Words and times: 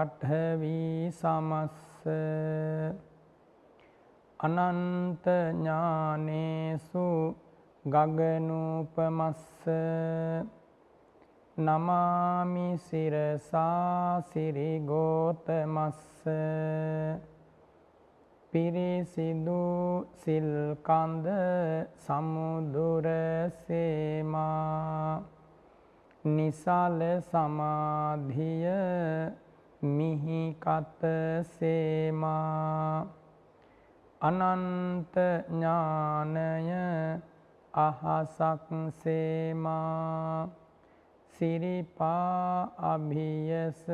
පඨවි 0.00 1.12
සමස්ස 1.12 2.06
අනන්ත 4.40 5.26
ඥානේසු 5.52 7.06
ගගනූපමස්ස 7.84 9.66
නමාමි 11.56 12.68
සිරසා 12.78 14.22
සිරිගෝතමස්ස 14.22 16.00
පිරිසිදු 18.52 19.60
සිල්කන්ද 20.16 21.26
සමුදුරසේමා 21.98 22.80
නිසාල 26.24 27.00
සමාධිය 27.22 28.66
මිහිකත 29.82 31.02
සේමා 31.50 33.06
අනන්ත 34.20 35.14
ඥානය 35.48 36.36
අහසක් 37.74 38.68
සේමා 38.92 40.48
සිරිපා 41.34 42.72
අභියස 42.84 43.84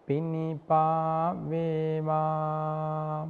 පිණිපා 0.07 1.35
වේවා. 1.49 3.27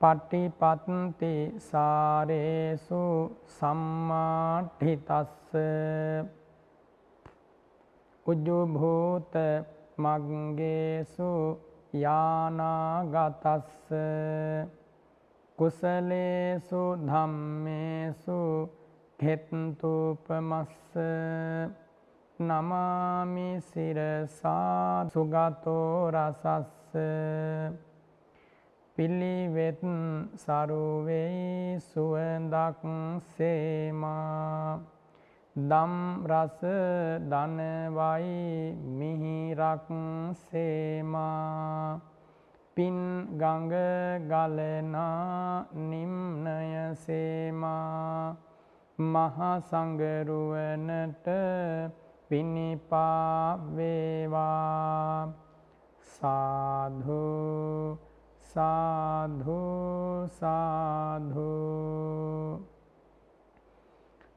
පටිපත්ති 0.00 1.34
සාරේසු 1.60 3.02
සම්මාඨිතස්ස 3.48 5.44
උජුභූත 8.26 9.34
මග්ගේසු 9.96 11.30
යානාගතස්ස 11.94 13.90
කුසලේසු 15.58 16.82
ධම්මේසු 17.00 18.38
හෙත්තුපමස්ස 19.18 20.96
නමාමි 22.38 23.48
සිරසා 23.62 25.06
සුගතෝ 25.08 26.10
රසස්ස 26.10 26.96
පිළිවෙත් 28.96 29.80
සරුවෙයි 30.36 31.78
සුවඳක් 31.82 32.82
සේමා 33.30 34.93
දම් 35.56 36.26
රස 36.26 36.58
දනවයි 37.30 38.74
මිහිරක් 38.74 39.86
සේමා. 40.50 42.00
පින් 42.76 42.98
ගඟ 43.38 43.70
ගලනා 44.26 45.66
නිම්නය 45.72 46.94
සේමා. 46.96 48.36
මහසංගරුවනට 48.98 49.58
පිණිපා 52.28 53.58
වේවා 53.76 55.32
සාධු 56.02 57.98
සාධු 58.40 59.60
සාධු. 60.40 61.93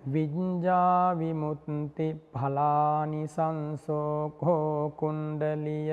විඤ්ජා 0.00 1.18
විමුත්ති 1.18 2.08
පලානි 2.32 3.22
සංසෝකෝ 3.26 4.92
කුණ්ඩලිය 4.96 5.92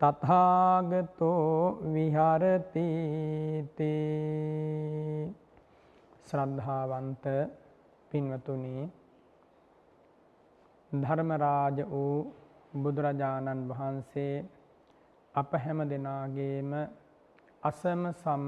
තථාගතෝ 0.00 1.44
විහරතිති 1.92 3.90
ශ්‍රද්ධාවන්ත 6.24 7.24
පින්වතුනි 8.10 8.74
ධර්මරාජ 10.92 11.78
වූ 11.84 12.16
බුදුරජාණන් 12.74 13.68
වහන්සේ 13.68 14.34
අප 15.34 15.52
හැම 15.58 15.80
දෙනාගේම 15.90 16.72
අසම 17.62 18.02
සම 18.14 18.46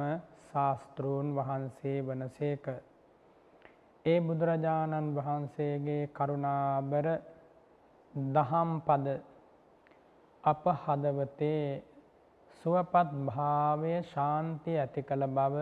ශාස්තෘන් 0.53 1.29
වහන්සේ 1.35 1.99
වනසේක. 2.03 2.67
ඒ 4.05 4.19
බුදුරජාණන් 4.21 5.15
වහන්සේගේ 5.17 6.03
කරුණාබර 6.11 7.07
දහම් 8.33 8.71
පද 8.81 9.07
අප 10.45 10.65
හදවතේ 10.83 11.83
සුවපත් 12.65 13.09
භාවය 13.27 13.93
ශාන්තිය 14.05 14.79
ඇති 14.79 15.03
කළ 15.03 15.25
බව 15.31 15.57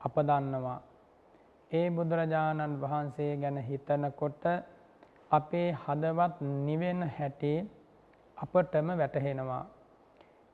අප 0.00 0.14
දන්නවා. 0.22 0.78
ඒ 1.70 1.86
බුදුරජාණන් 1.90 2.80
වහන්සේ 2.80 3.32
ගැන 3.36 3.58
හිතනකොට 3.62 4.44
අපේ 5.30 5.68
හදවත් 5.78 6.36
නිවෙන 6.62 7.00
හැටි 7.10 7.54
අපටම 8.36 8.88
වැටහෙනවා. 8.96 9.64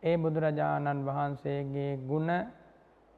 ඒ 0.03 0.17
බුදුරජාණන් 0.17 1.07
වහන්සේගේ 1.07 1.93
ගුණ 2.09 2.31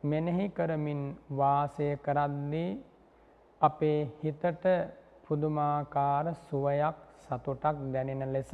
මෙනෙහි 0.02 0.46
කරමින් 0.50 1.02
වාසය 1.32 1.88
කරද්දී 1.98 2.70
අපේ 3.60 4.00
හිතට 4.18 4.64
පුදුමාකාර 5.24 6.26
සුවයක් 6.42 6.96
සතුටක් 7.22 7.76
දැනෙන 7.92 8.24
ලෙස 8.28 8.52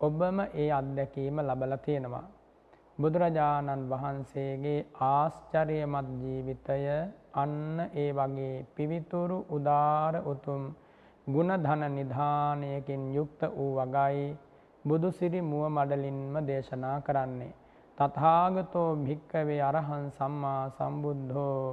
ඔබම 0.00 0.38
ඒ 0.54 0.68
අත්දැකීම 0.72 1.36
ලබල 1.40 1.74
තියෙනවා. 1.78 2.26
බුදුරජාණන් 2.98 3.88
වහන්සේගේ 3.88 4.78
ආශ්චර්යමත් 5.06 6.08
ජීවිතය 6.22 6.80
අන්න 7.34 7.78
ඒ 7.94 8.10
වගේ 8.12 8.54
පිවිතුරු 8.74 9.38
උදාර 9.48 10.14
උතුම් 10.24 10.62
ගුණධන 11.26 11.82
නිධානයකින් 11.90 13.02
යුක්ත 13.14 13.40
වූ 13.50 13.72
වගයි 13.78 14.26
බුදුසිරි 14.84 15.40
මුව 15.42 15.64
මඩලින්ම 15.68 16.34
දේශනා 16.42 16.98
කරන්නේ. 17.00 17.52
තථාගතෝ 18.00 18.90
භික්කවේ 18.98 19.60
අරහන් 19.60 20.04
සම්මා 20.10 20.60
සම්බුද්ධෝ 20.70 21.64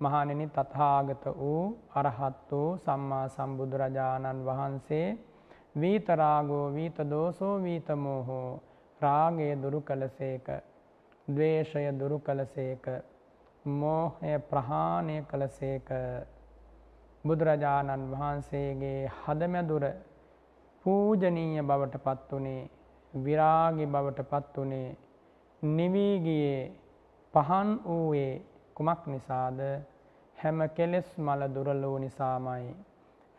මහණෙනි 0.00 0.46
තථාගත 0.48 1.24
වූ 1.34 1.62
අරහත් 1.94 2.50
වූ 2.50 2.70
සම්මා 2.78 3.26
සම්බුදුරජාණන් 3.28 4.42
වහන්සේ 4.44 5.06
වීතරාගෝ 5.76 6.66
වීත 6.74 6.98
දෝසෝ 7.10 7.54
වීතමෝහෝ 7.62 8.48
රාගය 9.00 9.48
දුරු 9.62 9.80
කළසේක 9.82 10.48
ද්වේෂය 11.28 11.84
දුරු 11.94 12.18
කළසේක 12.18 12.84
මෝහය 13.64 14.34
ප්‍රහාණය 14.42 15.16
කළසේක 15.24 15.88
බුදුරජාණන් 17.24 18.04
වහන්සේගේ 18.12 19.00
හදමැදුර 19.16 19.86
පූජනීය 20.84 21.62
බවට 21.62 22.02
පත් 22.04 22.30
වනේ 22.32 22.60
විරාගි 23.12 23.86
බවට 23.86 24.28
පත් 24.30 24.66
වනේ 25.62 25.70
නිවීගියේ 25.70 26.72
පහන් 27.34 27.80
වූයේ 27.84 28.42
කුමක් 28.74 29.06
නිසාද 29.06 29.58
හැම 30.42 30.68
කෙලෙස් 30.68 31.18
මල 31.18 31.54
දුරලූ 31.54 31.98
නිසාමයි. 31.98 32.76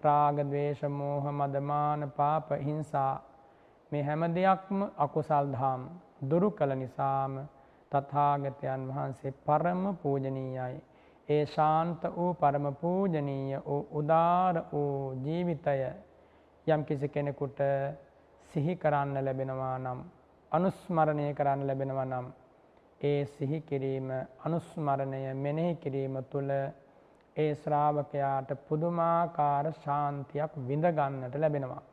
රාග 0.02 0.36
දවේශ 0.36 0.84
මෝහ 0.84 1.32
මදමාන 1.32 2.12
පාප 2.12 2.52
හිංසා 2.52 3.22
මේ 3.92 4.04
හැම 4.04 4.22
දෙයක්ම 4.36 4.82
අකුසල් 4.98 5.52
දහම් 5.52 5.82
දුරු 6.30 6.52
කළ 6.52 6.76
නිසාම 6.76 7.48
තථාගතයන් 7.92 8.88
වහන්සේ 8.88 9.32
පරම 9.32 9.96
පූජනීයයි. 9.96 10.82
ඒ 11.30 11.46
ශාන්ත 11.46 12.04
වූ 12.18 12.34
පරම 12.34 12.76
පූජනීය 12.76 13.60
වූ 13.66 13.88
උදාර 13.92 14.64
වූ 14.74 15.14
ජීවිතය 15.14 15.78
යම් 16.68 16.84
කිසි 16.84 17.10
කෙනෙකුට 17.10 17.58
සිහි 18.54 18.76
කරන්න 18.76 19.26
ලැබෙනවා 19.26 19.78
නම් 19.80 20.23
අනුස්මරණය 20.54 21.28
කරන්න 21.34 21.62
ලැබෙනවා 21.64 22.06
නම් 22.06 22.26
ඒ 23.02 23.22
සිහි 23.28 23.60
කිරීම 23.62 24.10
අනුස්මරණය 24.46 25.22
මෙනෙහි 25.36 25.74
කිරීම 25.78 26.16
තුළ 26.26 26.52
ඒ 27.36 27.52
ශ්‍රාවකයාට 27.56 28.50
පුදුමාකාර 28.68 29.66
ශාන්තියක් 29.78 30.52
විඳගන්නට 30.64 31.36
ලැබෙනවා. 31.36 31.84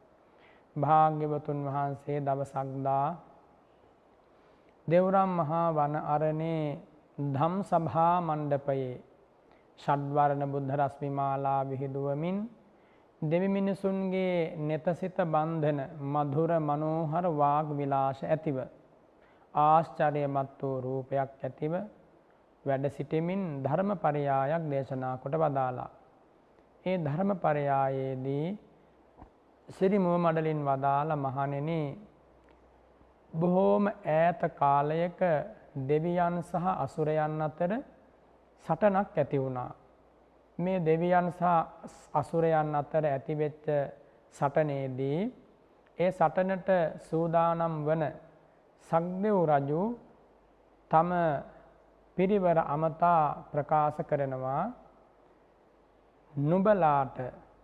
භාග්‍යවතුන් 0.76 1.60
වහන්සේ 1.66 2.18
දවසක්දා 2.20 3.06
දෙවරම් 4.88 5.30
මහා 5.38 5.66
වන 5.72 5.94
අරණේ 6.08 6.64
ධම් 7.18 7.54
සභා 7.64 8.14
මණ්ඩපයේ 8.22 8.92
ෂඩ්වරණ 9.78 10.44
බුද්ධ 10.48 10.72
රශ්මිමාලා 10.76 11.60
විහිදුවමින් 11.64 12.38
දෙවි 13.22 13.49
මිනිසුන්ගේ 13.49 14.56
නෙතසිත 14.58 15.19
බන්ධන 15.26 15.81
මధుර 16.12 16.50
මනෝහර 16.61 17.25
වාග් 17.32 17.67
විලාශ 17.70 18.22
ඇතිව 18.25 18.58
ආශ්චර්යමත් 19.55 20.61
වූ 20.61 20.76
රූපයක් 20.81 21.31
ඇතිව 21.40 21.75
වැඩ 22.64 22.84
සිටමින් 22.88 23.43
ධර්ම 23.62 23.90
පරයායක් 23.96 24.62
දේශනා 24.64 25.14
කොට 25.19 25.34
වදාලා. 25.34 25.90
ඒ 26.87 26.96
ධර්ම 26.99 27.31
පරයායේදී 27.37 28.46
සිරිමුව 29.69 30.16
මඩලින් 30.19 30.64
වදාළ 30.64 31.12
මහනෙන 31.16 31.70
බොහෝම 33.32 33.84
ඈත 33.87 34.40
කාලයක 34.55 35.20
දෙවියන් 35.88 36.37
සහ 36.43 36.64
අසුරයන් 36.76 37.37
අතර 37.40 37.73
සටනක් 38.64 39.14
ඇති 39.14 39.38
වුණා. 39.38 39.70
මේ 40.60 40.78
දෙවියන් 40.80 41.28
සහ 41.30 41.44
අසුරයන් 42.12 42.74
අතර 42.74 43.04
ඇතිවෙච්ච 43.06 43.66
සටනේදී 44.34 45.20
ඒ 45.98 46.10
සටනට 46.10 46.70
සූදානම් 47.00 47.74
වන 47.86 48.04
සක්දෙව් 48.88 49.38
රජු 49.46 49.82
තම 50.90 51.10
පිරිවර 52.16 52.58
අමතා 52.66 53.22
ප්‍රකාශ 53.50 54.00
කරනවා 54.04 54.62
නුබලාට 56.34 57.16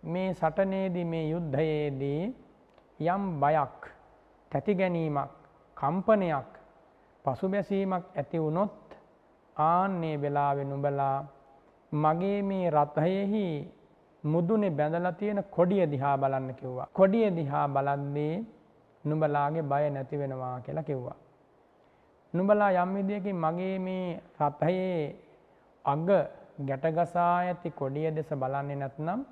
මේ 0.05 0.29
සටනේදී 0.33 1.05
මේ 1.05 1.25
යුද්ධයේදී 1.25 2.21
යම් 3.07 3.23
බයක් 3.39 3.79
තැති 4.51 4.73
ගැනීමක් 4.75 5.31
කම්පනයක් 5.77 6.51
පසුබැසීමක් 7.25 8.05
ඇති 8.15 8.37
වුණොත් 8.39 8.97
ආන්නේ 9.55 10.15
වෙලාවෙ 10.17 10.63
නුබලා 10.63 11.17
මගේ 11.91 12.41
මේ 12.41 12.69
රථයෙහි 12.69 13.71
මුදුනේ 14.23 14.69
බැඳලා 14.69 15.11
තියෙන 15.11 15.43
කොඩිය 15.51 15.85
දිහා 15.85 16.17
බලන්න 16.17 16.53
කිව්වා. 16.55 16.87
කොඩිය 16.93 17.29
දිහා 17.31 17.67
බලද්දී 17.67 18.35
නුඹලාගේ 19.05 19.61
බය 19.63 19.89
නැති 19.89 20.19
වෙනවා 20.19 20.59
කියලා 20.61 20.83
කිව්වා. 20.83 21.15
නුඹලා 22.33 22.71
යම් 22.73 22.93
විදියකින් 22.95 23.35
මගේ 23.35 23.79
මේ 23.79 24.19
රථයේ 24.41 25.15
අග 25.85 26.09
ගැටගසා 26.59 27.33
ඇති 27.37 27.69
කොඩිය 27.71 28.11
දෙස 28.11 28.29
බලන්නේ 28.33 28.75
නැත්නම් 28.75 29.25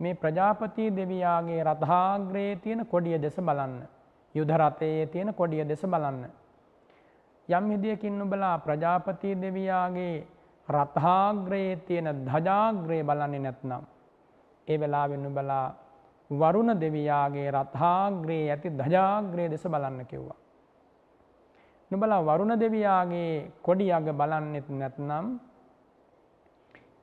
මේ 0.00 0.14
ප්‍රජාපති 0.14 0.90
දෙවියාගේ 0.90 1.64
රථාග්‍රයේ 1.64 2.56
තියෙන 2.56 2.86
කොඩිය 2.86 3.18
දෙස 3.18 3.36
බලන්න. 3.38 3.82
යුද 4.34 4.50
රථයේ 4.52 5.06
තියෙන 5.06 5.34
කොඩිය 5.34 5.64
දෙස 5.64 5.82
බලන්න. 5.86 6.24
යම් 7.48 7.64
විදියකින් 7.70 8.18
නුඹලා 8.18 8.58
ප්‍රජාපති 8.58 9.34
දෙවියාගේ 9.36 10.26
රථාග්‍රයේ 10.68 11.76
තියෙන 11.78 12.08
ධජාග්‍රය 12.26 13.02
බලන්නේ 13.02 13.40
නැත්නම් 13.40 13.82
ඒ 14.68 14.80
වෙලාවෙන් 14.80 15.22
නුඹලා 15.22 15.66
වරුණ 16.30 16.80
දෙවියාගේ 16.80 17.50
රථාග්‍රයේ 17.50 18.50
ඇති 18.50 18.68
ධජාග්‍රය 18.70 19.50
දෙස 19.50 19.64
බලන්න 19.64 20.06
කිව්වා. 20.06 20.38
නුබලා 21.90 22.22
වරුණ 22.22 22.54
දෙවියාගේ 22.56 23.52
කොඩි 23.62 23.92
අග 23.92 24.06
බලන්නෙත් 24.10 24.68
නැත්නම් 24.70 25.26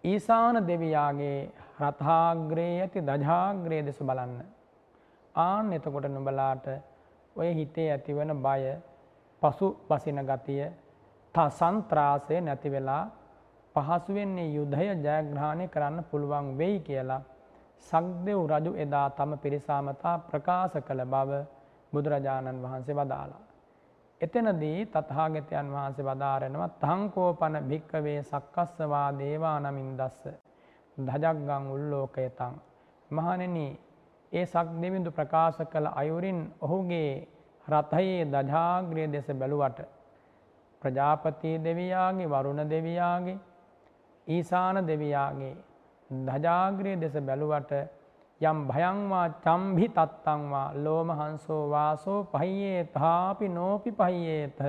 ඊසාන 0.04 0.56
දෙවියාගේ 0.68 1.52
රථාග්‍රයේ 1.80 2.82
ඇති 2.82 3.00
දජාග්‍රය 3.02 3.86
දෙස 3.86 4.00
බලන්න. 4.00 4.42
ආන් 5.36 5.74
එතකොට 5.74 6.06
නුබලාට 6.08 6.66
ඔය 7.36 7.50
හිතේ 7.54 7.90
ඇතිවන 7.92 8.32
බය 8.42 8.64
පසු 9.42 9.68
පසින 9.88 10.20
ගතිය 10.24 10.64
තා 11.36 11.50
සන්ත්‍රාසය 11.52 12.42
නැති 12.42 12.70
වෙලා 12.70 13.04
පහසුවෙන්නේ 13.76 14.50
යුද්ධය 14.50 14.88
ජයග්‍රහණය 14.88 15.66
කරන්න 15.68 16.04
පුළුවන් 16.06 16.48
වෙයි 16.58 16.80
කියලා 16.82 17.22
සක්දෙව් 17.88 18.40
රජු 18.48 18.72
එදා 18.78 19.08
තම 19.12 19.32
පිරිසාමතා 19.38 20.16
ප්‍රකාශ 20.26 20.76
කළ 20.82 21.04
බව 21.08 21.32
බුදුරජාණන් 21.94 22.64
වහන්සේ 22.64 22.96
වදාලා. 22.96 23.42
එතනදී 24.22 24.80
තථාගතයන් 24.88 25.70
වහන්සේ 25.70 26.06
වදාරනවා 26.06 26.70
තංකෝපන 26.80 27.56
භික්කවේ 27.64 28.20
සක්කස්සවා 28.24 29.08
දේවා 29.14 29.58
නමින් 29.60 29.88
දස්ස 29.98 30.24
ධජග්ගං 30.98 31.66
උල්ලෝකයතං 31.70 32.56
මහණෙනි 33.10 33.68
ඒ 34.32 34.46
සක් 34.46 34.68
දෙවිඳු 34.82 35.12
ප්‍රකාශ 35.12 35.62
කළ 35.66 35.88
අයුරින් 35.94 36.42
ඔහුගේ 36.62 37.14
රථයේ 37.68 38.26
දජාග්‍රය 38.28 39.06
දෙස 39.08 39.28
බැලුවට 39.36 39.80
ප්‍රජාපති 40.82 41.52
දෙවියාගේ 41.60 42.30
වරුණ 42.30 42.62
දෙවියාගේ 42.70 43.40
ඊසාන 44.28 44.88
දෙවියාගේ 44.88 45.56
දජාග්‍රය 46.10 46.96
දෙස 46.98 47.16
බැලුවට 47.22 47.72
යම් 48.42 48.60
භයංවා 48.68 49.26
චම්භි 49.42 49.88
තත්තංවා 49.90 50.74
ලෝමහංසෝ 50.76 51.64
වාසෝ 51.70 52.20
පහියේ 52.26 52.84
තාපි 52.86 53.50
නෝපි 53.50 53.92
පහියේත. 53.92 54.60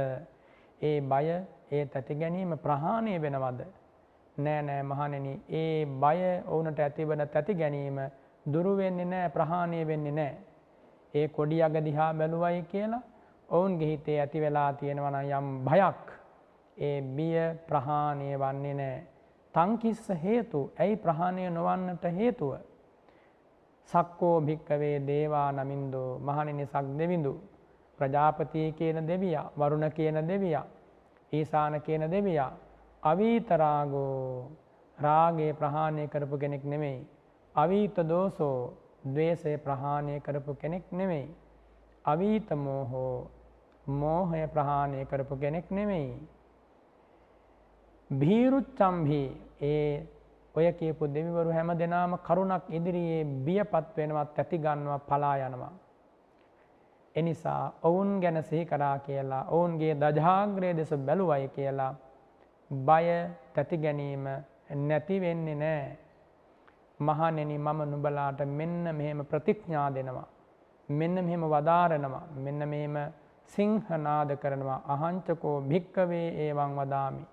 ඒ 0.80 1.00
බය 1.02 1.26
ඒ 1.70 1.84
තැති 1.86 2.14
ගැනීම 2.14 2.52
ප්‍රහාණය 2.58 3.14
වෙනවද? 3.18 3.60
නෑ 4.36 4.62
නෑ 4.62 4.82
මහණෙන 4.82 5.26
ඒ 5.52 5.84
බය 5.96 6.18
ඔවුනට 6.46 6.78
ඇතිවන 6.78 7.28
තැති 7.28 7.54
ගැනීම 7.54 7.98
දුරුවෙන්නේ 8.46 9.04
නෑ 9.06 9.28
ප්‍රහාණය 9.28 9.86
වෙන්නේ 9.86 10.12
නෑ. 10.12 10.34
ඒ 11.14 11.28
කොඩි 11.28 11.62
අග 11.62 11.76
දිහා 11.80 12.12
බැලුවයි 12.14 12.62
කියලා 12.64 13.02
ඔවුන්ගේ 13.48 13.88
හිතේ 13.88 14.18
ඇති 14.20 14.40
වෙලා 14.40 14.72
තියෙනවන 14.74 15.16
යම් 15.30 15.48
භයක් 15.64 16.04
ඒ 16.76 17.00
බිය 17.16 17.40
ප්‍රහාණය 17.68 18.28
වන්නේ 18.36 18.74
නෑ. 18.74 19.11
තංකිස්ස 19.54 20.08
හේතු 20.22 20.60
ඇයි 20.76 20.96
ප්‍රහාණය 20.96 21.48
නොවන්නට 21.50 22.04
හේතුව. 22.12 22.52
සක්කෝ 23.88 24.36
භික්කවේ 24.40 24.96
දේවා 25.06 25.48
නමින්දෝ 25.52 26.10
මහණනි 26.18 26.66
සක් 26.66 26.86
දෙවිඳු 26.98 27.32
ප්‍රජාපතිය 27.98 28.68
කියන 28.72 28.98
දෙවියා 29.06 29.50
වරුණ 29.56 29.86
කියන 29.90 30.18
දෙවියා 30.28 30.66
ඊසාන 31.32 31.80
කියන 31.80 32.04
දෙවියා 32.10 32.52
අවීතරාගෝ 33.02 34.50
රාගේ 34.98 35.52
ප්‍රහාණය 35.52 36.08
කරපු 36.08 36.38
කෙනෙක් 36.38 36.64
නෙමෙයි. 36.64 37.06
අවීත 37.54 37.96
දෝසෝ 38.08 38.58
දවේශය 39.04 39.54
ප්‍රහාණය 39.58 40.20
කරපු 40.20 40.54
කෙනෙක් 40.54 40.84
නෙමෙයි. 40.92 41.28
අවීත 42.04 42.50
මෝහෝ 42.56 43.30
මෝහය 43.86 44.42
ප්‍රහාණය 44.48 45.04
කරපු 45.04 45.36
කෙනෙක් 45.36 45.70
නෙමෙයි. 45.70 46.12
භීරුච්චම්හි 48.12 49.22
ඒ 49.62 50.06
ඔය 50.54 50.66
කියපු 50.72 51.04
දෙවිවරු 51.06 51.50
හැම 51.50 51.70
දෙනාම 51.78 52.14
කරුණක් 52.18 52.64
ඉදිරියේ 52.68 53.24
බියපත් 53.44 53.96
වෙනවත් 53.96 54.38
ඇති 54.38 54.58
ගන්නවා 54.58 54.98
පලා 55.00 55.36
යනවා. 55.38 55.72
එනිසා 57.16 57.72
ඔවුන් 57.82 58.20
ගැන 58.20 58.42
සිහි 58.42 58.64
කරා 58.64 58.96
කියලා 58.98 59.44
ඔවුන්ගේ 59.50 59.94
දජාග්‍රය 59.94 60.76
දෙස 60.76 60.92
බැලුවයි 60.98 61.48
කියලා 61.48 61.92
බය 62.70 63.06
තැති 63.54 63.76
ගැනීම 63.78 64.24
නැති 64.80 65.20
වෙන්නේ 65.20 65.56
නෑ. 65.56 65.98
මහනෙන 67.00 67.50
මම 67.58 67.80
නුබලාට 67.90 68.40
මෙන්න 68.50 68.84
මෙහෙම 68.92 69.20
ප්‍රතිඥා 69.24 69.88
දෙනවා. 69.94 70.28
මෙන්න 70.88 71.16
මෙහෙම 71.16 71.44
වදාරනවා 71.46 72.24
මෙන්න 72.36 72.68
මෙහෙම 72.68 72.96
සිංහනාද 73.50 74.30
කරනවා 74.36 74.80
අහංචකෝ 74.86 75.60
භික්කවේ 75.62 76.28
ඒවන් 76.44 76.72
වදාමි. 76.76 77.24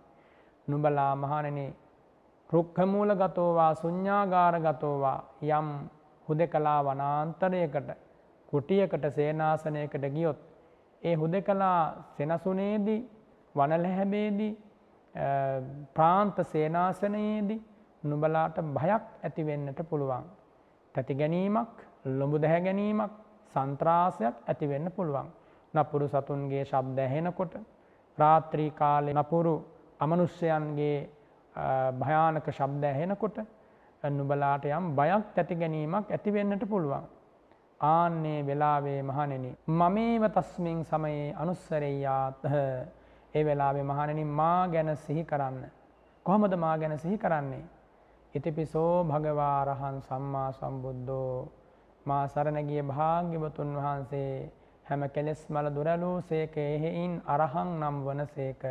නුබලා 0.70 1.14
මහණනේ 1.16 1.72
රුක්කමූල 2.50 3.12
ගතෝවා 3.16 3.72
සුඤ්ඥාගාර 3.76 4.56
ගතෝවා 4.60 5.18
යම් 5.52 5.70
හුද 6.28 6.42
කලා 6.48 6.80
වනාන්තරයකට 6.84 7.90
කුටියකට 8.50 9.06
සේනාසනයකට 9.12 10.06
ගියොත්. 10.10 10.40
ඒ 11.02 11.16
හුද 11.16 11.36
කලා 11.42 11.82
සෙනසුනේදී 12.18 13.02
වනලැහැබේදී 13.56 14.54
ප්‍රාන්ත 15.96 16.38
සේනාසනයේදී 16.46 17.62
නුබලාට 18.04 18.58
භයක් 18.74 19.06
ඇතිවෙන්නට 19.24 19.80
පුළුවන්. 19.90 20.26
තැති 20.96 21.16
ගැනීමක් 21.16 21.76
ලොඹු 22.14 22.38
දැහැ 22.38 22.62
ගැනීමක් 22.62 23.12
සන්ත්‍රාසයක් 23.54 24.36
ඇතිවෙන්න 24.48 24.92
පුළුවන්. 24.92 25.28
නපුරු 25.74 26.08
සතුන්ගේ 26.08 26.64
ශබ්ද 26.66 27.00
ඇහෙනකොට 27.00 27.54
රාත්‍රී 28.18 28.72
කාලෙ 28.72 29.14
නපුරු 29.14 29.54
අමනුෂ්‍යයන්ගේ 30.00 30.98
භයානක 31.96 32.46
ශබ්ද 32.50 32.84
ඇහෙනකොට 32.86 33.40
නුබලාට 34.04 34.66
යම් 34.68 34.86
බයක් 34.96 35.38
ඇති 35.38 35.56
ගැනීමක් 35.56 36.12
ඇතිවෙන්නට 36.12 36.64
පුළුවන්. 36.66 37.04
ආන්නේ 37.80 38.40
වෙලාවේ 38.44 39.02
මහනෙන. 39.04 39.46
මමේව 39.70 40.24
තස්මින් 40.32 40.80
සමයේ 40.86 41.34
අනුස්සරෙයාත් 41.36 42.46
ඒ 43.34 43.44
වෙලාවේ 43.46 43.84
මහනෙන 43.84 44.28
මා 44.30 44.68
ගැන 44.68 44.96
සිහි 44.98 45.24
කරන්න. 45.24 45.64
කොහොමද 46.26 46.56
මා 46.56 46.78
ගැන 46.78 46.98
සිහි 46.98 47.18
කරන්නේ. 47.18 47.64
ඉතිපිසෝ 48.34 49.04
භගවාරහන් 49.06 50.02
සම්මා 50.02 50.52
සම්බුද්ධෝ 50.54 51.52
මා 52.06 52.28
සරණගිය 52.28 52.84
භාග්‍යවතුන් 52.84 53.72
වහන්සේ 53.78 54.52
හැම 54.86 55.02
කෙලෙස් 55.10 55.42
මල 55.50 55.68
දුරලූ 55.70 56.16
සේක 56.24 56.58
එහෙයින් 56.60 57.14
අරහං 57.28 57.70
නම් 57.80 57.98
වන 58.06 58.26
සේක. 58.28 58.64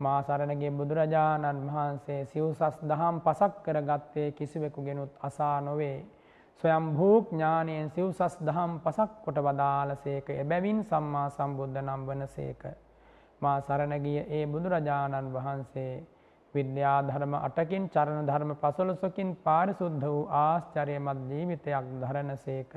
මා 0.00 0.22
සරණගේ 0.22 0.70
බුදුරජාණන් 0.72 1.66
වහන්සේ 1.66 2.20
සිව්සස් 2.26 2.78
දහම් 2.82 3.16
පසක් 3.20 3.52
කර 3.64 3.78
ගත්තේ 3.82 4.32
කිසිවෙකු 4.32 4.80
ගෙනුත් 4.82 5.12
අසා 5.20 5.60
නොවේ. 5.60 5.98
සොයම් 6.64 6.84
භූඥානයෙන් 6.92 7.90
සිව්සස් 7.90 8.34
දහම් 8.40 8.72
පසක් 8.80 9.10
කොට 9.24 9.38
වදාළ 9.38 9.90
සේක 9.98 10.26
එබැවින් 10.32 10.80
සම්මා 10.84 11.28
සම්බුද්ධ 11.30 11.78
නම් 11.80 12.02
වන 12.06 12.26
සේක. 12.28 12.62
මා 13.40 13.56
සරණගිය 13.60 14.18
ඒ 14.30 14.44
බුදුරජාණන් 14.46 15.32
වහන්සේ 15.32 15.94
විද්‍යා 16.54 16.98
ධර්ම 17.04 17.34
අටකින් 17.38 17.88
චරණ 17.88 18.26
ධර්ම 18.26 18.52
පසොලොසකින් 18.56 19.30
පාරිසුද්ධ 19.38 20.06
වූ 20.06 20.22
ආශ්චරයමත් 20.38 21.26
ජීවිතයක් 21.30 21.86
දරණ 22.00 22.36
සේක. 22.38 22.72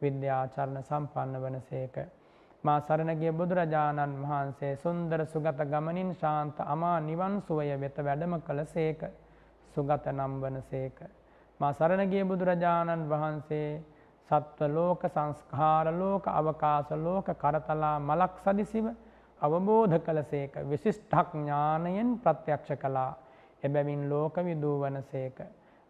විද්‍යාචරණ 0.00 0.82
සම්පන්න 0.82 1.42
වන 1.42 1.60
සේක. 1.62 1.96
මා 2.66 2.80
සරණගිය 2.80 3.32
බුදුරජාණන් 3.32 4.14
වහන්සේ 4.20 4.72
සුන්දර 4.76 5.20
සුගත 5.26 5.60
ගමනින් 5.64 6.10
ශාන්ත 6.14 6.56
අමා 6.66 6.96
නිවන් 7.00 7.34
සුවය 7.42 7.66
වෙත 7.76 7.98
වැඩම 7.98 8.34
කළ 8.40 8.60
සේක 8.66 9.00
සුගත 9.74 10.06
නම් 10.08 10.32
වන 10.40 10.56
සේක. 10.62 10.98
මා 11.60 11.72
සරණගිය 11.72 12.24
බුදුරජාණන් 12.24 13.04
වහන්සේ 13.06 13.68
සත්ව 14.28 14.68
ලෝක 14.68 15.02
සංස්කාර 15.06 15.86
ලෝක 15.94 16.24
අවකාශ 16.30 16.92
ලෝක 16.98 17.28
කරතලා 17.34 17.94
මලක් 18.00 18.34
සදිසිව 18.38 18.86
අවබෝධ 19.40 19.96
කළ 20.00 20.20
සේක 20.24 20.52
විශිෂ්ඨක් 20.64 21.30
ඥානයෙන් 21.34 22.10
ප්‍රත්‍යක්ෂ 22.18 22.74
කලා 22.76 23.12
එබැවින් 23.62 24.02
ලෝක 24.08 24.36
විදූ 24.40 24.76
වන 24.78 24.98
සේක. 25.04 25.38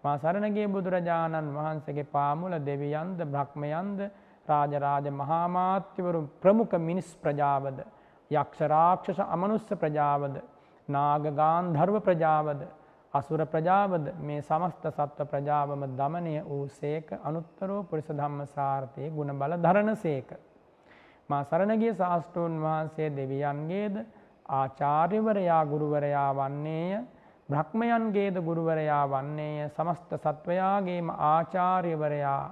මා 0.05 0.17
සරණගේ 0.19 0.69
බුදුරජාණන් 0.69 1.55
වහන්සේගේ 1.55 2.11
පාමුල 2.11 2.55
දෙවියන්ද 2.63 3.19
බ්‍රහ්මයන්ද 3.27 4.01
රාජරාජ 4.49 5.07
මහාමාත්‍යවරු 5.13 6.21
ප්‍රමුඛ 6.41 6.75
මිනිස් 6.81 7.09
ප්‍රජාවද? 7.17 7.79
යක්ෂරාක්ෂස 8.31 9.21
අමනුස්ස 9.29 9.69
ප්‍රජාවද? 9.75 10.35
නාගගාන් 10.89 11.73
ධර්ව 11.73 11.97
ප්‍රජාවද? 12.01 12.61
අසුර 13.15 13.41
ප්‍රජාවද? 13.47 14.05
මේ 14.21 14.43
සමස්ත 14.43 14.85
සත්ව 14.89 15.27
ප්‍රජාවම 15.27 15.87
දමනය 15.93 16.35
වූ 16.43 16.69
සේක 16.71 17.09
අනුත්තරෝ 17.23 17.81
පුරිස 17.85 18.09
ධම්ම 18.11 18.47
සාර්ථය 18.49 19.11
ගුණ 19.11 19.33
බල 19.35 19.57
ධරණ 19.59 19.97
සේක. 19.97 20.29
මා 21.29 21.43
සරණගිය 21.45 21.95
ශාස්තෘන් 21.95 22.55
වහන්සේ 22.61 23.11
දෙවියන්ගේද 23.13 23.97
ආචාර්යවරයා 24.53 25.63
ගුරුවරයා 25.65 26.31
වන්නේය 26.33 27.01
බ්‍රහ්මයන්ගේද 27.49 28.37
ගුරුවරයා 28.41 29.05
වන්නේය 29.07 29.69
සමස්ත 29.69 30.11
සත්වයාගේම 30.17 31.11
ආචාර්යවරයා 31.11 32.45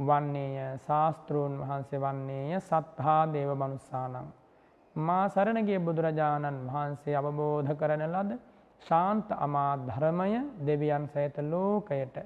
වන්නේය 0.00 0.78
ශාස්තෘූන් 0.80 1.54
වහන්සේ 1.60 2.00
වන්නේය 2.00 2.60
සත්හා 2.62 3.22
දේව 3.28 3.50
මනුස්සානං. 3.54 4.28
මා 4.96 5.24
සරණගේ 5.28 5.80
බුදුරජාණන් 5.80 6.60
වහන්සේ 6.68 7.16
අවබෝධ 7.16 7.72
කරන 7.74 8.04
ලද 8.06 8.30
ශාන්ත 8.82 9.28
අමා 9.38 9.72
ධර්මය 9.80 10.32
දෙවියන් 10.60 11.04
සෑත 11.08 11.36
ලෝකයට 11.44 12.16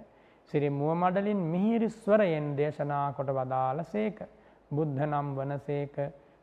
සිරි 0.49 0.69
මුව 0.71 0.93
මඩලින් 0.95 1.40
මිහිරිස්වරයෙන් 1.49 2.47
දේශනා 2.57 3.07
කොට 3.12 3.31
වදාළ 3.33 3.81
සේක 3.87 4.19
බුද්ධ 4.71 5.00
නම් 5.02 5.28
වනසේක 5.37 5.97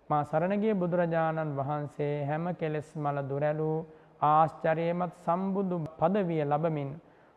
මා 0.09 0.23
සරණගේ 0.25 0.75
බුදුරජාණන් 0.75 1.57
වහන්සේ 1.57 2.15
හැම 2.25 2.45
කෙලෙස් 2.55 2.89
මල 2.97 3.17
දුරැලූ 3.23 3.77
ආශ්චරයමත් 4.21 5.13
සම්බුදු 5.19 5.77
පදවිය 5.99 6.43
ලබමින් 6.43 6.89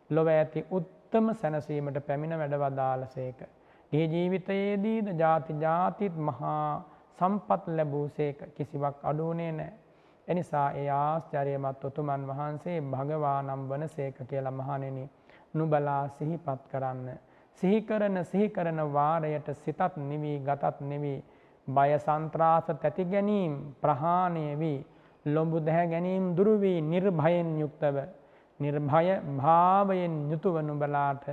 ලොව 0.09 0.27
ඇති 0.29 0.67
උත්තම 0.71 1.27
සැනසීමට 1.33 1.99
පැමිණ 2.07 2.35
වැඩවදාලසේක. 2.35 3.39
ඒ 3.95 4.05
ජීවිතයේදීද 4.07 5.07
ජාති 5.15 5.57
ජාතිත් 5.59 6.15
මහා 6.19 6.69
සම්පත් 7.19 7.67
ලැබූ 7.69 8.07
සේක 8.09 8.39
කිසිවක් 8.55 8.97
අඩුවනේ 9.03 9.51
නෑ. 9.51 9.73
එනිසා 10.27 10.67
ඒ 10.73 10.87
ආශ්චරයමත් 10.95 11.83
ඔතුමන් 11.83 12.23
වහන්සේ 12.27 12.79
භගවානම් 12.83 13.61
වන 13.69 13.87
සේක 13.89 14.17
කියල 14.23 14.47
මහනෙන 14.53 14.97
නුබලා 15.53 16.01
සිහිපත් 16.09 16.61
කරන්න. 16.71 17.07
සිහිකරන 17.59 18.17
සිහිකරන 18.23 18.79
වාරයට 18.93 19.47
සිතත් 19.55 19.97
නිවී 20.03 20.37
ගතත් 20.39 20.77
නෙවී 20.83 21.19
බය 21.67 21.91
සන්ත්‍රාස 21.99 22.67
තැති 22.73 23.05
ගැනීම් 23.05 23.53
ප්‍රහාණය 23.81 24.45
වී 24.55 24.79
ලොඹු 25.25 25.59
දැහැ 25.61 25.87
ගැනීම් 25.87 26.25
දුරුවී 26.37 26.79
නිර්භයෙන් 26.83 27.49
යුක්තව 27.59 27.97
නිර්භය 28.59 29.13
භාවයෙන් 29.37 30.15
යුතුව 30.31 30.57
නුබලාට 30.61 31.25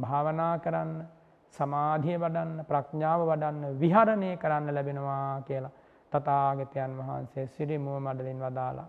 භාවනා 0.00 0.54
කරන්න 0.58 0.92
සමාධිය 1.54 2.18
වඩන්න 2.18 2.66
ප්‍රඥාව 2.66 3.24
වඩන්න 3.24 3.80
විහරණය 3.80 4.30
කරන්න 4.36 4.68
ලැබෙනවා 4.70 5.42
කියලා 5.42 5.72
තතාගතයන් 6.12 6.92
වහන්සේ 6.98 7.46
සිරිමුව 7.48 7.98
මඩලින් 8.00 8.40
වදාලා. 8.40 8.88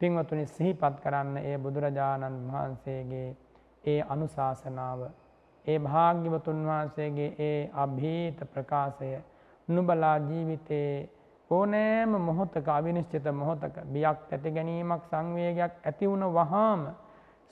පින්වතුනි 0.00 0.44
සිහිපත් 0.48 0.96
කරන්න 1.00 1.36
ඒ 1.40 1.56
බුදුරජාණන් 1.58 2.38
වහන්සේගේ 2.48 3.28
ඒ 3.84 4.00
අනුශාසනාව 4.08 5.00
ඒ 5.64 5.78
භාග්‍යවතුන් 5.80 6.60
වහන්සේගේ 6.64 7.30
ඒ 7.40 7.70
අභීත 7.76 8.40
ප්‍රකාශය 8.50 9.10
නුබලා 9.68 10.16
ජීවිතයේ 10.20 11.08
ඕනෑම 11.50 12.12
මොහොතක 12.20 12.68
අවිනිශ්චිත 12.70 13.26
මොහොතක 13.34 13.76
බියක් 13.88 14.20
ඇති 14.28 14.50
ගැනීමක් 14.50 15.04
සංවේගයක් 15.06 15.74
ඇති 15.82 16.06
වුණ 16.06 16.26
වහාම 16.30 16.82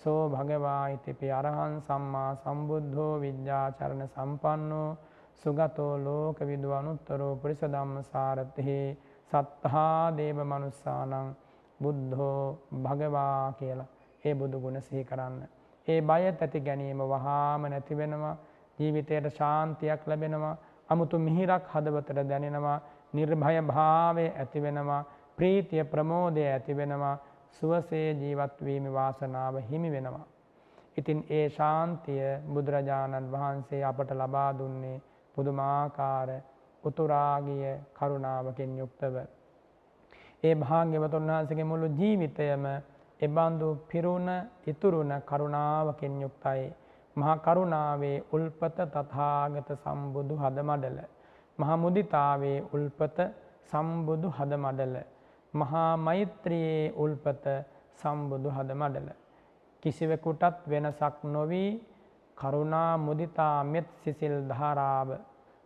සෝ 0.02 0.22
භගවා 0.28 0.82
ඉතිපි 0.88 1.28
අරහන් 1.30 1.74
සම්මා 1.80 2.30
සම්බුද්ධෝ 2.36 3.14
විද්‍යාචරණ 3.18 4.02
සම්පන්නෝ 4.06 4.88
සුගතෝ 5.42 5.92
ලෝක 5.98 6.38
විදු 6.42 6.70
අනුත්තරෝ 6.72 7.32
පුරිස 7.36 7.62
ධම්ම 7.64 7.96
සාරතෙහි 8.04 8.78
සත්හා 9.30 10.12
දේව 10.12 10.38
මනුස්සානං 10.44 11.34
බුද්ධෝ 11.80 12.44
භගවා 12.78 13.52
කියලා. 13.52 13.90
ඒ 14.24 14.34
බුදු 14.34 14.60
ගුණ 14.60 14.80
සිහි 14.80 15.04
කරන්න. 15.04 15.42
ඒ 15.86 16.00
බය 16.02 16.22
ඇති 16.22 16.60
ගැනීම 16.60 17.02
වහාම 17.06 17.62
නැති 17.66 17.94
වෙනවා. 17.96 18.36
ජීවිතයට 18.78 19.28
ශාන්තියක් 19.32 20.02
ලැබෙනවා. 20.06 20.56
අමුතු 20.88 21.18
මිහිරක් 21.18 21.64
හදවතට 21.68 22.28
දැනෙනවා. 22.28 22.78
නිර්භය 23.12 23.60
භාවය 23.62 24.26
ඇතිවෙනවා 24.32 25.02
ප්‍රීතිය 25.36 25.84
ප්‍රමෝදය 25.84 26.42
ඇතිවෙනවා 26.46 27.16
සුවසේ 27.52 28.08
ජීවත්වීම 28.14 28.84
වාසනාව 28.92 29.54
හිමි 29.70 29.90
වෙනවා. 29.90 30.26
ඉතින් 30.96 31.20
ඒ 31.30 31.48
ශාන්තිය 31.48 32.22
බුදුරජාණන් 32.48 33.32
වහන්සේ 33.32 33.82
අපට 33.84 34.10
ලබා 34.12 34.50
දුන්නේ 34.54 34.96
පුදුමාකාර 35.34 36.30
උතුරාගිය 36.84 37.74
කරුණාවකින් 37.94 38.72
යුක්තව. 38.78 39.14
ඒ 40.42 40.54
භාග්‍යවතුන් 40.56 41.28
වහන්සගේ 41.28 41.64
මුළු 41.64 41.88
ජීවිතයම 41.94 42.64
එබඳු 43.20 43.68
පිරුණ 43.88 44.28
ඉතුරුණ 44.66 45.12
කරුණාවකින් 45.22 46.20
යුක්තයි. 46.20 46.66
මහා 47.16 47.36
කරුණාවේ 47.38 48.16
උල්පත 48.32 48.78
තථාගත 48.88 49.70
සම්බුදු 49.76 50.34
හදමඩල. 50.36 50.98
මහා 51.58 51.76
මුදිතාවේ 51.76 52.58
උල්පත 52.72 53.18
සම්බුදු 53.64 54.28
හදමඩල. 54.30 54.96
මහා 55.54 55.96
මෛත්‍රියේ 55.98 56.92
උල්පත 56.94 57.44
සම්බුදු 57.98 58.50
හදමඩල. 58.50 59.08
කිසිවෙකුටත් 59.82 60.68
වෙනසක් 60.68 61.16
නොවී 61.26 61.70
කරුණා 62.36 62.92
මුදිතා 62.98 63.64
මෙත් 63.64 63.88
සිසිල් 64.04 64.36
ධාරාව 64.48 65.08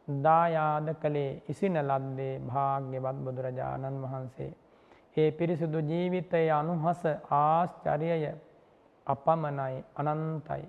දායාද 0.08 0.88
කළේ 0.96 1.42
ඉසින 1.48 1.76
ලද්දේ 1.80 2.34
භාග්‍යවත් 2.42 3.18
බුදුරජාණන් 3.24 4.02
වහන්සේ. 4.02 4.52
ඒ 5.16 5.30
පිරිසිදු 5.30 5.78
ජීවිතයේ 5.82 6.50
අනුහස 6.52 7.02
ආශ්චර්යය 7.32 8.24
අපමණයි 9.06 9.84
අනන්තයි. 9.96 10.64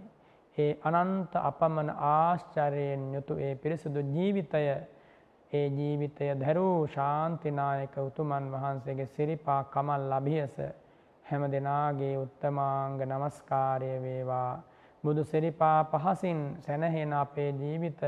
ඒ 0.57 0.71
අනන්ත 0.83 1.33
අපමණ 1.41 1.89
ආශ්චර්යයෙන් 2.09 3.03
යුතු 3.13 3.33
ඒ 3.37 3.55
පිරිසිදු 3.55 4.01
ජීවිතය 4.09 4.65
ඒ 5.55 5.65
ජීවිතය 5.71 6.27
දැරූ 6.35 6.87
ශාන්තිනායක 6.89 7.95
උතුමන් 7.99 8.51
වහන්සේගේ 8.53 9.09
සිරිපා 9.09 9.61
කමල් 9.69 10.05
ලබියස 10.11 10.55
හැම 11.25 11.43
දෙනාගේ 11.49 12.13
උත්තමාංග 12.17 12.99
නමස්කාරය 13.03 13.91
වේවා. 14.01 14.53
බුදු 15.03 15.23
සිරිපා 15.25 15.79
පහසින් 15.85 16.39
සැනහෙන 16.59 17.13
අපේ 17.15 17.49
ජීවිත 17.53 18.01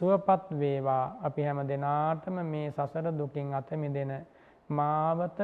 සුවපත් 0.00 0.50
වේවා 0.54 1.04
අපි 1.22 1.42
හැම 1.42 1.60
දෙනාටම 1.66 2.36
මේ 2.46 2.66
සසර 2.70 3.06
දුකින් 3.12 3.54
අතමිදෙන 3.54 4.12
මාවත 4.70 5.38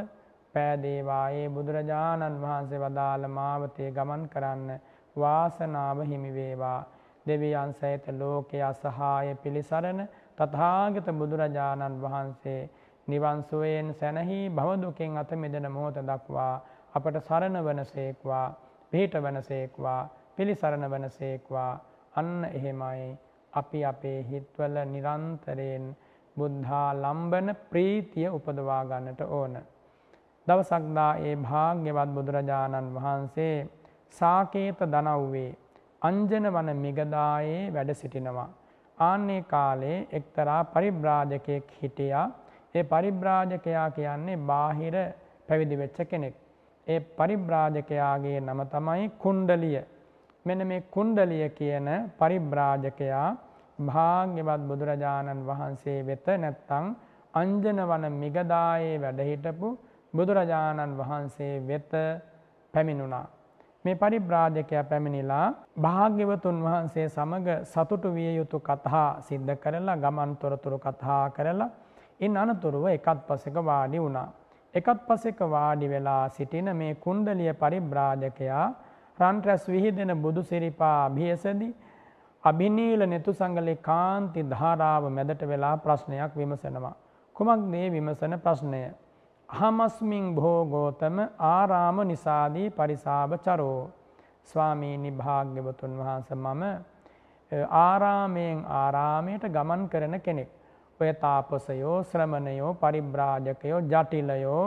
පෑදේවා 0.54 1.26
ඒ 1.32 1.46
බුදුරජාණන් 1.50 2.40
වහන්සේ 2.40 2.80
වදාළ 2.80 3.24
මාවතේ 3.30 3.90
ගමන් 3.92 4.24
කරන්න 4.28 4.68
වාසනාව 5.16 6.02
හිමිවේවා 6.04 6.80
දෙවියන් 7.26 7.72
සහිත 7.74 8.06
ලෝකයේ 8.14 8.64
අසහාය 8.64 9.34
පිළිසරණ 9.36 10.00
තථාගත 10.38 11.08
බුදුරජාණන් 11.12 12.00
වහන්සේ 12.00 12.60
නිවන් 13.08 13.42
සුවයෙන් 13.42 13.88
සැනහී 13.94 14.44
භවදුකින් 14.50 15.16
අත 15.16 15.30
මිදෙන 15.36 15.66
මොහොත 15.70 15.98
දක්වා 16.02 16.54
අපට 16.94 17.16
සරණ 17.20 17.58
වනසේක්වා 17.60 18.46
පිහිට 18.92 19.14
වනසේක්වා 19.18 20.00
පිළිසරණ 20.36 20.86
වනසේක්වා 20.86 21.72
අන්න 22.14 22.32
එහෙමයි 22.48 23.04
අපි 23.52 23.80
අපේ 23.84 24.18
හිත්වල 24.22 24.76
නිරන්තරයෙන් 24.86 25.84
බුද්ධා 26.36 26.88
ලම්බන 26.94 27.48
ප්‍රීතිය 27.70 28.28
උපදවා 28.28 28.82
ගන්නට 28.84 29.20
ඕන. 29.30 29.54
දවසක්දා 30.46 31.12
ඒ 31.20 31.36
භාග්‍යවත් 31.38 32.10
බුදුරජාණන් 32.10 32.94
වහන්සේ 32.94 33.56
සාකේත 34.14 34.80
දනව්වේ 34.88 35.50
අංජන 36.02 36.46
වන 36.48 36.70
මිගදායේ 36.78 37.72
වැඩ 37.72 37.94
සිටිනවා. 37.94 38.50
ආන්නේ 38.98 39.42
කාලේ 39.44 39.98
එක්තරා 40.12 40.62
පරිබ්‍රාජකයෙක් 40.66 41.70
හිටියා 41.82 42.26
ඒ 42.74 42.84
පරිබ්‍රාජකයා 42.84 43.88
කියන්නේ 43.90 44.42
බාහිර 44.42 44.96
පැවිදි 45.48 45.78
වෙච්ච 45.78 45.98
කෙනෙක්. 46.10 46.34
ඒ 46.86 47.00
පරිබ්‍රාජකයාගේ 47.00 48.38
නම 48.40 48.60
තමයි 48.66 49.10
කුණ්ඩලිය. 49.18 49.80
මෙන 50.46 50.66
මේ 50.66 50.80
කුණ්ඩලිය 50.90 51.48
කියන 51.50 51.88
පරිබ්‍රාජකයා 52.18 53.28
භාග්‍යවත් 53.78 54.62
බුදුරජාණන් 54.68 55.46
වහන්සේ 55.46 55.98
වෙත 56.06 56.26
නැත්තං 56.36 56.86
අංජන 57.34 57.80
වන 57.84 58.04
මිගදායේ 58.14 59.00
වැඩහිටපු 59.00 59.68
බුදුරජාණන් 60.14 60.98
වහන්සේ 60.98 61.54
වෙත 61.68 61.92
පැමිණුණා. 62.74 63.26
මේ 63.84 63.94
පරිබ්‍රාජකයා 63.94 64.84
පැමිණිලා 64.84 65.46
භාග්‍යවතුන් 65.82 66.60
වහන්සේ 66.64 67.08
සමග 67.08 67.56
සතුටු 67.64 68.12
විය 68.14 68.30
යුතු 68.36 68.60
කතා 68.60 69.08
සිද්ධ 69.20 69.52
කරලා 69.56 69.96
ගමන් 69.96 70.32
තොරතුරු 70.36 70.78
කතා 70.78 71.24
කරලා 71.30 71.68
ඉන් 72.20 72.36
අනතුරුව 72.36 72.86
එකත් 72.88 73.20
පසෙක 73.28 73.56
වාඩි 73.62 73.98
වුණා. 73.98 74.28
එකත් 74.74 75.00
පසෙක 75.06 75.40
වාඩි 75.48 75.88
වෙලා 75.88 76.24
සිටින 76.28 76.70
මේ 76.76 76.94
කුණ්ඩලිය 76.96 77.52
පරිබ්‍රාජකයා 77.54 78.66
රන්ට්‍රැස් 79.18 79.68
විහිදෙන 79.68 80.12
බුදු 80.18 80.42
සිරිපා 80.42 80.96
අභියසදි 81.04 81.68
අභිනීල 82.44 83.02
නෙතු 83.06 83.32
සංගලේ 83.32 83.78
කාන්ති 83.82 84.48
ධාරාව 84.50 85.04
මැදට 85.10 85.42
වෙලා 85.44 85.76
ප්‍රශ්නයක් 85.78 86.32
විමසනවා. 86.36 86.96
කුමක් 87.36 87.62
මේ 87.66 87.86
විමසන 87.90 88.40
ප්‍රශ්නය. 88.40 88.82
අහමස්මින් 89.48 90.34
භෝගෝතම 90.34 91.16
ආරාම 91.40 91.98
නිසාදී 92.04 92.68
පරිසාභ 92.70 93.34
චරෝ 93.38 93.90
ස්වාමීනි 94.48 95.10
භාග්‍යවතුන් 95.12 95.92
වහන්ස 95.98 96.30
මම 96.34 96.62
ආරාමයෙන් 97.78 98.64
ආරාමයට 98.74 99.44
ගමන් 99.48 99.82
කරන 99.88 100.16
කෙනෙක්. 100.20 100.48
ඔය 101.00 101.12
තාපසයෝ 101.14 101.98
ශ්‍රමණයෝ 102.02 102.72
පරිබ්‍රාජකයෝ 102.74 103.80
ජටිලයෝ 103.82 104.64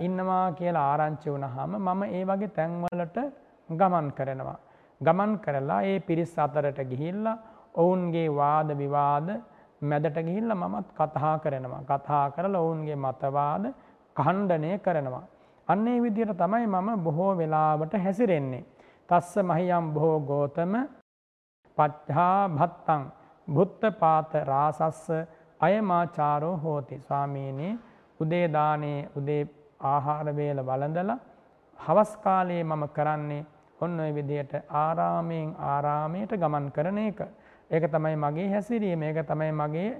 ඉන්නවා 0.00 0.46
කියලා 0.52 0.86
ආරංචි 0.92 1.30
වුණහම 1.30 1.72
මම 1.78 2.02
ඒ 2.10 2.24
වගේ 2.24 2.50
තැන්වලට 2.50 3.18
ගමන් 3.68 4.08
කරනවා. 4.12 4.58
ගමන් 5.00 5.32
කරලා 5.38 5.80
ඒ 5.84 5.98
පිරිස් 6.00 6.34
අතරට 6.38 6.78
ගිහිල්ලා 6.92 7.38
ඔවුන්ගේ 7.74 8.28
වාද 8.32 8.68
විවාද 8.78 9.28
මැදට 9.82 10.18
ගිහිල්ලා 10.20 10.60
මමත් 10.62 10.88
කතා 10.92 11.34
කරනවා. 11.38 11.82
කතා 11.84 12.24
කරලා 12.30 12.62
ඔවුන්ගේ 12.62 12.98
මතවාද 12.98 13.66
කණ්ඩනය 14.16 14.78
කරනවා. 14.78 15.24
අන්නේ 15.68 16.02
විදියට 16.02 16.36
තමයි 16.36 16.66
මම 16.66 16.88
බොහෝ 16.98 17.32
වෙලාවට 17.36 17.94
හැසිරෙන්නේ. 17.98 18.64
තස්ස 19.08 19.36
මහියම් 19.42 19.92
බොහෝ 19.94 20.20
ගෝතම 20.22 20.74
පච්හා 21.78 22.48
භත්තං 22.50 23.02
බුත්ත 23.48 23.82
පාත 24.00 24.32
රාසස්ස 24.44 25.08
අයමාචාරෝ 25.60 26.56
හෝති 26.56 26.98
ස්වාමීනී 26.98 27.78
උදේදානයේ 28.20 29.10
උදේ 29.16 29.42
ආහාරවේල 29.82 30.60
වලඳලා 30.60 31.18
හවස්කාලයේ 31.78 32.64
මම 32.64 32.84
කරන්නේ 32.88 33.46
ඔන්න 33.80 34.00
ඔය 34.00 34.14
විදියට 34.14 34.52
ආරාමයෙන් 34.74 35.54
ආරාමයට 35.60 36.32
ගමන් 36.32 36.66
කරන 36.72 36.98
එක. 37.00 37.20
ඒක 37.70 37.84
තමයි 37.90 38.16
මගේ 38.16 38.48
හැසිරීම 38.48 39.02
ඒක 39.02 39.18
තමයි 39.26 39.52
මගේ 39.52 39.90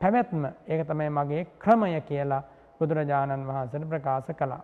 පැවැත්ම 0.00 0.44
ඒක 0.66 0.86
තමයි 0.86 1.10
මගේ 1.10 1.44
ක්‍රමය 1.58 2.00
කියලා 2.02 2.42
බුදුරජාණන් 2.80 3.46
වහන්සට 3.46 3.88
ප්‍රකාශ 3.88 4.30
කළා. 4.34 4.62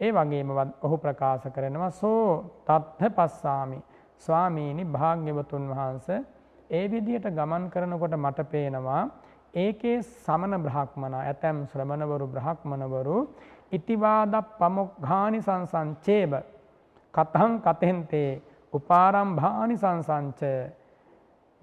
ඒ 0.00 0.10
වගේම 0.12 0.50
ඔහු 0.82 0.96
ප්‍රකාශ 0.98 1.46
කරනවා 1.50 1.90
සෝ 1.92 2.22
තත්හ 2.66 3.10
පස්සාමි 3.16 3.78
ස්වාමීණි 4.22 4.84
භාග්‍යවතුන් 4.86 5.64
වහන්ස 5.70 6.08
ඒ 6.70 6.84
විදියට 6.88 7.26
ගමන් 7.30 7.64
කරනකොට 7.70 8.14
මට 8.16 8.48
පේනවා 8.48 9.02
ඒකේ 9.54 9.96
සමන 10.02 10.54
බ්‍රහක්මන 10.58 11.14
ඇතැම් 11.16 11.58
ශ්‍රමණවරු 11.66 12.26
බ්‍රහක්මනවරු 12.28 13.18
ඉතිවාද 13.72 14.34
පමුක්ඝානි 14.54 15.40
සංසංචේබ 15.40 16.32
කතහං 17.14 17.54
කතෙන්තේ 17.60 18.30
උපාරම්භානි 18.72 19.76
සංසංචය 19.76 20.52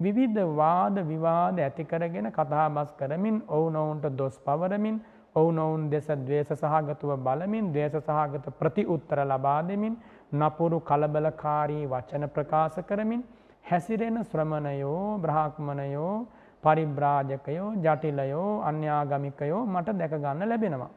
විවිධ 0.00 0.44
වාද 0.54 0.96
විවාද 1.04 1.56
ඇති 1.60 1.84
කරගෙන 1.84 2.28
කතාබස් 2.32 2.90
කරමින් 2.94 3.38
ඔවුනොවුන්ට 3.48 4.06
දොස් 4.14 4.36
පවරමින් 4.40 4.96
ඔවුනොවුන් 5.36 5.82
දෙස 5.88 6.06
දවේශ 6.20 6.52
සහගතුව 6.54 7.12
බලමින් 7.18 7.72
දේශ 7.72 7.96
සහගත 7.98 8.46
ප්‍රති 8.52 8.84
උත්තර 8.86 9.18
ලබා 9.24 9.60
දෙමින් 9.62 9.94
නපුරු 10.32 10.78
කලබලකාරී 10.82 11.84
වචන 11.86 12.24
ප්‍රකාශ 12.28 12.78
කරමින් 12.82 13.22
හැසිරෙන 13.64 14.18
ශ්‍රමණයෝ 14.24 15.18
බ්‍රහක්මණයෝ 15.18 16.14
පරිබ්‍රාජකයෝ 16.64 17.68
ජටිලයෝ 17.76 18.50
අන්‍යාගමිකයෝ 18.62 19.62
මට 19.66 19.88
දැකගන්න 19.94 20.42
ලැබෙනවා. 20.44 20.90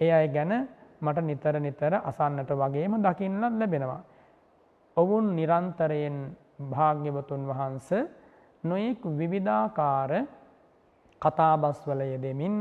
ඒ 0.00 0.12
අය 0.12 0.28
ගැන 0.28 0.52
මට 1.00 1.18
නිතර 1.22 1.54
නිතර 1.58 1.92
අසන්නට 2.02 2.50
වගේම 2.52 2.94
දකින්නත් 2.98 3.54
ලැබෙනවා. 3.54 4.00
ඔවුන් 4.96 5.26
නිරන්තරයෙන් 5.36 6.16
භාග්‍යවතුන් 6.70 7.42
වහන්ස 7.46 7.88
නොයෙක් 8.64 9.02
විවිධාකාර 9.12 10.12
කතාබස්වල 11.22 12.00
යෙදෙමින් 12.02 12.56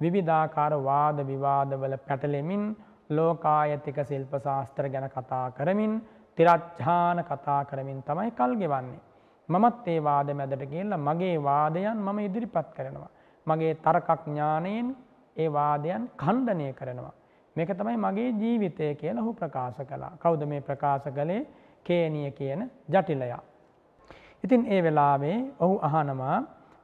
විවිධාකාර 0.00 0.72
වාද 0.84 1.18
විවාදවල 1.26 1.96
පැටලෙමින් 1.98 2.62
ලෝකායතික 3.10 3.98
ශිල්ප 4.04 4.32
ශාස්ත්‍ර 4.38 4.88
ගැන 4.88 5.08
කතා 5.08 5.46
කරමින් 5.50 5.92
තිරච්ඡාන 6.38 7.18
කතා 7.24 7.60
කරමින් 7.64 8.02
තමයි 8.02 8.30
කල් 8.32 8.54
ගෙවන්නේ. 8.54 9.00
මමත් 9.48 9.86
ඒ 9.86 10.00
වාද 10.00 10.28
මැදට 10.32 10.64
කියලා 10.66 10.98
මගේ 11.00 11.36
වාදයන් 11.42 11.98
මම 11.98 12.18
ඉදිරිපත් 12.20 12.68
කරනවා. 12.76 13.10
මගේ 13.46 13.74
තර්කඥානයෙන් 13.76 14.88
ඒ 15.36 15.48
වාදයන් 15.50 16.02
ඛණ්ඩනය 16.16 16.72
කරනවා. 16.72 17.14
මේක 17.56 17.70
තමයි 17.70 17.96
මගේ 17.96 18.30
ජීවිතය 18.32 18.94
කියලා 18.94 19.22
ඔහු 19.22 19.32
ප්‍රකාශ 19.34 19.80
කළා. 19.82 20.12
කවුද 20.16 20.42
මේ 20.44 20.60
ප්‍රකාශ 20.60 21.08
කළේ? 21.10 21.46
කේනිය 21.86 22.30
කියන 22.30 22.70
ජටිලයා. 22.88 23.42
ඉතින් 24.44 24.62
ඒ 24.66 24.82
වෙලාවේ 24.82 25.38
ඔහු 25.60 25.74
අහනවා 25.82 26.38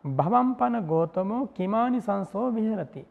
භවම්පන 0.05 0.77
ගෝතමෝ 0.85 1.47
කිමානි 1.49 2.01
සංසෝ 2.01 2.47
විහරති. 2.51 3.03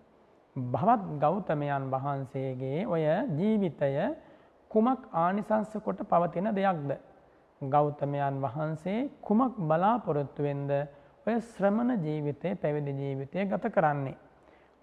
භවත් 0.56 1.04
ගෞතමයන් 1.20 1.86
වහන්සේගේ 1.90 2.86
ඔය 2.86 3.04
ජීවිතය 3.38 3.94
කුමක් 4.72 5.02
ආනිසංස 5.14 5.72
කොට 5.78 6.02
පවතින 6.06 6.50
දෙයක්ද. 6.52 6.92
ගෞතමයන් 7.62 8.42
වහන්සේ 8.42 9.10
කුමක් 9.22 9.56
බලාපොරොත්තුවෙන්ද 9.62 10.72
ඔය 11.28 11.36
ශ්‍රමණ 11.42 12.04
ජීවිතය 12.04 12.56
පැවිදි 12.56 12.92
ජීවිතය 12.94 13.46
ගත 13.46 13.66
කරන්නේ. 13.70 14.18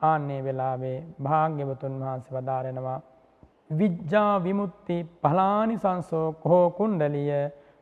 ආන්නේ 0.00 0.40
වෙලාවේ 0.44 0.98
භාග්‍යවතුන් 1.22 2.00
වහන්සේ 2.00 2.34
වදාරෙනවා. 2.34 3.00
විජ්ජා 3.70 4.42
විමුත්ති 4.42 4.96
පලානි 5.22 5.76
සංසෝ 5.76 6.26
කහෝ 6.34 6.66
කුණ්ඩලිය 6.70 7.32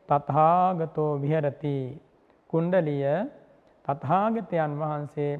තත්හාගතෝ 0.09 1.11
විහරති. 1.21 1.77
කුණ්ඩලිය 2.49 3.05
තත්හාගතයන් 3.87 4.73
වහන්සේ 4.79 5.31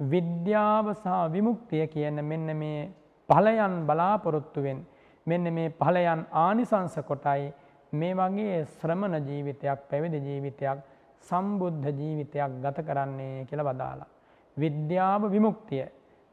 විද්‍යාව 0.00 0.86
සහ 0.94 1.16
විමුක්තිය 1.32 1.86
කියන 1.86 2.24
මෙන්න 2.24 2.56
මේ 2.56 2.90
පලයන් 3.28 3.74
බලාපොරොත්තුවෙන් 3.86 4.78
මෙන්න 5.26 5.54
මේ 5.54 5.68
පලයන් 5.72 6.22
ආනිසංස 6.34 6.96
කොටයි 7.08 7.52
මේ 7.92 8.14
වගේ 8.14 8.64
ශ්‍රමණ 8.72 9.26
ජීවිතයක් 9.28 9.80
පැවිදි 9.90 10.18
ජීවිතයක් 10.18 10.78
සම්බුද්ධ 11.22 11.86
ජීවිතයක් 11.92 12.52
ගත 12.62 12.78
කරන්නේ 12.80 13.44
කියල 13.44 13.60
වදාලා. 13.60 14.08
විද්‍යාව 14.56 15.22
විමුක්තිය. 15.30 15.86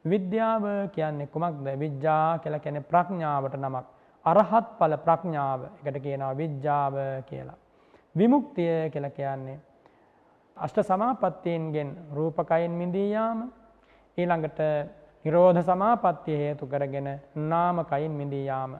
විද්‍යාව 0.05 0.63
කියන්නේ 0.95 1.27
කුමක්ද 1.27 1.67
විද්‍යා 1.79 2.39
කියල 2.39 2.59
කැනෙ 2.59 2.81
ප්‍රඥාවට 2.81 3.55
නමක්. 3.55 3.85
අරහත් 4.25 4.67
පල 4.79 4.93
ප්‍රඥාව 5.05 5.61
එකට 5.77 6.03
කියනවා 6.03 6.37
විද්‍යාව 6.37 6.93
කියලා. 7.25 7.57
විමුක්තිය 8.15 8.89
කියල 8.89 9.09
කියන්නේ. 9.11 9.59
අෂ්ට 10.57 10.79
සමාපත්තීන්ගෙන් 10.83 11.89
රූපකයින් 12.13 12.71
මිදීයාම 12.71 13.39
ඊළඟට 14.17 14.59
නිරෝධ 15.25 15.61
සමාපත්තිය 15.61 16.37
හේතු 16.37 16.67
කරගෙන 16.67 17.09
නාමකයින් 17.35 18.11
මිදීයාම. 18.11 18.77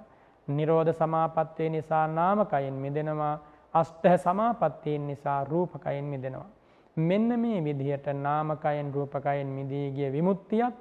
නිරෝධ 0.48 0.94
සමාපත්තිය 0.94 1.70
නිසා 1.70 2.08
නාමකයින් 2.10 2.74
මිදෙනවා 2.76 3.36
අෂ්ටහ 3.74 4.18
සමාපත්තීන් 4.18 5.08
නිසා 5.08 5.44
රූපකයින් 5.44 6.06
මිදෙනවා. 6.06 6.50
මෙන්න 6.98 7.40
මේ 7.40 7.64
විදිහට 7.64 8.08
නාමකයෙන් 8.16 8.94
රූපකයෙන් 8.94 9.48
මිදී 9.48 9.92
ගිය 9.92 10.12
විමුක්තියත් 10.12 10.76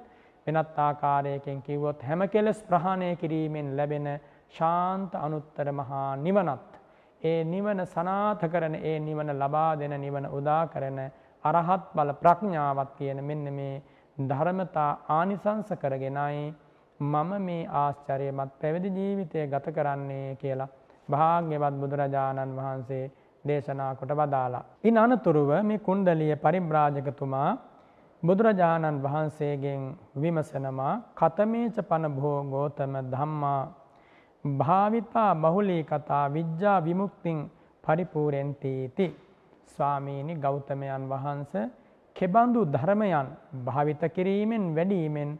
වෙනත් 0.47 0.79
ආකාරයකින් 0.79 1.61
කිව්වොත් 1.61 2.01
හැම 2.03 2.29
කෙලෙස් 2.29 2.63
ප්‍රහාණය 2.63 3.15
කිරීමෙන් 3.15 3.77
ලැබෙන 3.77 4.07
ශාන්ත 4.49 5.15
අනුත්තර 5.15 5.71
මහා 5.71 6.15
නිවනත්. 6.15 6.76
ඒ 7.21 7.43
නිවන 7.45 7.85
සනාත 7.85 8.41
කරන 8.45 8.75
ඒ 8.81 8.99
නිවන 8.99 9.29
ලබා 9.33 9.71
දෙන 9.75 9.93
නිවන 9.97 10.25
උදා 10.29 10.63
කරන 10.67 10.99
අරහත් 11.43 11.85
බල 11.93 12.11
ප්‍රඥාවත් 12.13 12.89
කියන 12.97 13.19
මෙන්න 13.23 13.47
මේ 13.51 13.81
ධර්මතා 14.17 14.91
ආනිසංස 15.09 15.69
කරගෙනයි 15.75 16.43
මම 16.99 17.31
මේ 17.39 17.69
ආශ්චර්යමත් 17.75 18.51
පැවිදි 18.59 18.89
ජීවිතය 18.91 19.47
ගත 19.47 19.65
කරන්නේ 19.71 20.35
කියලා 20.35 20.73
භාග්‍යවත් 21.09 21.75
බුදුරජාණන් 21.75 22.55
වහන්සේ 22.55 23.05
දේශනා 23.45 23.95
කොට 23.95 24.11
වදාලා. 24.11 24.65
ඉන් 24.83 24.97
අනතුරුව 24.97 25.51
මේ 25.63 25.79
කුණ්ඩලිය 25.79 26.35
පරිබ්‍රාජකතුමා 26.37 27.49
බුදුරජාණන් 28.23 29.01
වහන්සේගෙන් 29.03 29.81
විමසනවා 30.15 30.93
කතමේච 31.15 31.77
පන 31.83 32.05
බෝ 32.11 32.39
ගෝතම 32.45 32.93
ධම්මා 33.11 33.61
භාවිතා 34.43 35.35
බහුලී 35.35 35.83
කතා 35.83 36.33
විද්‍යා 36.33 36.83
විමුක්තිං 36.83 37.39
පරිපූරෙන්තීති. 37.83 39.07
ස්වාමීණි 39.67 40.35
ගෞතමයන් 40.35 41.09
වහන්ස 41.09 41.53
කෙබඳු 42.15 42.61
ධර්මයන් 42.65 43.27
භාවිත 43.65 44.01
කිරීමෙන් 44.15 44.65
වැඩීමෙන් 44.75 45.31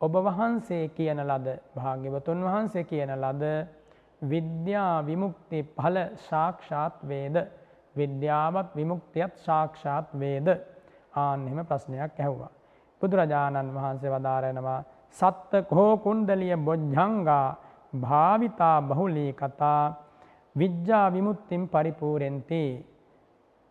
ඔබ 0.00 0.14
වහන්සේ 0.26 0.84
කියන 0.90 1.20
ලද 1.20 1.48
භාග්‍යවතුන් 1.76 2.44
වහන්සේ 2.44 2.84
කියන 2.84 3.12
ලද 3.14 3.44
විද්‍යා 4.22 5.06
විමුක්ති 5.06 5.58
ඵල 5.76 5.96
සාක්ෂාත් 6.28 6.96
වේද 7.08 7.36
විද්‍යාවත් 7.96 8.70
විමුක්තියත් 8.76 9.34
සාක්ෂාත් 9.38 10.08
වේද 10.14 10.48
ආන්නෙම 11.14 11.58
ප්‍රශ්නයක් 11.66 12.20
ඇහුවා. 12.20 12.52
බුදුරජාණන් 13.00 13.74
වහන්සේ 13.74 14.10
වදාරෙනවා 14.10 14.80
සත්ත 15.16 15.52
කෝ 15.68 15.92
කුණ්ඩලිය 15.98 16.56
බොජ්ජංගා 16.58 17.46
භාවිතා 18.00 18.78
බහුලී 18.82 19.32
කතා 19.32 19.82
විද්‍යා 20.56 21.06
විමුත්තිම් 21.12 21.62
පරිපූරෙන්ති. 21.68 22.64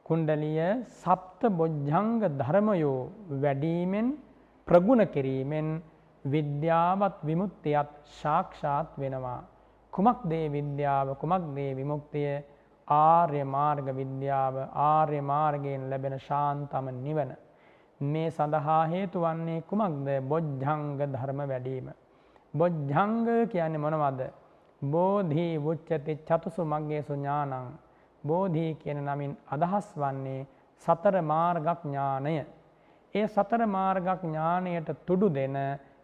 කුණ්ඩලිය 0.05 0.59
සප්ත 0.93 1.41
බොජ්ජංග 1.51 2.11
ධර්මයෝ 2.39 2.99
වැඩීමෙන් 3.41 4.07
ප්‍රගුණ 4.67 5.03
කිරීමෙන් 5.07 5.67
විද්‍යාවත් 6.25 7.17
විමුත්තියත් 7.25 7.89
ශාක්ෂාත් 8.19 8.91
වෙනවා. 8.99 9.41
කුමක් 9.93 10.19
දේ 10.25 10.45
විද්‍යාව 10.49 11.07
කුමක් 11.15 11.45
දේ 11.55 11.71
විමුක්තිය 11.73 12.43
ආර්ය 12.87 13.43
මාර්ග 13.45 13.87
විද්‍යාව 13.93 14.55
ආර්ය 14.85 15.19
මාර්ගයෙන් 15.23 15.89
ලැබෙන 15.89 16.15
ශාන්තම 16.19 16.85
නිවන. 16.97 17.31
මේ 18.01 18.29
සඳහා 18.29 18.83
හේතු 18.85 19.19
වන්නේ 19.21 19.61
කුමක්ද 19.63 20.07
බොජ්ජංග 20.23 20.97
ධර්ම 20.99 21.39
වැඩීම. 21.43 21.87
බොජ්ජංග 22.55 23.27
කියන්නේ 23.47 23.77
මොනවද. 23.77 24.21
බෝධී 24.81 25.53
වුච්චති 25.59 26.13
චතුසු 26.27 26.61
මක්ගේසු 26.65 27.13
ඥානං. 27.15 27.53
බෝධී 28.23 28.71
කියන 28.75 28.99
නමින් 29.03 29.31
අදහස් 29.47 29.87
වන්නේ 29.95 30.47
සතර 30.81 31.15
මාර්ගක් 31.23 31.81
ඥානය. 31.83 32.35
ඒ 33.15 33.27
සතර 33.27 33.61
මාර්ගක් 33.67 34.07
ඥානයට 34.23 34.89
තුඩු 35.05 35.27
දෙන 35.29 35.57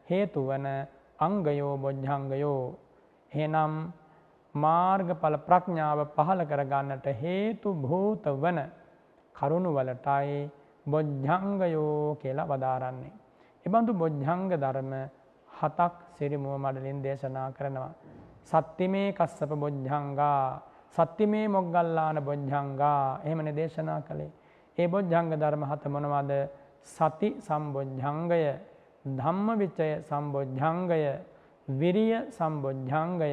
හේතුවන 0.09 0.67
අංගයෝ 1.19 1.73
බොජ්ජංගයෝ. 1.77 2.63
හෙනම් 3.31 3.73
මාර්ගඵල 4.55 5.37
ප්‍රඥාව 5.39 5.99
පහළ 6.07 6.41
කරගන්නට 6.43 7.05
හේතු 7.15 7.69
භූත 7.75 8.25
වන 8.35 8.59
කරුණුවලටයි 9.35 10.49
බොජ්ජංගයෝ 10.85 12.15
කියලා 12.15 12.47
වදාරන්නේ. 12.47 13.13
එබඳු 13.65 13.91
බොජ්ජංග 13.93 14.49
ධර්ම 14.53 14.93
හතක් 15.61 15.93
සිරිමුව 16.15 16.55
මඩලින් 16.57 16.99
දේශනා 17.01 17.49
කරනවා. 17.51 17.93
සත්තිමේ 18.43 19.13
කස්සප 19.13 19.51
බොජ්ජංගා 19.55 20.61
සත්තිමේ 20.95 21.47
මොග්ගල්ලාන 21.47 22.17
බොජ්ජංගා 22.21 23.21
එහෙමන 23.23 23.49
දේශනා 23.55 24.01
කළේ. 24.01 24.31
ඒ 24.77 24.87
බොජ්ජංග 24.87 25.29
ධර්ම 25.33 25.63
හත 25.63 25.83
මොනවද 25.87 26.31
සති 26.85 27.29
සම්බොජ්ජංගය 27.39 28.43
ධම්ම 29.05 29.47
විචය 29.57 29.89
සම්බොජ්ජංගය 30.01 31.01
විරිය 31.67 32.13
සම්බොජ්ජංගය 32.29 33.31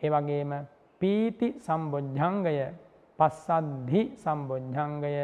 ඒ 0.00 0.10
වගේම 0.10 0.52
පීති 1.00 1.48
සම්බොජ්ජංගය 1.58 2.56
පස්සද්ධි 3.18 4.02
සම්බොජ්ජංගය 4.16 5.14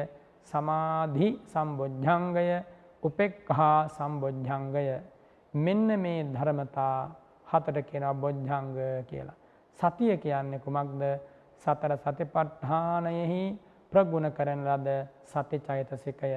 සමාධි 0.47 1.29
සම්බොජ්ජංගය 1.47 2.49
උපෙක්හා 3.03 3.89
සම්බොජ්ජංගය 3.89 4.87
මෙන්න 5.55 6.01
මේ 6.01 6.25
ධර්මතා 6.27 7.11
හතට 7.47 7.87
කෙන 7.87 8.05
බොජ්ජංග 8.15 8.75
කියලා. 9.07 9.37
සතිය 9.79 10.17
කියන්නේ 10.17 10.59
කුමක්ද 10.61 11.03
සතර 11.59 11.97
සතිපට්ඨානයෙහි 11.97 13.59
ප්‍රගුණ 13.93 14.33
කරන 14.33 14.65
ලද 14.67 14.89
සති 15.25 15.59
චෛතසිකය. 15.61 16.33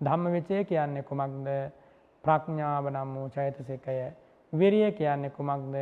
ධම්ම 0.00 0.32
විචය 0.32 0.64
කියන්නේ 0.64 1.02
කුමක්ද 1.02 1.48
ප්‍රඥාව 2.24 2.90
නම් 2.90 3.14
වූ 3.14 3.28
චෛතසිකය. 3.28 4.12
විරිය 4.52 4.92
කියන්නේ 4.92 5.30
කුමක්ද 5.30 5.74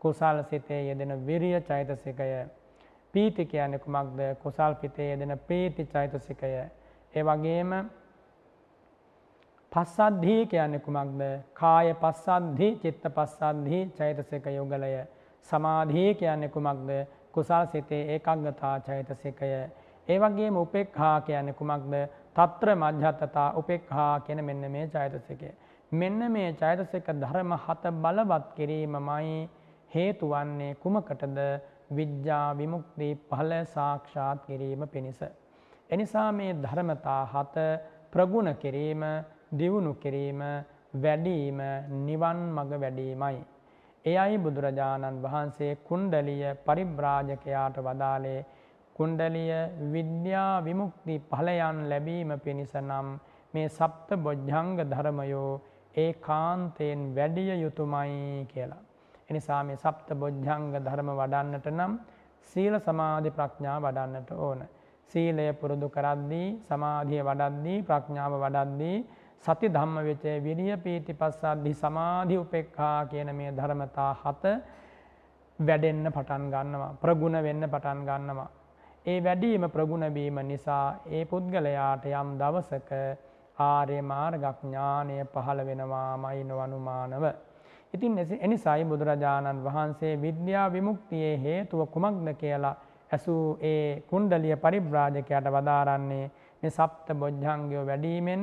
කුසල් 0.00 0.42
සිතේ 0.42 0.82
යෙදෙන 0.84 1.26
විරිය 1.26 1.60
චෛතසිකය. 1.60 2.48
පීති 3.14 3.46
කියන්නේ 3.46 3.78
කුමක්ද 3.78 4.20
කුසල් 4.42 4.74
පිතේ 4.74 5.10
යෙදෙන 5.10 5.38
ප්‍රීති 5.38 5.86
චෛතසිකය. 5.86 6.50
ඒ 7.14 7.22
වගේම 7.22 7.70
පස්සද්ධී 9.72 10.46
කියන්නේ 10.46 10.80
කුමක්ද 10.80 11.20
කාය 11.54 11.94
පස්සද්ධි 11.94 12.68
චිත්ත 12.82 13.04
පස්සද්ධි 13.16 13.80
චෛතසික 13.98 14.46
යුගලය. 14.48 14.92
සමාධී 15.48 16.14
කියන්නේ 16.14 16.48
කුමක්ද 16.48 16.90
කුසල් 17.32 17.66
සිතේ 17.72 18.02
ඒකග්ගතා 18.14 18.80
චෛතසිකය. 18.80 19.50
ඒ 20.08 20.18
වගේම 20.18 20.56
උපෙක්ඛා 20.56 21.20
කියන්නේ 21.20 21.58
කුමක්ද 21.60 21.94
తත්‍ර 22.36 22.74
මධ්‍යත්තතා 22.76 23.48
උපෙක්ඛා 23.54 24.20
කියන 24.20 24.44
මෙන්න 24.44 24.70
මේ 24.70 24.86
චෛතසිකය. 24.88 25.52
මෙන්න 25.92 26.32
මේ 26.32 26.52
චෛතසික 26.54 27.06
ධර්ම 27.14 27.52
හත 27.58 27.94
බලවත් 28.02 28.46
කිරීමමයි 28.56 29.48
හේතු 29.90 30.26
වන්නේ 30.28 30.74
කුමකටද 30.76 31.38
විද්‍යා 31.96 32.56
විමුක්ති 32.58 33.14
ඵල 33.30 33.52
සාක්ෂාත් 33.66 34.46
කිරීම 34.46 34.88
පිණිස. 34.88 35.20
එනිසා 35.90 36.30
මේ 36.32 36.52
ධර්මතා 36.56 37.22
හත 37.26 37.56
ප්‍රගුණ 38.12 38.56
කිරීම 38.56 39.02
දියුණු 39.50 39.94
කිරීම 39.96 40.42
වැඩීම 40.94 41.60
නිවන් 42.00 42.38
මඟ 42.48 42.72
වැඩීමයි. 42.76 43.38
එයයි 44.04 44.38
බුදුරජාණන් 44.38 45.22
වහන්සේ 45.22 45.72
කුණ්ඩලිය 45.82 46.44
පරිබ්‍රාජකයාට 46.66 47.76
වදාලේ 47.80 48.40
කුණ්ඩලිය 48.96 49.52
විද්‍යා 49.92 50.52
විමුක්ති 50.60 51.16
ඵලයන් 51.30 51.78
ලැබීම 51.88 52.30
පිණිස 52.38 52.74
නම් 52.76 53.08
මේ 53.54 53.68
සප්ත 53.70 54.08
බොජ්ජංග 54.18 54.76
ධර්මයෝ 54.84 55.52
ඒ 55.94 56.12
කාන්තයෙන් 56.20 57.00
වැඩිය 57.14 57.50
යුතුමයි 57.56 58.46
කියලා. 58.46 58.82
එනිසා 59.30 59.62
මේ 59.64 59.76
සප්ත 59.76 60.08
බොජ්ජංග 60.14 60.66
ධර්ම 60.78 61.10
වඩන්නට 61.12 61.66
නම් 61.70 61.92
සීල 62.50 62.74
සමාධි 62.80 63.30
ප්‍රඥා 63.30 63.78
වඩන්නට 63.78 64.30
ඕන. 64.38 64.60
සීලය 65.10 65.46
පුරුදු 65.52 65.88
කරද්දී 65.88 66.48
සමාධිය 66.68 67.22
වඩද්දී 67.22 67.78
ප්‍රඥාව 67.82 68.32
වඩද්දී 68.36 68.98
සති 69.44 69.68
ධම්ම 69.68 69.98
වෙචේ 70.02 70.36
විරිය 70.40 70.76
පීති 70.78 71.12
පස්සද්ධි 71.14 71.72
සමාධි 71.74 72.36
උපෙක්ඛා 72.36 73.06
කියන 73.06 73.30
මේ 73.32 73.50
ධර්මතා 73.52 74.12
හත 74.22 74.44
වැඩෙන්න 75.58 76.06
පටන් 76.08 76.44
ගන්නවා 76.50 76.90
ප්‍රගුණ 76.96 77.36
වෙන්න 77.40 77.62
පටන් 77.66 78.00
ගන්නවා. 78.04 78.48
ඒ 79.06 79.18
වැඩීම 79.20 79.64
ප්‍රගුණ 79.70 80.06
වීම 80.10 80.38
නිසා 80.44 80.86
ඒ 81.08 81.24
පුද්ගලයාට 81.24 82.04
යම් 82.12 82.30
දවසක 82.40 82.90
ආර්ය 83.58 84.00
මාර්ගඥානය 84.02 85.16
පහළ 85.26 85.60
වෙනවාමයි 85.62 86.44
නොවනුමානව. 86.44 87.24
ඉතින් 87.94 88.18
එනිසයි 88.38 88.84
බුදුරජාණන් 88.84 89.64
වහන්සේ 89.64 90.14
විද්‍යා 90.18 90.68
විමුක්තියේ 90.68 91.34
හේතුව 91.38 91.80
කුමක්ද 91.88 92.28
කියලා 92.36 92.76
ඇසූ 93.10 93.58
ඒ 93.62 94.02
කුණ්ඩලිය 94.02 94.56
පරිබ්‍රාජකයට 94.58 95.46
වදාරන්නේ 95.48 96.24
මේ 96.62 96.70
සප්ත 96.70 97.14
බොජ්ජංගයෝ 97.14 97.86
වැඩීමෙන් 97.86 98.42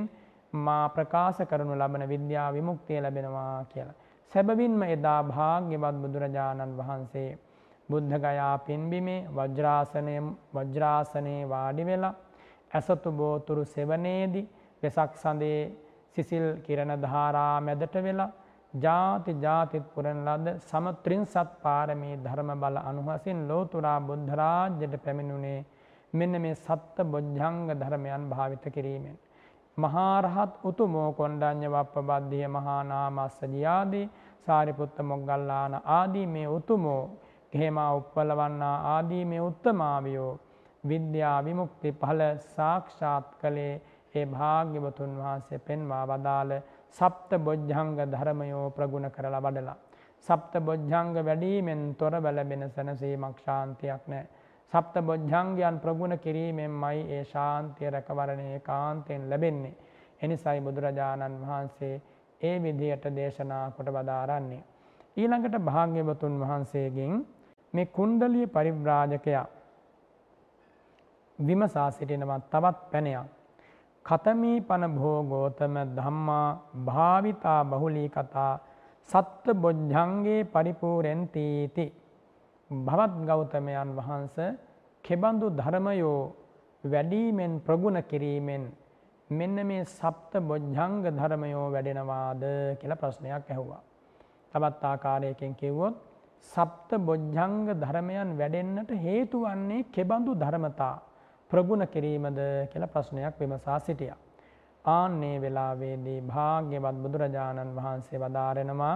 මා 0.59 0.85
ප්‍රකාශ 0.89 1.41
කරනු 1.45 1.73
ලබන 1.73 2.03
විද්‍යා 2.07 2.49
විමුක්තිය 2.51 2.99
ලැබෙනවා 2.99 3.65
කියලා. 3.65 3.95
සැබවින්ම 4.31 4.81
එදා 4.85 5.21
භාග්‍යවත් 5.25 5.97
බුදුරජාණන් 5.97 6.77
වහන්සේ 6.77 7.29
බුද්ධගයා 7.89 8.53
පින්බිමේ 8.59 9.25
වජ්‍රාසනය 9.29 10.15
වජ්‍රාසනයේ 10.53 11.41
වාඩි 11.47 11.85
වෙලා 11.85 12.15
ඇසතු 12.71 13.11
බෝතුරු 13.13 13.63
සෙවනේදී 13.67 14.49
වෙසක් 14.83 15.13
සඳේ 15.15 15.59
සිසිල් 16.15 16.47
කිරණ 16.61 16.93
ධාරා 17.01 17.53
මැදට 17.61 17.95
වෙලා 18.03 18.31
ජාති 18.73 19.31
ජාතිත් 19.37 19.85
පුරන 19.89 20.19
ලද 20.27 20.47
සමත්‍රින්සත් 20.61 21.51
පාරමී 21.61 22.15
ධර්ම 22.17 22.49
බල 22.55 22.77
අනුහසින් 22.83 23.39
ලෝතුරා 23.47 23.99
බුද්ධරාජ්‍යයට 24.01 24.95
පැමිණුණේ 25.03 25.59
මෙන්න 26.13 26.41
මේ 26.41 26.55
සත්ත 26.57 26.97
බොජ්ජංග 27.05 27.61
ධර්මයන් 27.73 28.23
භාවිත 28.29 28.65
කිරීමෙන්. 28.69 29.17
මහාරහත් 29.77 30.53
උතුමෝ 30.63 31.09
කොණ්ඩඥ 31.13 31.67
වප්ප 31.67 32.05
බද්ධිය 32.09 32.47
මහානාමස්සජයාදී 32.49 34.09
සාරිපුත්ත 34.47 34.97
මොග්ගල්ලාන 35.03 35.73
ආදී 35.91 36.27
මේ 36.27 36.47
උතුමෝ 36.49 37.03
හෙමා 37.53 37.91
උප්පලවන්නා 37.93 38.77
ආදී 38.87 39.25
මේ 39.25 39.41
උත්තමාවියෝ 39.41 40.31
විද්‍යා 40.83 41.37
විමුක්ති 41.45 41.91
පහල 41.93 42.21
සාක්ෂාත් 42.55 43.27
කළේ 43.41 43.73
ඒ 44.15 44.25
භාග්‍යවතුන් 44.27 45.13
වහන්සේ 45.17 45.59
පෙන්වා 45.59 46.05
වදාළ 46.07 46.53
සප්ත 46.97 47.31
බොජ්ජංග 47.39 47.91
ධර්මයෝ 48.05 48.65
ප්‍රගුණ 48.69 49.11
කරලා 49.11 49.41
වඩලා. 49.41 49.77
සප්ත 50.27 50.53
බොජ්ජංග 50.61 51.13
වැඩීමෙන් 51.19 51.81
තොර 51.95 52.13
බැලබෙන 52.21 52.63
සැනසීමක් 52.69 53.37
ශාන්තියක් 53.39 54.03
නෑ. 54.07 54.25
සප්ත 54.71 54.95
බොජ්ජංගයන් 55.01 55.79
ප්‍රගුණ 55.79 56.17
කිරීමෙන් 56.17 56.73
මයි 56.73 56.99
ඒ 57.09 57.23
ශාන්තිය 57.25 57.89
රැකවරණය 57.89 58.59
කාන්තයෙන් 58.61 59.29
ලැබෙන්නේ. 59.29 59.75
එනිසයි 60.21 60.59
බුදුරජාණන් 60.61 61.41
වහන්සේ 61.41 61.95
ඒ 62.41 62.55
විදියට 62.59 63.05
දේශනා 63.11 63.65
කොට 63.71 63.89
වදාරන්නේ. 63.89 64.63
ඊළඟට 65.17 65.57
භාග්‍යවතුන් 65.61 66.39
වහන්සේගෙන් 66.39 67.13
මේ 67.73 67.85
කුණ්ඩලිය 67.87 68.47
පරිබ්‍රාජකයා 68.47 69.45
විමසා 71.39 71.89
සිටිනවත් 71.91 72.45
තවත් 72.51 72.79
පැනයක්. 72.91 73.27
කතමී 74.05 74.57
පන 74.61 74.83
භෝගෝතම 74.91 75.75
ධම්මා 75.95 76.47
භාවිතා 76.85 77.61
බහුලී 77.65 78.09
කතා 78.09 78.53
සත්ත 79.09 79.45
බොජ්ජන්ගේ 79.55 80.41
පරිපූරෙන්තීති. 80.45 81.85
භවත් 82.69 83.25
ගෞතමයන් 83.25 83.89
වහන්ස 83.95 84.37
කෙබඳු 85.05 85.49
ධර්මයෝ 85.51 86.33
වැඩීමෙන් 86.83 87.61
ප්‍රගුණ 87.61 88.01
කිරීමෙන් 88.03 88.63
මෙන්න 89.29 89.57
මේ 89.63 89.85
සප්ත 89.85 90.33
බොජ්ජංග 90.41 90.95
ධර්මයෝ 91.03 91.71
වැඩෙනවාද 91.71 92.43
කියල 92.79 92.93
ප්‍රශ්නයක් 92.95 93.45
ඇහුවා. 93.47 93.83
තබත් 94.53 94.83
ආකාරයකින් 94.83 95.53
කිව්වොත් 95.55 95.95
සප්ත 96.43 96.89
බොජ්ජංග 96.99 97.69
ධර්මයන් 97.75 98.29
වැඩෙන්න්නට 98.35 98.91
හේතු 98.97 99.37
වන්නේ 99.41 99.85
කෙබඳු 99.91 100.31
ධර්මතා 100.35 100.95
ප්‍රගුණ 101.49 101.85
කිරීමද 101.87 102.39
කියලා 102.71 102.87
ප්‍රශ්නයක් 102.87 103.39
විමසා 103.39 103.79
සිටිය. 103.79 104.13
ආන්නේ 104.85 105.37
වෙලාවේදී 105.39 106.21
භාග්‍යවත් 106.23 106.97
බුදුරජාණන් 107.03 107.75
වහන්සේ 107.75 108.19
වදාරෙනවා 108.19 108.95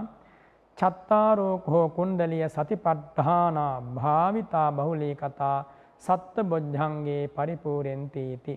චත්තාරෝක 0.80 1.64
හෝ 1.66 1.86
කුණ්ඩලිය 1.88 2.44
සතිපට්ඨානා 2.48 3.74
භාවිතා 3.94 4.68
බහුලී 4.72 5.14
කතා 5.14 5.58
සත්ත 6.02 6.36
බොජ්ජන්ගේ 6.42 7.22
පරිපූරෙන්තීති. 7.28 8.54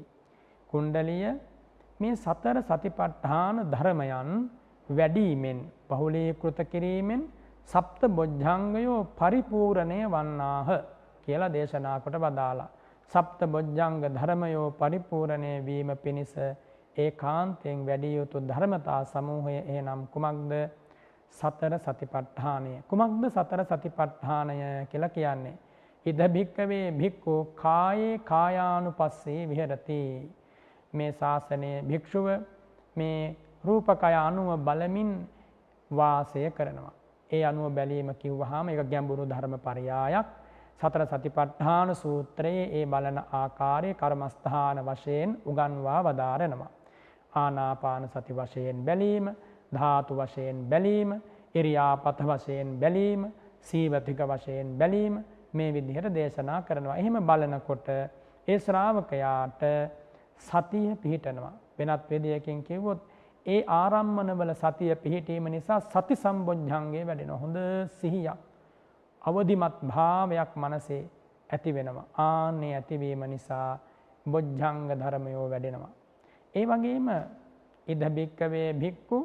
කුණ්ඩලිය 0.69 1.25
මේ 1.99 2.15
සතර 2.15 2.57
සතිපට්ඨාන 2.61 3.57
ධර්මයන් 3.71 4.29
වැඩීමෙන් 4.89 5.59
බහුලීකෘත 5.89 6.59
කිරීමෙන් 6.65 7.23
සප්ත 7.69 8.01
බොජ්ජංගයෝ 8.09 8.99
පරිපූරණය 9.13 9.99
වන්නාහ 10.07 10.69
කියලා 11.23 11.53
දේශනා 11.53 11.97
කොට 11.99 12.17
වදාලා. 12.17 12.69
සප්ත 13.11 13.39
බොජ්ජංග 13.47 13.99
ධර්මයෝ 14.09 14.67
පරිපූරණය 14.73 15.51
වීම 15.65 15.89
පිණිස 15.97 16.33
ඒ 16.95 17.11
කාන්තයෙන් 17.13 17.85
වැඩිය 17.85 18.15
යුතු 18.15 18.37
ධර්මතා 18.41 19.01
සමූහය 19.05 19.57
එහනම් 19.67 20.01
කුමක්ද 20.07 20.51
සතර 21.33 21.73
සතිපට්ඨානය. 21.77 22.73
කුමක්ද 22.83 23.25
සතර 23.29 23.61
සතිපට්ඨානය 23.65 24.57
කියල 24.87 25.05
කියන්නේ. 25.09 25.57
ඉද 26.05 26.19
භික්කවේ 26.29 26.85
භික්කු 26.93 27.35
කායේ 27.55 28.17
කායානු 28.21 28.91
පස්සේ 28.93 29.41
විහරති. 29.45 30.01
මේ 30.93 31.11
ශාසනය 31.13 31.71
භික්‍ෂුව 31.83 32.27
මේ 32.95 33.35
රූපකය 33.63 34.13
අනුව 34.17 34.49
බලමින් 34.59 35.11
වාසය 35.91 36.43
කරනවා. 36.51 36.93
ඒ 37.29 37.43
අනුව 37.43 37.65
බැලීම 37.71 38.09
කිව්වහම 38.15 38.69
එක 38.69 38.81
ගැඹුරු 38.85 39.25
ධර්ම 39.25 39.55
පරියායක් 39.59 40.27
සතර 40.79 41.03
සතිපට්ඨාන 41.07 41.95
සූත්‍රයේ 41.95 42.65
ඒ 42.71 42.85
බලන 42.85 43.19
ආකාරය 43.33 43.93
කර්මස්ථාන 43.93 44.77
වශයෙන් 44.81 45.29
උගන්වා 45.45 45.99
වදාරනවා. 46.03 46.71
ආනාපාන 47.33 48.03
සති 48.07 48.33
වශයෙන් 48.33 48.85
බැලීම 48.85 49.25
ධාතු 49.73 50.15
වශයෙන් 50.15 50.57
බැලීම 50.69 51.13
ඉරියාපත 51.55 52.19
වශයෙන් 52.21 52.79
බැලීම 52.79 53.31
සීවතික 53.61 54.19
වශයෙන් 54.23 54.77
බැලීම 54.77 55.23
මේ 55.53 55.69
විදිහට 55.71 56.07
දේශනා 56.11 56.61
කරනවා. 56.61 56.97
එහෙම 56.97 57.17
බලනකොට 57.21 57.87
ඒ 58.47 58.59
ශ්‍රාවකයාට 58.59 59.61
සතිය 60.39 60.95
පිහිටනවා. 60.97 61.53
වෙනත් 61.77 62.09
වෙදියකින් 62.09 62.63
කිව්වොත් 62.63 62.99
ඒ 63.45 63.61
ආරම්මනවල 63.69 64.53
සතිය 64.55 64.95
පිහිටීම 64.95 65.45
නිසා 65.47 65.79
සති 65.81 66.15
සම්බොජ්ජන්ගේ 66.15 67.03
වැඩෙන 67.05 67.31
හොඳ 67.35 67.57
සිහියක්. 67.99 68.39
අවදිමත් 69.21 69.77
භාවයක් 69.83 70.51
මනසේ 70.55 71.03
ඇති 71.49 71.73
වෙනවා. 71.73 72.05
ආන්නේ 72.19 72.73
ඇතිවීම 72.75 73.23
නිසා 73.29 73.79
බොජ්ජංග 74.25 74.79
ධර්මයෝ 74.91 75.45
වැඩෙනවා. 75.49 75.91
ඒ 76.53 76.65
වගේම 76.65 77.07
ඉදභික්කවේ 77.87 78.69
භික්කු 78.73 79.17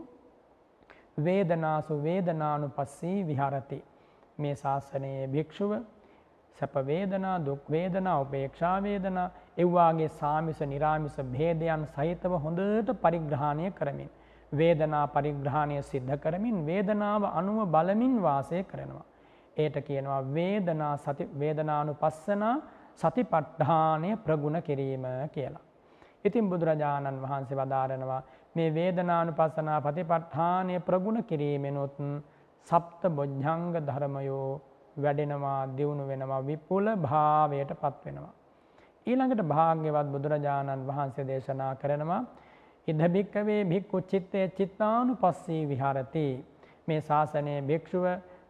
වේදනාසු 1.18 2.02
වේදනානු 2.02 2.68
පස්සී 2.70 3.18
විහරති. 3.24 3.78
මේ 4.38 4.54
ශාසනයේ 4.54 5.26
භික්‍ෂුව 5.26 5.72
සැපවේදනා 6.56 7.36
දුක්වේදනා 7.40 8.20
උපේක්ෂාවේදනා 8.20 9.28
එව්වාගේ 9.58 10.08
සාමිස 10.14 10.60
නිරාමිස 10.66 11.16
භේදයන් 11.32 11.84
සහිතව 11.88 12.32
හොඳට 12.38 12.90
පරිග්‍රහණය 13.02 13.70
කරමින්. 13.72 14.10
වේදනා 14.52 15.06
පරිග්‍රහණය 15.08 15.82
සිද්ධ 15.82 16.16
කරමින් 16.16 16.58
වේදනාව 16.66 17.22
අනුව 17.32 17.60
බලමින් 17.68 18.16
වාසය 18.22 18.62
කරනවා. 18.64 19.06
ඒට 19.56 19.76
කියනවා 19.82 20.22
වේදනා 20.34 20.96
සති 20.98 21.28
වේදනානු 21.38 21.94
පස්සනා 21.94 22.56
සතිපට්ඨානය 22.96 24.16
ප්‍රගුණ 24.18 24.62
කිරීම 24.62 25.04
කියලා. 25.32 25.64
ඉතින් 26.24 26.50
බුදුරජාණන් 26.50 27.22
වහන්සේ 27.22 27.56
වදාරනවා 27.56 28.22
මේ 28.56 28.70
වේදනානු 28.70 29.32
පස්සනා 29.32 29.78
පතිපට්ඨානය 29.80 30.80
ප්‍රගුණ 30.80 31.20
කිරීමෙනොත් 31.22 31.98
සප්ත 32.68 33.02
බොජ්ජංග 33.10 33.64
ධර්මයෝ 33.80 34.48
වැඩෙනවා 34.96 35.60
දියුණු 35.76 36.04
වෙනවා 36.08 36.42
විපුල 36.42 36.86
භාවයට 36.98 37.72
පත්වෙනවා. 37.74 38.34
ඊළඟට 39.06 39.42
භාග්‍යවත් 39.44 40.08
බුදුරජාණන් 40.08 40.86
වහන්සේ 40.86 41.26
දේශනා 41.26 41.72
කරනවා 41.74 42.22
ඉදභික්කවේ 42.88 43.60
භික්කු 43.64 43.98
චිත්තය 44.02 44.42
චිත්තානු 44.50 45.12
පස්සී 45.14 45.62
විහාරති 45.68 46.26
මේ 46.88 47.00
ශාසනය 47.00 47.54
භික්ෂුව 47.62 48.06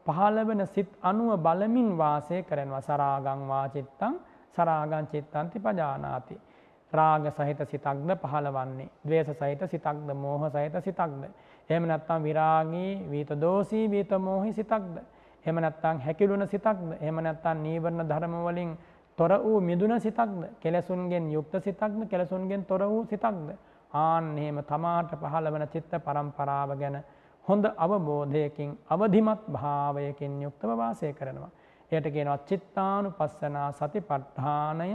පහළවන 0.07 0.63
සිත් 0.67 0.91
අනුව 1.03 1.31
බලමින් 1.39 1.91
වාසය 1.99 2.37
කරනවා 2.43 2.83
සරාගං 2.83 3.41
වාචිත්තං 3.49 4.15
සරාගං 4.57 5.07
චිත්තන්ති 5.07 5.59
පජානාති. 5.61 6.37
රාග 6.93 7.25
සහිත 7.29 7.61
සිතක්ද 7.65 8.11
පහළවන්නේ. 8.17 8.89
දවේශ 9.03 9.33
සහිත 9.33 9.63
සිතක්ද 9.67 10.09
මෝහ 10.15 10.43
සහිත 10.49 10.75
සිතක්ද. 10.81 11.23
එහම 11.71 11.85
නැත්තම් 11.85 12.23
විරාගී 12.23 13.11
වීත 13.11 13.31
දෝසී 13.37 13.85
වීත 13.89 14.11
මෝහි 14.19 14.53
සිතක්ද. 14.53 14.99
එහෙම 15.45 15.57
නැත්නම් 15.57 16.01
හැකිලුණ 16.01 16.47
සිතක්ද? 16.47 16.89
එහෙම 17.01 17.17
නැත්නම් 17.19 17.63
නීවරණ 17.63 18.09
ධර්ම 18.09 18.35
වලින් 18.45 18.71
තොර 19.19 19.33
වූ 19.39 19.61
මිදුන 19.61 20.01
සිතක්ද? 20.01 20.41
කෙලසුන්ගෙන් 20.61 21.31
යුක්ත 21.31 21.55
සිතක්ද? 21.59 22.01
කෙලසුන්ගෙන් 22.07 22.65
තොර 22.65 22.83
වූ 22.83 23.05
සිතක්ද? 23.05 23.49
ආන් 23.93 24.39
එහෙම 24.39 24.59
තමාට 24.65 25.11
පහළ 25.13 25.47
වන 25.47 25.69
චිත්ත 25.69 25.93
පරම්පරාව 25.99 26.71
ගැන 26.77 27.03
හොඳ 27.45 27.65
අවබෝධයකින් 27.77 28.71
අවධිමත් 28.89 29.43
භාවයකින් 29.49 30.43
යුක්තව 30.43 30.71
වාසය 30.77 31.13
කරනවා. 31.13 31.51
එයට 31.93 32.07
කියනවා 32.07 32.39
චිත්තානුපස්සනා 32.41 33.73
සතිපට්ඨානය 33.73 34.91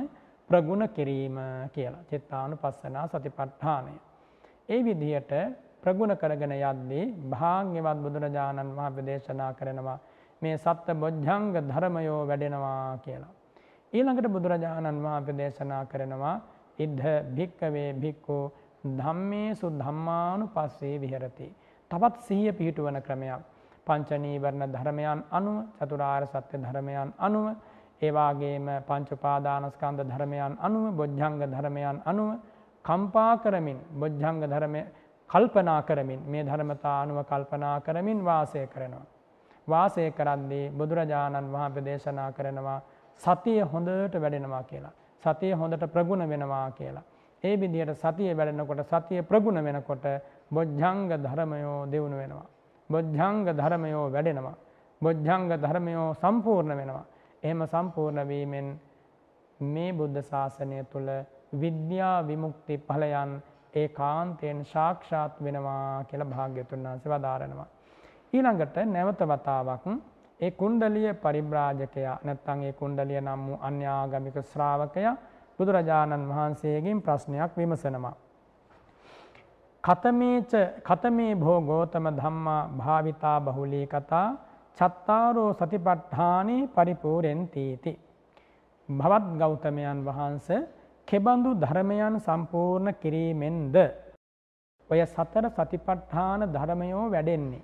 ප්‍රගුණ 0.49 0.87
කිරීම 0.89 1.37
කියලා. 1.73 2.03
චිත්තානුපස්සනා 2.09 3.05
සතිපට්ඨානය. 3.07 3.93
ඒ 4.69 4.81
විදිහට 4.81 5.31
ප්‍රගුණ 5.83 6.15
කරගෙන 6.15 6.53
යද්දී 6.53 7.05
භාග්‍යවත් 7.29 7.99
බුදුරජාණන් 7.99 8.73
වහන්සේ 8.73 9.05
දේශනා 9.05 9.51
කරනවා 9.53 9.99
මේ 10.41 10.57
සත්ත 10.57 10.87
බොජ්ජංග 10.95 11.47
ධර්මයෝ 11.63 12.21
වැඩෙනවා 12.27 12.97
කියලා. 12.97 13.33
ඊළඟට 13.93 14.27
බුදුරජාණන් 14.29 15.03
වහන්සේ 15.03 15.37
දේශනා 15.37 15.83
කරනවා 15.85 16.35
ඉද්ධ 16.77 17.07
භික්කවේ 17.35 17.89
භික්ඛු 17.95 18.37
ධම්මේසු 18.93 19.67
ධම්මානුපස්සේ 19.73 20.95
විහෙරති. 20.97 21.47
තවත් 21.91 22.15
සිහිය 22.21 22.53
පිහිටුවන 22.53 22.99
ක්‍රමයක්. 23.01 23.41
පංච 23.87 24.09
නීවරණ 24.17 24.71
ධර්මයන් 24.71 25.19
අනුව 25.31 25.57
චතුරාර්ය 25.77 26.27
සත්‍ය 26.27 26.57
ධර්මයන් 26.57 27.09
අනුව 27.19 27.45
ඒ 28.03 28.11
වාගේම 28.11 28.67
පංච 28.81 29.09
උපාදානස්කන්ධ 29.11 30.03
ධර්මයන් 30.03 30.53
අනුව 30.59 30.85
බොජ්ජංග 30.93 31.39
ධර්මයන් 31.45 31.97
අනුව 32.05 32.29
කම්පා 32.85 33.33
කරමින් 33.37 33.79
බොජ්ජංග 33.93 34.39
ධර්මය 34.43 34.81
කල්පනා 35.29 35.81
කරමින් 35.81 36.21
මේ 36.25 36.43
ධර්මතා 36.43 36.97
අනුව 37.01 37.19
කල්පනා 37.23 37.75
කරමින් 37.79 38.19
වාසය 38.21 38.63
කරනවා. 38.67 39.05
වාසය 39.67 40.05
කරද්දී 40.11 40.71
බුදුරජාණන් 40.71 41.51
වහන්සේ 41.51 41.83
දේශනා 41.83 42.31
කරනවා 42.31 42.79
සතිය 43.21 43.61
හොඳට 43.63 44.15
වැඩෙනවා 44.15 44.63
කියලා. 44.63 44.93
සතිය 45.23 45.53
හොඳට 45.53 45.85
ප්‍රගුණ 45.87 46.29
වෙනවා 46.29 46.71
කියලා. 46.71 47.03
ඒ 47.43 47.55
විදිහට 47.55 47.97
සතිය 47.97 48.31
වැඩෙනකොට 48.33 48.83
සතිය 48.85 49.21
ප්‍රගුණ 49.23 49.63
වෙනකොට 49.63 50.05
බොජ්ජංග 50.51 51.07
ධර්මයෝ 51.19 51.79
දියුණු 51.85 52.17
වෙනවා. 52.17 52.47
බොජ්ජංග 52.89 53.45
ධර්මයෝ 53.51 54.05
වැඩෙනවා. 54.09 54.55
බොජ්ජංග 55.01 55.49
ධර්මයෝ 55.57 56.13
සම්පූර්ණ 56.15 56.77
වෙනවා. 56.77 57.05
එහෙම 57.43 57.61
සම්පූර්ණ 57.67 58.27
වීමෙන් 58.27 58.67
මේ 59.59 59.89
බුද්ධ 59.93 60.21
ශාසනය 60.23 60.83
තුළ 60.85 61.09
විද්‍යා 61.55 62.15
විමුක්ති 62.27 62.77
ඵලයන් 62.79 63.31
ඒ 63.73 63.87
කාන්තයෙන් 63.89 64.65
සාක්ෂාත් 64.65 65.43
වෙනවා 65.43 66.03
කියලා 66.03 66.29
භාග්‍යතුන් 66.29 66.83
වහන්සේ 66.83 67.11
වදාරනවා. 67.11 67.67
ඊළඟට 68.33 68.77
නැවත 68.87 69.21
වතාවක් 69.25 69.85
ඒ 70.39 70.51
කුණ්ඩලිය 70.53 71.13
පරිබ්‍රාජකයා 71.15 72.17
නැත්නම් 72.23 72.63
ඒ 72.63 72.73
කුණ්ඩලිය 72.73 73.21
නම් 73.21 73.41
වූ 73.47 73.57
අන්‍යාගමික 73.61 74.37
ශ්‍රාවකයා 74.43 75.15
බුදුරජාණන් 75.59 76.29
වහන්සේගෙන් 76.29 77.01
ප්‍රශ්නයක් 77.01 77.51
විමසනවා. 77.57 78.15
කතමේච 79.83 80.51
කතමේ 80.81 81.33
භෝ 81.35 81.59
ගෝතම 81.61 82.05
ධම්මා 82.11 82.61
භාවිතා 82.77 83.37
බහුලී 83.41 83.87
කතා 83.87 84.27
චත්තාරෝ 84.77 85.49
සතිපට්ඨානේ 85.53 86.61
පරිපූර්ණන්තීති. 86.67 87.91
භවත් 88.89 89.27
ගෞතමයන් 89.39 89.99
වහන්සේ 90.05 90.61
කෙබඳු 91.07 91.49
ධර්මයන් 91.55 92.15
සම්පූර්ණ 92.19 92.89
කිරීමෙන්ද 92.95 93.75
ඔය 94.89 94.99
සතර 95.05 95.45
සතිපට්ඨාන 95.49 96.41
ධර්මයෝ 96.49 97.05
වැඩෙන්නේ. 97.07 97.63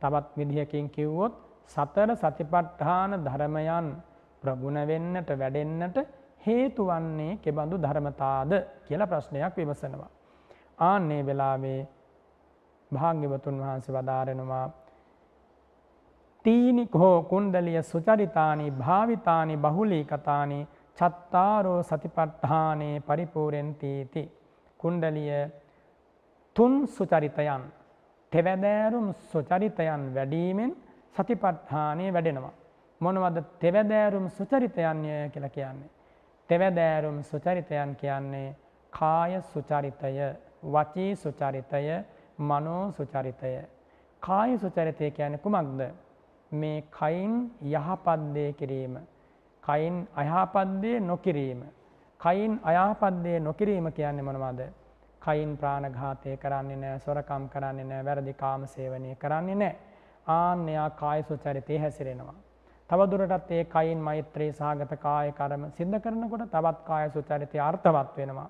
තවත් 0.00 0.26
විදිහකින් 0.38 0.86
කිව්වොත් 0.90 1.34
සතර 1.66 2.10
සතිපට්ඨාන 2.16 3.12
ධර්මයන් 3.20 3.86
ප්‍රගුණ 4.42 4.78
වෙන්නට 4.84 5.30
වැඩෙන්නට 5.32 5.96
හේතු 6.40 6.82
වන්නේ 6.84 7.38
කෙබඳු 7.38 7.76
ධර්මතාද 7.78 8.52
කියලා 8.86 9.06
ප්‍රශ්නයක් 9.06 9.54
විමසනවා. 9.56 10.10
ආන්නේ 10.80 11.22
වෙලාවේ 11.26 11.80
භාග්‍යවතුන් 12.90 13.56
වහන්සේ 13.60 13.94
වදාරෙනවා 13.94 14.66
තීනිකෝ 16.44 17.22
කුණ්ඩලිය 17.22 17.82
සුචරිතානි 17.82 18.70
භාවිතානි 18.72 19.56
බහුලී 19.56 20.04
කතානි 20.04 20.58
චත්තාරෝ 20.98 21.82
සතිපට්ඨානේ 21.82 23.00
පරිපූරෙන්තීති. 23.00 24.22
කුණ්ඩලිය 24.80 25.32
තුන් 26.56 26.86
සුචරිතයන් 26.88 27.64
තෙවැදෑරුම් 28.32 29.08
සුචරිතයන් 29.32 30.02
වැඩීමෙන් 30.14 30.72
සතිපට්ඨානය 31.14 32.12
වැඩෙනවා. 32.12 32.54
මොනවද 33.00 33.38
තෙවැදෑරුම් 33.60 34.30
සුචරිතයන්ය 34.30 35.30
කියලා 35.32 35.48
කියන්නේ. 35.50 35.90
තෙවැදෑරුම් 36.50 37.22
සුචරිතයන් 37.24 37.96
කියන්නේ 37.96 38.56
කාය 38.92 39.40
සුචරිතය 39.52 40.12
වචී 40.64 41.16
සුචරිතය 41.16 41.86
මනෝ 42.40 42.92
සුචරිතය. 42.92 43.54
කාය 44.22 44.58
සුචරිතය 44.58 45.10
කියන්නේ 45.10 45.38
කුමක්ද 45.38 45.80
මේ 46.52 46.82
කයින් 46.90 47.52
යහපත්දේ 47.62 48.52
කිරීම. 48.52 48.98
කයින් 49.62 50.08
අයහපත්දේ 50.14 51.00
නොකිරීම. 51.02 51.62
කයින් 52.20 52.60
අයහපත්දේ 52.64 53.40
නොකිරීම 53.40 53.92
කියන්නේ 53.92 54.22
මොනවද. 54.22 54.60
කයින් 55.22 55.56
ප්‍රාණඝාතය 55.56 56.36
කරන්නේ 56.36 56.76
නෑ 56.76 56.98
සොරකම් 56.98 57.48
කරන්නේ 57.48 57.84
නෑ 57.84 58.04
වැරදි 58.04 58.32
කාම 58.34 58.66
සේවනය 58.66 59.14
කරන්නේ 59.16 59.54
නෑ. 59.54 59.76
ආන්‍යයා 60.26 60.90
කාය 60.92 61.22
සුචරිතය 61.22 61.78
හැසිරෙනවා. 61.78 62.34
තවදුරටත් 62.90 63.50
ඒ 63.50 63.64
කයින් 63.66 63.98
මෛත්‍රී 63.98 64.52
සහගත 64.52 64.96
කාය 64.98 65.32
කරම 65.32 65.70
සිද්ධ 65.70 66.00
කරනකොට 66.00 66.50
තවත් 66.50 66.78
කාය 66.84 67.10
සුචරිතය 67.10 67.58
අර්ථවත් 67.60 68.16
වෙනවා. 68.16 68.48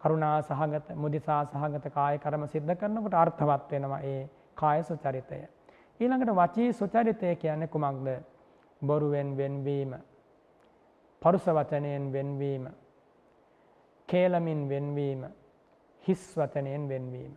කරුණා 0.00 0.42
සහගත 0.42 0.96
මුදිසා 0.96 1.44
සහගත 1.44 1.92
කාය 1.92 2.18
කරම 2.18 2.48
සිද්ධ 2.48 2.74
කරනකොට 2.74 3.14
අර්ථවත් 3.14 3.70
වෙනවා 3.70 4.00
ඒ 4.04 4.28
කාය 4.54 4.82
සුචරිතය. 4.82 5.42
ඊළඟට 6.00 6.32
වචී 6.32 6.72
සුචරිතය 6.72 7.34
කියන්නේ 7.36 7.68
කුමක්ද? 7.68 8.08
බොරුවෙන් 8.82 9.36
වෙන්වීම, 9.36 9.94
පරුස 11.22 11.46
වචනයෙන් 11.48 12.12
වෙන්වීම, 12.12 12.68
කේලමින් 14.08 14.68
වෙන්වීම, 14.68 15.24
හිස් 16.04 16.24
වචනයෙන් 16.36 16.88
වෙන්වීම. 16.88 17.32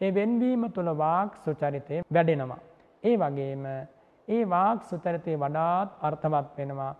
ඒ 0.00 0.14
වෙන්වීම 0.14 0.72
තුළ 0.72 0.90
වාක් 0.96 1.36
සුචරිතය 1.36 2.02
වැඩෙනවා. 2.12 2.58
ඒ 3.02 3.16
වගේම 3.16 3.64
ඒ 4.28 4.42
වාක් 4.46 4.82
සුචරිතය 4.82 5.36
වඩාත් 5.36 5.90
අර්ථවත් 6.00 6.58
වෙනවා. 6.58 6.94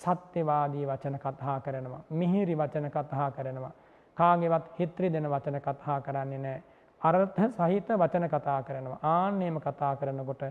සත්‍යවාදී 0.00 0.86
වචන 0.86 1.18
කතා 1.18 1.60
කරනවා. 1.60 2.02
මිහිරි 2.10 2.54
වචන 2.54 2.90
කතා 2.90 3.30
කරනවා. 3.30 3.72
කාගෙවත් 4.16 4.66
හිත්‍රි 4.78 5.12
දෙන 5.12 5.30
වචන 5.30 5.60
කතා 5.60 6.00
කරන්නේ 6.00 6.38
නෑ. 6.38 6.62
අර්ථ 7.00 7.40
සහිත 7.48 7.88
වචන 7.90 8.28
කතා 8.28 8.62
කරනවා. 8.62 8.98
ආන්නේම 9.04 9.60
කතා 9.60 9.96
කරනකොට 9.96 10.42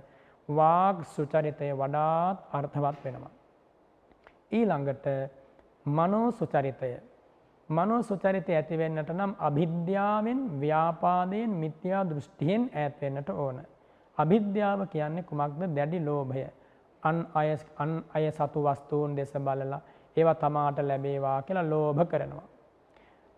වාග් 0.49 1.03
සුචරිතය 1.05 1.71
වඩාත් 1.73 2.37
අර්ථවත් 2.51 3.03
වෙනවා. 3.03 3.33
ඊළඟට 4.51 5.05
මනෝ 5.85 6.31
සුචරිතය. 6.31 6.91
මනෝ 7.69 8.01
සුචරිතය 8.01 8.53
ඇතිවෙන්නට 8.53 9.09
නම් 9.09 9.35
අභිද්‍යාවෙන් 9.39 10.39
ව්‍යාපාදයෙන් 10.61 11.49
මිත්‍යා 11.53 12.03
දෘෂ්ටියෙන් 12.03 12.69
ඈත්වෙන්නට 12.73 13.29
ඕන. 13.29 13.57
අභිද්‍යාව 14.17 14.87
කියන්නේ 14.87 15.23
කුමක්ද 15.23 15.61
දැඩි 15.75 15.99
ලෝභය. 15.99 16.45
අන් 17.03 17.27
අය 17.33 17.57
අන් 17.77 18.03
අය 18.13 18.31
සතු 18.31 18.59
වස්තුූන් 18.63 19.15
දෙස 19.17 19.33
බලලා 19.35 19.81
ඒවා 20.17 20.35
තමාට 20.35 20.77
ලැබේවා 20.79 21.41
කියලා 21.41 21.69
ලෝභ 21.69 22.01
කරනවා. 22.07 22.47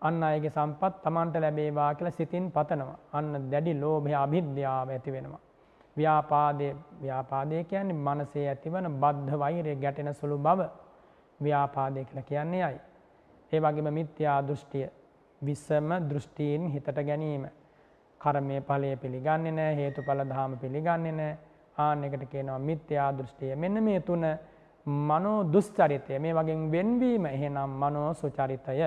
අන්න 0.02 0.22
අයගේ 0.22 0.50
සම්පත් 0.50 0.94
තමන්ට 1.02 1.36
ලැබේවා 1.36 1.94
කියලා 1.94 2.10
සිතින් 2.10 2.50
පතනවා. 2.52 2.98
අන්න 3.12 3.50
දැඩි 3.50 3.74
ලෝභය 3.74 4.14
අභිද්‍යාව 4.14 4.88
ඇති 4.88 5.12
වෙනවා. 5.12 5.40
ව්‍යාපාදය 5.96 6.68
ව්‍යාපාදය 7.02 7.64
කියන්නේ 7.64 8.02
මනසේ 8.06 8.48
ඇතිවන 8.48 8.86
බද්ධ 9.02 9.38
වෛරය 9.38 9.74
ගැටෙන 9.76 10.14
සුළු 10.14 10.38
බව 10.38 10.60
ව්‍යාපාදය 11.40 12.04
කියලා 12.04 12.22
කියන්නේ 12.22 12.62
අයි. 12.64 12.80
ඒ 13.52 13.60
වගේම 13.60 13.88
මිත්‍යා 13.94 14.38
දෘෂ්ටිය 14.48 14.86
විස්සම 15.42 15.90
දෘෂ්ටීන් 16.10 16.68
හිතට 16.68 16.98
ගැනීම. 17.08 17.48
කර්මය 18.20 18.60
ඵලය 18.60 18.96
පිළිගන්නේ 18.96 19.52
නැහැ 19.52 19.76
හේතුඵල 19.76 20.22
ධාම 20.30 20.58
පිළිගන්නේ 20.58 21.12
නැහැ. 21.12 21.38
ආන්න 21.78 22.04
එකට 22.04 22.24
කියනවා 22.30 22.58
මිත්‍යා 22.60 23.10
දෘෂ්ටිය. 23.18 23.56
මෙන්න 23.56 23.84
මේ 23.84 24.00
තුන 24.00 24.24
මනෝ 24.86 25.52
දුස්චරිතය. 25.52 26.18
මේ 26.18 26.34
වගේ 26.34 26.56
වෙන්වීම 26.72 27.26
එහෙනම් 27.26 27.70
මනෝ 27.82 28.14
සුචරිතය. 28.14 28.80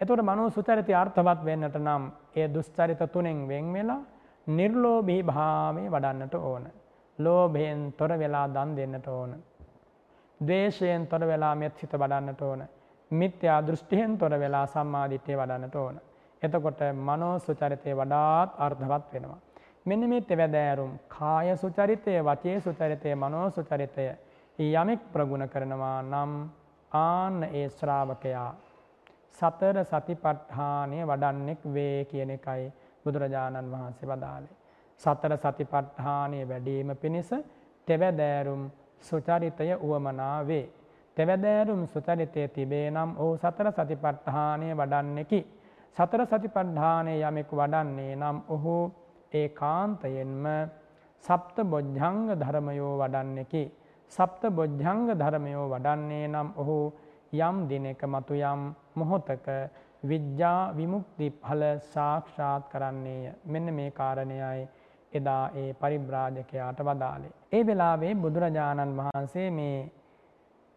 එතකොට 0.00 0.22
මනෝ 0.22 0.48
සුචරිතය 0.50 0.92
අර්ථවත් 0.94 1.40
වෙන්නට 1.44 1.76
නම් 1.76 2.04
ඒ 2.34 2.46
දුස්චරිත 2.48 3.00
තුනෙන් 3.12 3.40
වෙන් 3.48 3.66
වෙලා 3.72 4.00
නිර්ලෝභී 4.46 5.22
භාවය 5.22 5.82
වඩන්නට 5.86 6.34
ඕන. 6.42 6.64
ලෝභයෙන් 7.18 7.80
තොර 7.92 8.12
වෙලා 8.14 8.46
දන් 8.48 8.70
දෙන්නට 8.76 9.08
ඕන. 9.08 9.32
ද්වේෂයෙන් 10.40 11.06
තොර 11.06 11.22
වෙලා 11.22 11.54
මෙත් 11.54 11.76
සිත 11.76 11.92
වඩන්නට 11.94 12.42
ඕන. 12.42 12.62
මිත්‍යා 13.10 13.58
දෘෂ්ටියෙන් 13.60 14.16
තොර 14.18 14.32
වෙලා 14.34 14.66
සම්මාදිට්ඨිය 14.66 15.36
වඩන්නට 15.36 15.76
ඕන. 15.76 16.00
එතකොට 16.42 16.80
මනෝ 17.00 17.34
සුචරිතය 17.38 17.92
වඩාත් 17.92 18.50
අර්ථවත් 18.58 19.12
වෙනවා. 19.12 19.38
මෙන්න 19.84 20.08
මේ 20.08 20.20
තෙවැදෑරුම් 20.22 20.92
කාය 21.10 21.56
සුචරිතය 21.56 22.16
වචේ 22.22 22.56
සුචරිතය 22.60 23.14
මනෝ 23.16 23.46
සුචරිතය 23.50 24.08
යමෙක් 24.58 25.00
ප්‍රගුණ 25.12 25.48
කරනවා 25.48 26.02
නම් 26.02 26.32
ආන්න 26.92 27.38
ඒ 27.52 27.68
ශ්‍රාවකයා 27.70 28.50
සතර 29.34 29.76
සතිපට්ඨානය 29.84 30.98
වඩන්නෙක් 31.04 31.60
වේ 31.66 32.04
කියන 32.04 32.30
එකයි 32.30 32.72
බුදුරජාණන් 33.04 33.72
වහන්සේ 33.72 34.08
වදාළේ. 34.08 34.56
සතර 35.00 35.32
සතිපට්ඨානය 35.36 36.38
වැඩීම 36.44 36.90
පිණිස 36.96 37.30
තෙවැදෑරුම් 37.88 38.62
සුචරිතය 39.00 39.68
වුවමනා 39.80 40.46
වේ. 40.46 40.66
තෙවැදෑරුම් 41.16 41.82
සුචරිතය 41.86 42.48
තිබේ 42.48 42.90
නම් 42.90 43.10
ඔහු 43.18 43.36
සතර 43.36 43.68
සතිපට්ඨානය 43.72 44.68
වඩන්නෙකි. 44.72 45.40
සතර 45.96 46.20
සතිපට්ඨානය 46.26 47.14
යමෙක් 47.20 47.50
වඩන්නේ 47.52 48.12
නම් 48.16 48.38
ඔහු 48.48 48.76
ඒ 49.32 49.48
කාන්තයෙන්ම 49.50 50.44
සප්ත 51.24 51.56
බොජ්ජංග 51.64 52.20
ධර්මයෝ 52.34 52.94
වඩන්නෙකි. 52.98 53.64
සප්ත 54.12 54.42
බොජ්ජංග 54.50 55.06
ධර්මයෝ 55.14 55.66
වඩන්නේ 55.68 56.26
නම් 56.28 56.48
ඔහු 56.56 56.78
යම් 57.32 57.56
දිනක 57.68 58.02
මතු 58.04 58.34
යම් 58.34 58.62
මොහොතක 58.94 59.46
විද්‍යා 60.02 60.72
විමුක්ති 60.74 61.30
ඵල 61.32 61.62
සාක්ෂාත් 61.92 62.62
කරන්නේය. 62.72 63.32
මෙන්න 63.46 63.74
මේ 63.74 63.90
කාරණයයි 63.92 64.68
එදා 65.12 65.50
ඒ 65.54 65.72
පරිබ්‍රාජකයාට 65.74 66.80
වදාළේ. 66.80 67.32
ඒ 67.52 67.62
වෙලාවේ 67.66 68.14
බුදුරජාණන් 68.16 68.96
වහන්සේ 68.98 69.48
මේ 69.50 69.78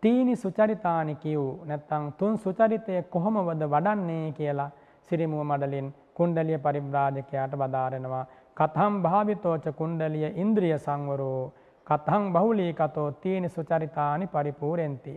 තීනි 0.04 0.36
සුචරිතානි 0.36 1.16
කියව් 1.16 1.44
නැත්තං 1.66 2.06
තුන් 2.20 2.38
සුචරිතය 2.38 3.02
කොහොමවද 3.10 3.64
වඩන්නේ 3.66 4.32
කියලා 4.32 4.72
සිරිමුව 5.10 5.44
මඩලින් 5.44 5.94
කුණ්ඩලිය 6.14 6.58
පරිබ්‍රාජකයාට 6.60 7.54
වදාරෙනවා. 7.56 8.26
කතම් 8.58 8.96
භාවිතෝච 9.04 9.66
කුණ්ඩලිය 9.76 10.28
ඉන්ද්‍රිය 10.36 10.78
සංවරෝ 10.78 11.44
කතං 11.88 12.26
බහුලී 12.34 12.74
කතෝ 12.74 13.12
තීනි 13.14 13.50
සුචරිතානි 13.50 14.28
පරිපූරෙන්ති. 14.28 15.14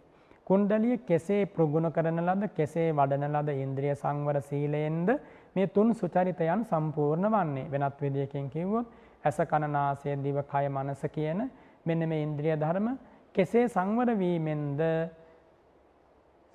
කුණ්ඩලිය 0.47 0.97
කෙසේ 1.01 1.47
ප්‍රගුණ 1.47 1.91
කරන 1.91 2.21
ලද 2.23 2.49
කෙසේ 2.51 2.93
වඩන 2.93 3.25
ලද 3.31 3.51
ඉන්ද්‍රිය 3.57 3.95
සංවර 3.95 4.39
සීලයෙන්ද 4.43 5.09
මේ 5.57 5.67
තුන් 5.69 5.89
සුචරිතයන් 5.93 6.63
සම්පූර්ණ 6.65 7.27
වන්නේ? 7.27 7.67
වෙනත් 7.67 8.01
විදියකින් 8.01 8.47
කිව්වොත් 8.51 8.87
ඇස 9.25 9.39
කණනාසය 9.45 10.15
දිව 10.19 10.39
කය 10.45 10.69
මනස 10.69 11.03
කියන 11.13 11.41
මෙන්න 11.87 12.09
මේ 12.09 12.23
ඉන්ද්‍රිය 12.23 12.55
ධර්ම 12.57 12.87
කෙසේ 13.35 13.67
සංවර 13.69 14.13
වීමෙන්ද 14.15 14.83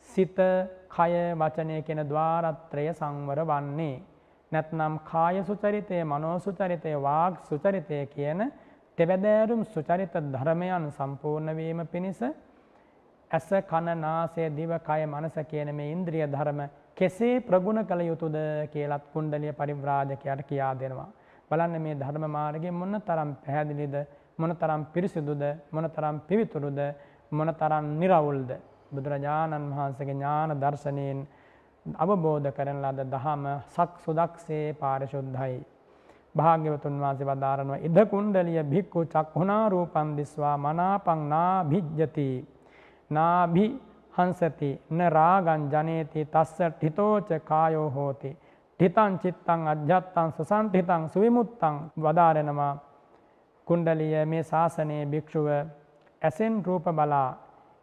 සිත 0.09 0.39
කය 0.89 1.11
වචනය 1.35 1.81
කියන 1.81 2.01
ద్వාරත්‍රය 2.07 2.85
සංවර 2.93 3.41
වන්නේ? 3.45 3.97
නැත්නම් 4.51 4.95
කාය 5.03 5.43
සුචරිතය 5.43 5.99
මනෝ 6.03 6.37
සුචරිතය 6.39 6.93
වාග් 6.97 7.33
සුචරිතය 7.49 7.99
කියන 8.15 8.39
තෙවැදෑරුම් 8.97 9.61
සුචරිත 9.65 10.15
ධර්මයන් 10.31 10.87
සම්පූර්ණ 10.91 11.55
වීම 11.55 11.83
පිණිස 11.87 12.21
ඇස 13.31 13.49
කන 13.63 13.87
නාසය 13.97 14.49
දිව 14.51 14.71
කය 14.81 15.01
මනස 15.05 15.35
කියන 15.45 15.69
මේ 15.73 15.91
ඉන්ද්‍රිය 15.91 16.25
ධර්ම 16.27 16.61
කෙසේ 16.97 17.35
ප්‍රගුණ 17.41 17.79
කළ 17.83 18.01
යුතුද 18.03 18.35
කියලත් 18.73 19.03
කුණ්ඩලිය 19.13 19.53
පරිව්‍රාජකයට 19.53 20.41
කියා 20.43 20.73
දෙනවා. 20.75 21.09
බලන්න 21.51 21.75
මේ 21.79 21.95
ධර්ම 21.95 22.25
මාර්ගය 22.29 22.69
මොන 22.71 22.95
තරම් 23.01 23.31
පැහැදිලිද 23.37 23.95
මොන 24.37 24.51
තරම් 24.55 24.81
පිරිසිදුද 24.87 25.43
මොන 25.71 25.89
තරම් 25.89 26.19
පිවිතුරුද 26.21 26.79
මොන 27.31 27.49
තරම් 27.55 27.85
නිරවුල්ද 27.99 28.51
බුදුරජාණන් 28.91 29.71
වහන්සේගේ 29.71 30.13
ඥාන 30.13 30.51
දර්ශනයෙන් 30.57 31.19
අවබෝධ 31.85 32.49
කරන 32.51 32.79
ලද 32.83 33.09
දහම 33.09 33.43
සක් 33.67 33.91
සුදක්සේ 34.05 34.65
පාරිශුද්ධයි. 34.75 35.59
භාග්‍යවතුන් 36.35 36.99
වහන්සේ 36.99 37.27
වදාරනවා 37.27 37.83
ඉද 37.87 37.97
කුණ්ඩලිය 38.07 38.63
භික්ඛු 38.65 38.99
චක්ඛුනා 39.07 39.65
රූපං 39.69 40.09
දිස්වා 40.17 40.55
මනාපං 40.59 41.21
නාභිජ්ජති 41.29 42.31
නාභි 43.11 43.67
හංසති 44.13 44.71
න 44.89 44.99
රාගං 45.09 45.67
ජනේති 45.69 46.21
තස්ස 46.25 46.57
ඨිතෝච 46.71 47.29
කායෝ 47.43 47.89
හෝති. 47.89 48.31
ඨිතං 48.79 49.13
චිත්තං 49.19 49.61
අජ්ජත්තං 49.67 50.29
සසන්ඨිතං 50.37 51.03
සුවිමුත්තං 51.09 51.75
වදාරනවා. 51.97 52.73
කුණ්ඩලිය 53.67 54.25
මේ 54.25 54.43
ශාසනයේ 54.43 55.05
භික්ෂුව 55.05 55.47
ඇසෙන් 56.21 56.55
රූප 56.65 56.85
බලා 56.91 57.29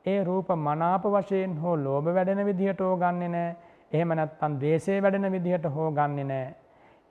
ඒ 0.04 0.18
රූප 0.24 0.48
මනාප 0.58 1.04
වශයෙන් 1.06 1.54
හෝ 1.56 1.76
ලෝභ 1.78 2.08
වැඩෙන 2.08 2.44
විදිහට 2.46 2.80
හෝ 2.80 2.96
ගන්නෙ 2.96 3.28
නෑ. 3.28 3.56
එහෙම 3.92 4.10
නැත්නම් 4.10 4.52
ද්වේෂය 4.60 5.02
වැඩෙන 5.02 5.32
විදිහට 5.32 5.66
හෝ 5.74 5.88
ගන්නෙ 5.92 6.24
නෑ. 6.24 6.54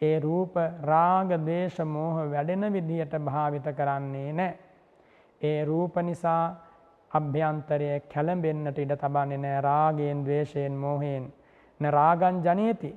ඒ 0.01 0.19
රූප 0.19 0.55
රාග 0.83 1.29
දේශ 1.45 1.79
මෝහ 1.85 2.15
වැඩෙන 2.31 2.73
විදිහට 2.73 3.13
භාවිත 3.21 3.67
කරන්නේ 3.77 4.31
නෑ. 4.33 4.53
ඒ 5.41 5.59
රූප 5.65 5.95
නිසා 6.03 6.66
අභ්‍යන්තරය 7.11 7.89
කැළඹෙන්නට 8.13 8.79
ඉඩ 8.79 8.93
තබන්නේ 8.95 9.37
නෑ. 9.37 9.61
රාගයෙන් 9.61 10.23
ද්වේෂයෙන් 10.25 10.73
මෝහයෙන්. 10.75 11.25
න 11.79 11.91
රාගං 11.91 12.41
ජනේති. 12.43 12.91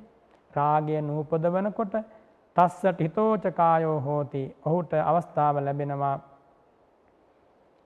රාගය 0.54 1.00
නූපදවනකොට 1.02 1.94
තස්සට 2.56 3.00
හිතෝචකායෝ 3.00 4.00
හෝති. 4.00 4.42
ඔහුට 4.64 4.92
අවස්ථාව 5.02 5.56
ලැබෙනවා. 5.58 6.16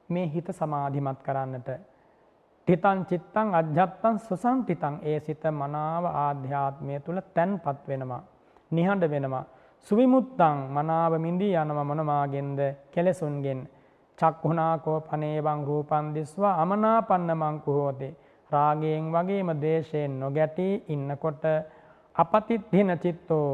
මේ 0.09 0.27
හිත 0.27 0.49
සමාධිමත් 0.51 1.21
කරන්නට. 1.23 1.69
ටිතන් 2.69 3.05
චිත්තං 3.05 3.49
අධ්‍යත්තන් 3.55 4.19
සුසන්තිතං 4.19 4.95
ඒ 5.03 5.19
සිත 5.21 5.43
මනාව 5.53 6.05
ආධ්‍යාත්මය 6.05 7.01
තුළ 7.01 7.21
තැන්පත් 7.35 7.89
වෙනවා. 7.89 8.23
නිහඬ 8.71 9.11
වෙනවා. 9.11 9.45
සුවිමුත්තං 9.89 10.59
මනාව 10.71 11.13
මින්දී 11.19 11.55
යනව 11.55 11.79
මොනවාගෙන්ද? 11.85 12.61
කෙලෙසුන්ගෙන්. 12.91 13.61
චක්හුණාකෝ 14.19 14.99
පනේවන් 15.03 15.65
රූපන්දිස්වා 15.65 16.55
අමනාපන්න 16.63 17.31
මංකුහෝතේ 17.37 18.13
රාගයෙන් 18.51 19.07
වගේම 19.13 19.49
දේශයෙන් 19.59 20.21
නොගැටී 20.21 20.75
ඉන්නකොට 20.89 21.45
අපතිත්හින 22.15 22.99
චිත්තෝ 22.99 23.49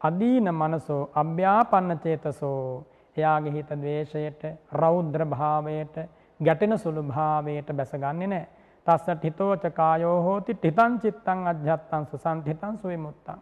අදීන 0.00 0.48
මනසෝ 0.52 1.02
අභ්‍යාපන්න 1.14 1.98
චේතසෝ 1.98 2.62
එයාගේ 3.16 3.52
හිත 3.52 3.70
ද්වේෂයට 3.76 4.42
රෞද්‍ර 4.74 5.24
භාවයට 5.26 5.96
ගැටෙන 6.40 6.78
සුළු 6.78 7.02
භාවයට 7.04 7.68
බැසගන්නේ 7.72 8.28
නෑ. 8.28 8.46
තස්සට 8.86 9.24
හිතෝච 9.24 9.64
කායෝ 9.72 10.18
හෝති 10.22 10.54
ටිතං 10.54 10.94
චිත්තං 10.98 11.46
අධ්‍යත්තං 11.46 12.06
සුසන්තිතං 12.06 12.78
සුවිමුත්තං. 12.78 13.38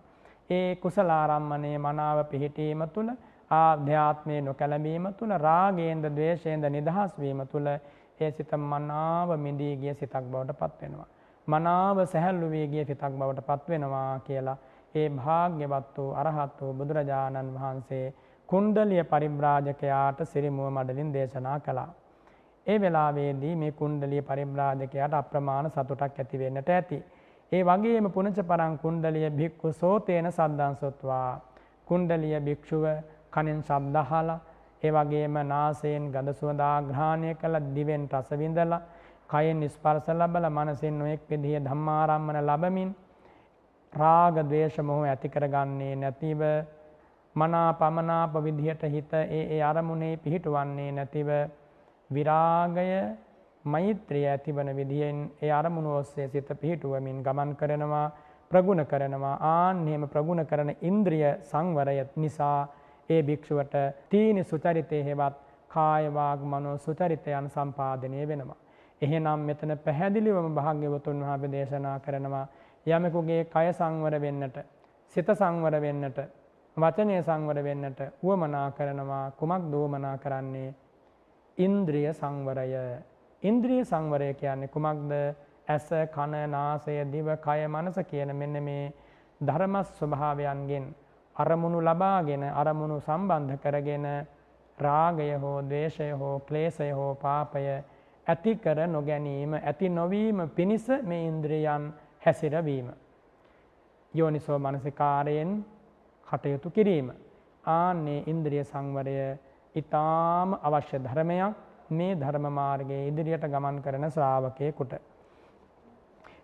ඒ 0.51 0.77
කුසලාරම්මණය 0.77 1.73
මනාව 1.79 2.19
පිහිටීම 2.25 2.83
තුළ 2.89 3.11
ආධ්‍යාත්මය 3.51 4.37
නොකැලබීම 4.41 5.07
තුළ 5.15 5.33
රාගේන්ද 5.39 6.05
දවේශයෙන්ද 6.09 6.65
නිදහස් 6.69 7.13
වීම 7.19 7.41
තුළ 7.47 7.69
ඒ 8.21 8.31
සිත 8.31 8.53
මනාව 8.65 9.31
මිදී 9.39 9.75
ගිය 9.77 9.95
සිතක් 9.95 10.25
බවට 10.25 10.59
පත්වෙනවා. 10.61 11.09
මනාව 11.49 11.99
සැහැල්ලු 12.07 12.51
වී 12.51 12.67
ගිය 12.69 12.85
සිතක් 12.85 13.13
බවට 13.13 13.47
පත්වෙනවා 13.49 14.21
කියලා 14.21 14.59
ඒ 14.95 15.09
භාග්‍යවත් 15.11 15.97
වූ 15.97 16.11
අරහත් 16.15 16.61
වූ 16.61 16.73
බුදුරජාණන් 16.73 17.55
වහන්සේ 17.57 18.07
කුණ්ඩලිය 18.49 19.03
පරිබ්‍රාජකයාට 19.05 20.21
සිරිමුව 20.25 20.71
මඩලින් 20.71 21.13
දේශනා 21.13 21.59
කළා. 21.61 21.91
ඒ 22.67 22.79
වෙලාවේදී 22.81 23.55
මේ 23.57 23.73
කුණ්ඩලිය 23.73 24.23
පරිබ්‍රාජකයාට 24.23 25.15
අප්‍රමාණ 25.15 25.71
සතුටක් 25.71 26.19
ඇති 26.19 26.39
වෙන්නට 26.39 26.71
ඇති. 26.71 26.99
ඒ 27.53 27.63
වගේම 27.65 28.07
පුණජ 28.11 28.41
පරං 28.45 28.75
කුණ්ඩලිය 28.79 29.31
භික්ඛු 29.33 29.73
සෝතේන 29.75 30.29
සද්දං 30.29 30.77
සොත්වා 30.77 31.31
කුණ්ඩලිය 31.87 32.41
භික්ෂුව 32.41 32.85
කනෙන් 33.33 33.61
ශබ්ද 33.63 33.97
අහලා 33.99 34.41
ඒ 34.83 34.91
වගේම 34.91 35.37
නාසයෙන් 35.47 36.05
ගඳ 36.11 36.33
සුවඳ 36.33 36.63
ආග්‍රහණය 36.65 37.31
කළ 37.35 37.57
දිවෙන් 37.71 38.05
රස 38.13 38.31
විඳලා 38.35 38.81
කයෙන් 39.31 39.63
ස්පර්ශ 39.69 40.11
ලබලා 40.13 40.51
මනසෙන් 40.51 40.95
නොඑක් 40.95 41.23
විදිහේ 41.29 41.61
ධම්මාරම්මන 41.61 42.39
ලැබමින් 42.43 42.91
රාග 43.93 44.37
ද්වේෂ 44.45 44.77
මොහ 44.81 45.01
ඇති 45.05 45.29
කරගන්නේ 45.29 45.95
නැතිව 45.97 46.43
මනා 47.37 47.71
පමනාප 47.75 48.35
විදිහට 48.41 48.83
හිත 48.89 49.13
ඒ 49.15 49.43
ඒ 49.49 49.63
අරමුණේ 49.63 50.15
පිහිටුවන්නේ 50.19 50.91
නැතිව 50.93 51.29
විරාගය 52.11 52.91
මෛත්‍රිය 53.65 54.27
ඇතිවන 54.27 54.71
විදිහෙන් 54.73 55.19
ඒ 55.41 55.53
අරමුණු 55.53 55.91
ඔස්සේ 55.95 56.29
සිත 56.29 56.49
පිහිටුවමින් 56.57 57.23
ගමන් 57.23 57.57
කරනවා 57.57 58.09
ප්‍රගුණ 58.51 58.83
කරනවා. 58.85 59.37
ආන්නේම 59.49 60.09
ප්‍රගුණ 60.09 60.43
කරන 60.45 60.71
ඉන්ද්‍රිය 60.81 61.25
සංවරය 61.43 61.97
නිසා 62.17 62.69
ඒ 63.11 63.23
භික්ෂුවට 63.23 63.75
තීනි 64.09 64.43
සුචරිතය 64.45 64.99
හෙවත් 65.05 65.37
කායවාග 65.71 66.41
මනෝ 66.45 66.77
සුචරිතයන් 66.79 67.47
සම්පාදනය 67.49 68.27
වෙනවා. 68.29 68.61
එහෙනම් 69.03 69.41
මෙතන 69.41 69.73
පැහැදිලිවම 69.79 70.55
භාග්‍යවතුන් 70.55 71.23
වහන්සේ 71.23 71.53
දේශනා 71.53 71.99
කරනවා 71.99 72.47
යමෙකුගේ 72.87 73.43
කය 73.47 73.67
සංවර 73.73 74.15
වෙන්නට 74.21 74.57
සිත 75.17 75.29
සංවර 75.33 75.77
වෙන්නට 75.81 76.19
වචනය 76.77 77.17
සංවර 77.21 77.59
වෙන්නට 77.63 78.01
වුවමනා 78.23 78.71
කරනවා. 78.73 79.31
කුමක් 79.33 79.65
දෝමනා 79.73 80.17
කරන්නේ? 80.19 80.75
ඉන්ද්‍රිය 81.59 82.13
සංවරය. 82.13 82.69
ඉන්ද්‍රිය 83.43 83.85
සංවරය 83.85 84.35
කියන්නේ 84.35 84.69
කුමක්ද? 84.69 85.13
ඇස 85.69 85.89
කන 86.11 86.35
නාසය 86.49 86.97
දිව 87.07 87.29
කය 87.39 87.67
මනස 87.67 87.99
කියන 88.05 88.31
මෙන්න 88.35 88.63
මේ 88.63 88.93
ධර්ම 89.41 89.75
ස්වභාවයන්ගෙන්. 89.85 90.87
අරමුණු 91.43 91.81
ලබාගෙන 91.83 92.45
අරමුණු 92.55 92.97
සම්බන්ධ 93.01 93.57
කරගෙන 93.59 94.07
රාගය 94.79 95.31
හෝ 95.37 95.59
දේශය 95.65 96.11
හෝ 96.13 96.37
ක්ලේසය 96.41 96.91
හෝ 96.91 97.15
පාපය 97.17 97.65
ඇති 98.27 98.53
කර 98.57 98.79
නොගැනීම 98.89 99.53
ඇති 99.55 99.89
නොවීම 99.91 100.39
පිණිස 100.51 100.87
මේ 101.03 101.27
ඉන්ද්‍රියන් 101.27 101.85
හැසිරවීම. 102.23 102.89
යෝනිසෝ 104.15 104.59
මනසිකාරයෙන් 104.59 105.53
කටයුතු 106.29 106.71
කිරීම. 106.71 107.09
ආන්නේ 107.65 108.25
ඉන්ද්‍රිය 108.27 108.65
සංවරය 108.65 109.17
ඉතාම 109.75 110.59
අවශ්‍ය 110.63 110.99
ධර්මයක් 110.99 111.55
මේ 111.91 112.15
ධර්ම 112.15 112.47
මාර්ගයේ 112.53 113.07
ඉදිරියට 113.09 113.47
ගමන් 113.47 113.83
කරන 113.83 114.11
ශ්‍රාවකයෙකුට. 114.11 114.93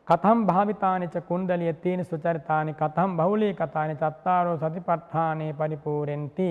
කතම් 0.09 0.41
භාවිතානිච 0.47 1.15
කුණ්ඩලිය 1.29 1.73
තීන 1.77 2.01
සුචරිතානි 2.05 2.73
කතම් 2.73 3.15
බහුලී 3.17 3.55
කතානි 3.55 3.95
චත්තාරෝ 3.95 4.57
සතිපට්ඨානේ 4.57 5.53
පරිපූර්ණෙන්ති. 5.53 6.51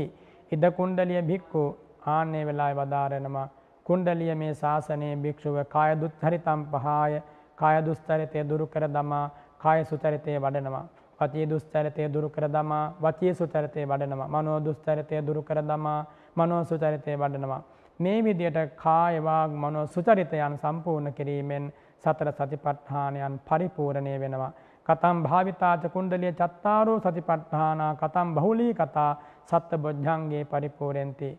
ඉද 0.51 0.63
කුණ්ඩලිය 0.71 1.21
භික්ඛු 1.21 1.61
ආන්නේ 2.07 2.43
වෙලාවේ 2.45 2.79
වදාරනවා. 2.81 3.47
කුණ්ඩලිය 3.85 4.35
මේ 4.35 4.53
ශාසනයේ 4.53 5.13
භික්ෂුව 5.17 5.59
කාය 5.67 5.93
දුස්චරිතම් 5.95 6.65
පහාය 6.73 7.21
කාය 7.57 7.77
දුස්චරිතය 7.81 8.43
දුරු 8.43 8.67
කර 8.67 8.85
දමා 8.89 9.23
කාය 9.59 9.85
සුචරිතය 9.85 10.35
වඩනවා. 10.37 10.85
වචී 11.19 11.45
දුස්චරිතය 11.45 12.09
දුරු 12.09 12.29
කර 12.29 12.45
දමා 12.49 12.83
වචී 13.01 13.33
සුචරිතය 13.33 13.81
වඩනවා. 13.85 14.29
මනෝ 14.29 14.59
දුස්චරිතය 14.59 15.15
දුරු 15.21 15.43
කර 15.43 15.59
දමා 15.63 16.01
මනෝ 16.35 16.61
සුචරිතය 16.65 17.15
වඩනවා. 17.15 17.63
මේ 17.99 18.19
විදියට 18.21 18.59
කායවාග් 18.75 19.51
මනෝ 19.55 19.87
සුචරිතයන් 19.87 20.57
සම්පූර්ණ 20.57 21.13
කිරීමෙන් 21.13 21.73
සතර 22.05 22.29
සතිපට්ඨානයන් 22.31 23.35
පරිපූර්ණය 23.41 24.15
වෙනවා. 24.19 24.51
කතම් 24.87 25.17
භාවිතාච 25.23 25.83
කුණ්ඩලිය 25.89 26.33
චත්තාරෝ 26.33 26.97
සතිපට්ඨානා 26.99 27.93
කතම් 27.95 28.29
බහුලී 28.35 28.73
කතා 28.75 29.11
සත්ත 29.45 29.71
බොජ්ජංගේ 29.77 30.43
පරිපූර්ණති 30.45 31.29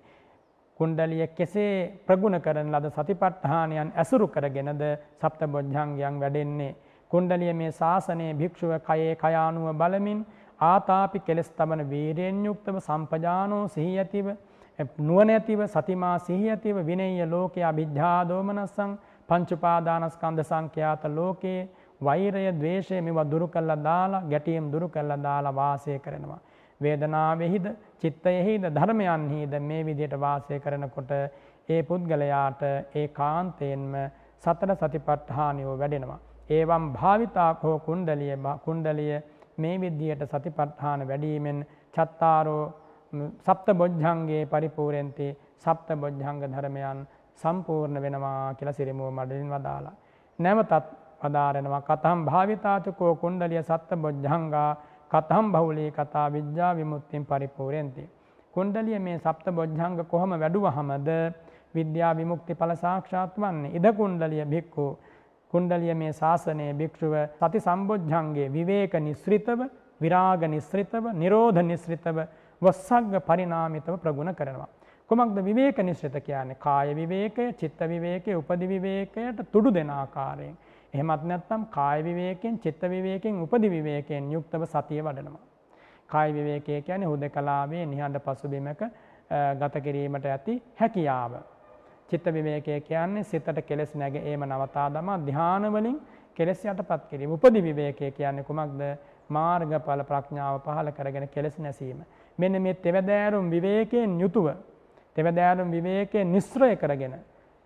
කුණ්ඩලිය 0.77 1.27
කෙසේ 1.31 1.77
ප්‍රගුණ 2.07 2.39
කරන 2.41 2.73
ලද 2.73 2.91
සතිපට්ඨානයන් 2.91 3.93
ඇසුරු 3.95 4.27
කරගෙනද 4.29 4.83
සප්ත 5.21 5.41
බොජ්ජංගයන් 5.49 6.21
වැඩෙන්නේ? 6.21 6.77
කුණ්ඩලිය 7.11 7.53
මේ 7.55 7.71
ශාසනයේ 7.73 8.35
භික්ෂුව 8.35 8.73
කයේ 8.81 9.14
කයානුව 9.17 9.69
බලමින් 9.75 10.21
ආතාපි 10.62 11.19
කෙලෙස් 11.21 11.51
තබන 11.51 11.83
වීරයෙන් 11.87 12.45
යුක්තව 12.45 12.77
සම්පජානෝ 12.81 13.64
සිහි 13.69 13.99
ඇතිව 13.99 14.27
නුවණැතිව 15.01 15.61
සතිමා 15.69 16.19
සිහි 16.21 16.51
ඇතිව 16.51 16.77
විනය්‍ය 16.87 17.27
ලෝකයේ 17.27 17.64
අභිජ්ජා 17.64 18.19
දෝමනස්සං 19.29 19.47
පංච 19.47 19.53
උපාදානස්කන්ධ 19.53 20.43
සංඛ්‍යාත 20.43 21.05
ලෝකයේ 21.07 21.68
වෛරය 22.01 22.53
ද්වේෂය 22.53 23.01
මේවා 23.01 23.24
දුරු 23.24 23.49
කළා 23.49 23.77
දාලා 23.77 24.22
ගැටීම් 24.22 24.70
දුරු 24.72 24.89
කළා 24.89 25.22
දාලා 25.22 25.55
වාසය 25.55 25.99
කරනවා. 25.99 26.39
වේදනාවෙහිද 26.81 27.66
චිත්තයෙහිද 27.99 28.62
ධර්මයන්හිද 28.62 29.61
මේ 29.61 29.85
විදිහට 29.85 30.20
වාසය 30.20 30.61
කරනකොට 30.61 31.11
ඒ 31.68 31.83
පුද්ගලයාට 31.83 32.62
ඒකාන්තයෙන්ම 32.95 33.95
සතර 34.41 34.74
සතිපට්ඨානියෝ 34.74 35.79
වැඩෙනවා. 35.79 36.18
ඒවම් 36.51 36.93
භාවිතාකෝ 36.93 37.79
කුණ්ඩලිය 37.79 38.37
කුණ්ඩලිය 38.64 39.22
මේ 39.59 39.81
විද්දියට 39.81 40.22
සතිපට්ඨාන 40.24 41.09
වැඩීමෙන් 41.09 41.66
චත්තාරෝ 41.95 42.74
සප්ත 43.39 43.74
බොජ්ජන්ගේ 43.74 44.47
පරිපූරෙන්ති 44.47 45.37
සප්ත 45.59 45.89
බොජ්ජංග 45.95 46.41
ධර්මයන් 46.43 47.07
සම්පූර්ණ 47.37 48.03
වෙනවා 48.03 48.55
කියලා 48.55 48.72
සිරිමුව 48.72 49.11
මඩලින් 49.12 49.51
වදාලා. 49.51 49.95
නැවතත් 50.39 50.84
වදාරෙනවා 51.22 51.82
කතම් 51.82 52.18
භාවිතාචකෝ 52.24 53.14
කුණ්ඩලිය 53.16 53.62
සත්ත 53.62 53.91
බොජ්ජංගා 53.97 54.70
කතම් 55.11 55.47
බහුලී 55.53 55.91
කතා 55.93 56.28
විද්‍යා 56.32 56.76
විමුත්තින් 56.76 57.26
පරිපූරෙන්ති. 57.26 58.05
කුණ්ඩලිය 58.55 58.99
මේ 58.99 59.18
සප්ත 59.18 59.47
බොජ්ජංග 59.51 59.99
කොහොම 60.05 60.32
වැඩුවහමද 60.34 61.09
විද්‍යා 61.74 62.12
විමුක්ති 62.14 62.55
ඵල 62.55 62.74
සාක්ෂාත් 62.76 63.37
වන්නේ. 63.37 63.70
ඉද 63.70 63.87
කුණ්ඩලිය 63.97 64.45
භික්ඛු 64.47 64.87
කුණ්ඩලිය 65.53 65.95
මේ 65.95 66.12
ශාසනයේ 66.12 66.72
භික්ෂුව 66.74 67.14
සති 67.34 67.61
සම්බොජ්ජන්ගේ 67.61 68.49
විවේක 68.49 68.95
නිස්ෘතව 69.01 69.61
විරාග 70.01 70.43
නිස්ෘතව 70.47 71.05
නිරෝධ 71.14 71.61
නිස්ෘතව 71.62 72.18
වස්සග්ග 72.62 73.14
පරිනාමිතව 73.20 73.95
ප්‍රගුණ 73.99 74.34
කරනවා. 74.34 74.68
කුමක්ද 75.11 75.37
විවේක 75.45 75.79
නිශ්‍රිත 75.79 76.17
කියන්නේ 76.25 76.57
කාය 76.59 76.95
විවේකය 76.95 77.45
චිත්ත 77.53 77.81
විවේකය 77.91 78.35
උපදි 78.35 78.69
විවේකයට 78.69 79.39
තුඩු 79.53 79.71
දෙන 79.75 79.91
ආකාරයෙන්. 79.93 80.57
එහෙමත් 80.95 81.23
නැත්නම් 81.25 81.67
කාය 81.71 82.03
විවේකයෙන් 82.05 82.59
චිත්ත 82.59 82.83
විවේකයෙන් 82.85 83.39
උපදි 83.45 83.71
විවේකයෙන් 83.71 84.33
යුක්තව 84.33 84.65
සතිය 84.67 85.03
වඩනවා. 85.03 85.45
කාය 86.11 86.35
විවේකය 86.35 86.83
කියන්නේ 86.83 87.13
හුදකලාවේ 87.13 87.87
නිහඬ 87.87 88.21
පසුබිමක 88.21 88.83
ගත 89.61 89.85
කිරීමට 89.87 90.27
ඇති 90.27 90.63
හැකියාව. 90.77 91.33
චිත්ත 92.09 92.27
විවේකය 92.33 92.81
කියන්නේ 92.83 93.25
සිතට 93.25 93.65
කෙලෙස් 93.65 93.95
නැග 93.95 94.17
ඒම 94.17 94.43
නවතා 94.43 94.91
දමා 94.91 95.19
ධානවලින් 95.25 95.99
කෙලෙස් 96.35 96.65
යටපත් 96.65 97.11
කිරීම. 97.11 97.33
උපදි 97.33 97.63
විවේකය 97.63 98.11
කියන්නේ 98.11 98.45
කුමක්ද? 98.45 98.81
මාර්ගඵල 99.31 100.03
ප්‍රඥාව 100.09 100.65
පහළ 100.65 100.91
කරගෙන 100.93 101.29
කෙලෙස් 101.29 101.59
නැසීම. 101.59 102.01
මෙන්න 102.39 102.63
මේ 102.63 102.75
තෙවදෑරුම් 102.77 103.51
විවේකයෙන් 103.51 104.21
යුතුව 104.21 104.57
තෙවදෑරුම් 105.17 105.71
විවේකයෙන් 105.71 106.29
නිස්්‍රය 106.29 106.77
කරගෙන 106.77 107.14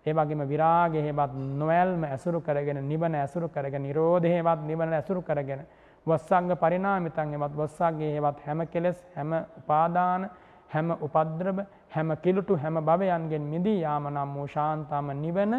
ඒ 0.05 0.13
වගේම 0.13 0.41
විරාගය 0.45 0.99
හෙවත් 0.99 1.33
නොවැල්ම 1.55 2.03
ඇසුරු 2.05 2.41
කරගෙන 2.41 2.79
නිවන 2.83 3.15
ඇසුරු 3.15 3.49
කරගෙන 3.49 3.83
නිරෝධය 3.83 4.29
හෙවත් 4.29 4.61
නිවන 4.63 4.93
ඇසුරු 4.93 5.21
කරගෙන 5.21 5.61
වස්සංග 6.05 6.55
පරිනාමිතන් 6.55 7.33
හෙවත් 7.33 7.53
වස්සක්ගේ 7.55 8.13
හෙවත් 8.15 8.37
හැම 8.45 8.67
කෙලෙස් 8.67 8.97
හැම 9.15 9.31
උපාදාන 9.59 10.29
හැම 10.69 10.89
උපද්‍රව 10.99 11.57
හැම 11.89 12.09
කිලුටු 12.17 12.55
හැම 12.55 12.75
භවයන්ගෙන් 12.81 13.43
මිදී 13.43 13.79
යාම 13.79 14.07
නම් 14.07 14.29
වූ 14.35 14.47
ශාන්තම 14.47 15.11
නිවන 15.15 15.53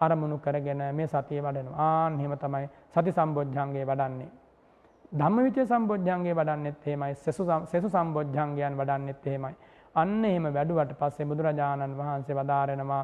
අරමුණු 0.00 0.38
කරගෙන 0.38 0.82
මේ 0.92 1.06
සතිය 1.06 1.40
වඩනවා. 1.40 1.76
ආන් 1.78 2.12
එහෙම 2.14 2.34
තමයි 2.36 2.68
සති 2.88 3.12
සම්බොජ්ජංගේ 3.12 3.84
වඩන්නේ. 3.84 4.30
ධම්මවිචය 5.12 5.62
සම්බොජ්ජංගේ 5.64 6.34
වඩන්නෙත් 6.34 6.86
එහෙමයි. 6.86 7.14
සෙසු 7.16 7.42
සෙසු 7.64 7.88
සම්බොජ්ජංගයන් 7.88 8.74
වඩන්නෙත් 8.74 9.26
එහෙමයි. 9.26 9.54
අන්න 9.96 10.24
එහෙම 10.24 10.46
වැඩුවට 10.50 10.92
පස්සේ 10.98 11.26
බුදුරජාණන් 11.26 11.96
වහන්සේ 11.96 12.36
වදාරනවා 12.36 13.02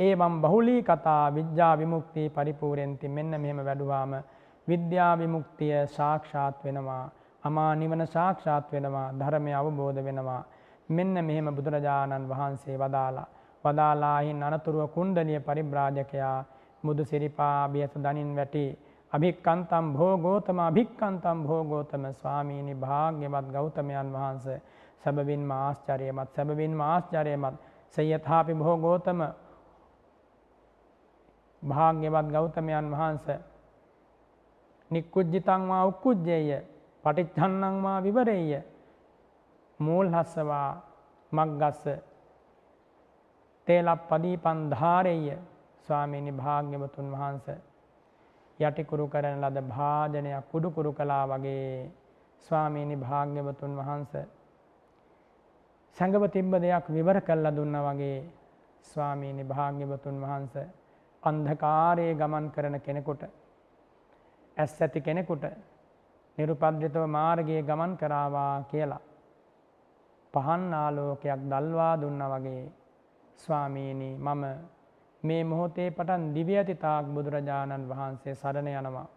ඒවම් 0.00 0.34
බහුලී 0.40 0.82
කතා 0.84 1.24
විද්‍යා 1.32 1.72
විමුක්තිය 1.76 2.28
පරිපූර්ණති 2.30 3.08
මෙන්න 3.10 3.32
මෙහෙම 3.36 3.62
වැඩුවාම 3.62 4.12
විද්‍යා 4.68 5.12
විමුක්තිය 5.18 5.74
සාක්ෂාත් 5.88 6.64
වෙනවා 6.64 7.04
අමා 7.42 7.74
නිවන 7.74 8.02
සාක්ෂාත් 8.06 8.72
වෙනවා 8.72 9.08
ධර්මය 9.14 9.52
අවබෝධ 9.54 10.00
වෙනවා. 10.00 10.42
මෙන්න 10.88 11.14
මෙහෙම 11.20 11.48
බුදුරජාණන් 11.50 12.28
වහන්සේ 12.28 12.76
වදාලා 12.76 13.28
වදාලාහින් 13.64 14.42
අනතුරුව 14.42 14.82
කුණ්ඩලිය 14.88 15.40
පරිබ්‍රාජකයා 15.40 16.38
මුදු 16.82 17.04
සිරිපා 17.04 17.54
අභියස 17.64 17.94
දනින් 17.96 18.30
වැටි 18.36 18.64
අභික්කන්තම් 19.12 19.86
භෝගෝතම 19.94 20.58
අභික්කන්තම් 20.60 21.38
භෝගෝතම 21.44 22.04
ස්වාමීනි 22.12 22.74
භාග්‍යවත් 22.76 23.46
ගෞතමයන් 23.48 24.12
වහන්ස 24.14 24.46
සැබවින්ම 25.02 25.50
ආශ්චර්යමත් 25.52 26.28
සැබවින්ම 26.34 26.80
ආශ්චර්යමත්. 26.82 27.56
සයථාපි 27.94 28.54
භෝගෝතම 28.54 29.20
භාග්‍යවත් 31.62 32.26
ගෞතමයන් 32.28 32.86
වහන්ස 32.92 33.26
නික්කුජ්ජිතං 34.90 35.62
වා 35.68 35.82
උක්කුජ්ජේය 35.86 36.50
පටිච්චන්නං 37.04 37.76
වා 37.82 37.98
විවරෙය්‍ය 38.00 38.62
මූල් 39.80 40.06
හස්සවා 40.08 40.68
මක්ගස්ස 41.32 41.84
තේලප් 43.66 44.00
පදීපන් 44.08 44.58
ධාරෙය. 44.70 45.26
ස්වාමීනි 45.86 46.32
භාග්‍යවතුන් 46.32 47.06
වහන්ස 47.12 47.46
යටිකුරු 48.58 49.06
කරන 49.08 49.40
ලද 49.42 49.58
භාජනයක් 49.64 50.48
කුඩුකුරු 50.50 50.90
කලා 50.92 51.24
වගේ 51.26 51.90
ස්වාමීනි 52.46 52.96
භාග්‍යවතුන් 52.96 53.72
වහන්ස 53.76 54.12
සැඟව 55.96 56.24
තිබ්බ 56.28 56.52
දෙයක් 56.56 56.86
විවර 56.88 57.18
කල්ලා 57.20 57.52
දුන්න 57.52 57.76
වගේ 57.78 58.18
ස්වාමීනි 58.84 59.44
භාග්‍යවතුන් 59.44 60.16
වහන්ස 60.20 60.54
අන්ධකාරයේ 61.22 62.14
ගමන් 62.14 62.46
කරන 62.50 62.76
කෙනෙකුට 62.80 63.22
ඇස් 64.56 64.72
ඇති 64.78 65.00
කෙනෙකුට 65.00 65.44
නිරුපද්‍රිතව 66.38 67.04
මාර්ගයේ 67.08 67.62
ගමන් 67.62 67.92
කරාවා 67.96 68.54
කියලා 68.70 69.02
පහන් 70.34 70.64
ආලෝකයක් 70.74 71.40
දල්වා 71.44 71.94
දුන්න 71.96 72.22
වගේ 72.32 72.62
ස්වාමීනි 73.38 74.10
මම 74.18 74.44
මේ 75.22 75.42
මොහොතේ 75.44 75.88
පටන් 75.90 76.22
දිව්‍ය 76.34 76.54
ඇතිතාක් 76.56 77.06
බුදුරජාණන් 77.06 77.88
වහන්සේ 77.88 78.34
සරණ 78.34 78.68
යනවා. 78.70 79.08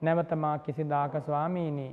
නැවතමා 0.00 0.58
කිසිදාක 0.58 1.14
ස්වාමීනි 1.20 1.88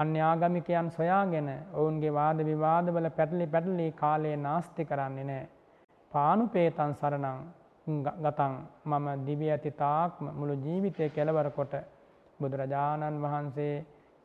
අන්‍යාගමිකයන් 0.00 0.90
සොයාගෙන 0.90 1.48
ඔවුන්ගේ 1.74 2.12
වාද 2.12 2.38
විවාදවල 2.40 3.08
පැටලි 3.10 3.46
පැටලි 3.46 3.86
කාලයේ 3.94 4.36
නාස්ති 4.38 4.84
කරන්නේ 4.84 5.24
නෑ. 5.24 5.48
පානුපේතන් 6.12 6.92
සරණං 6.94 7.40
ගතන් 7.86 8.54
මම 8.86 9.06
දිව්‍ය 9.26 9.48
ඇතිතාක් 9.48 10.20
මුළු 10.20 10.54
ජීවිතය 10.56 11.08
කෙලවර 11.10 11.48
කොට 11.50 11.74
බුදුරජාණන් 12.40 13.22
වහන්සේ 13.22 13.74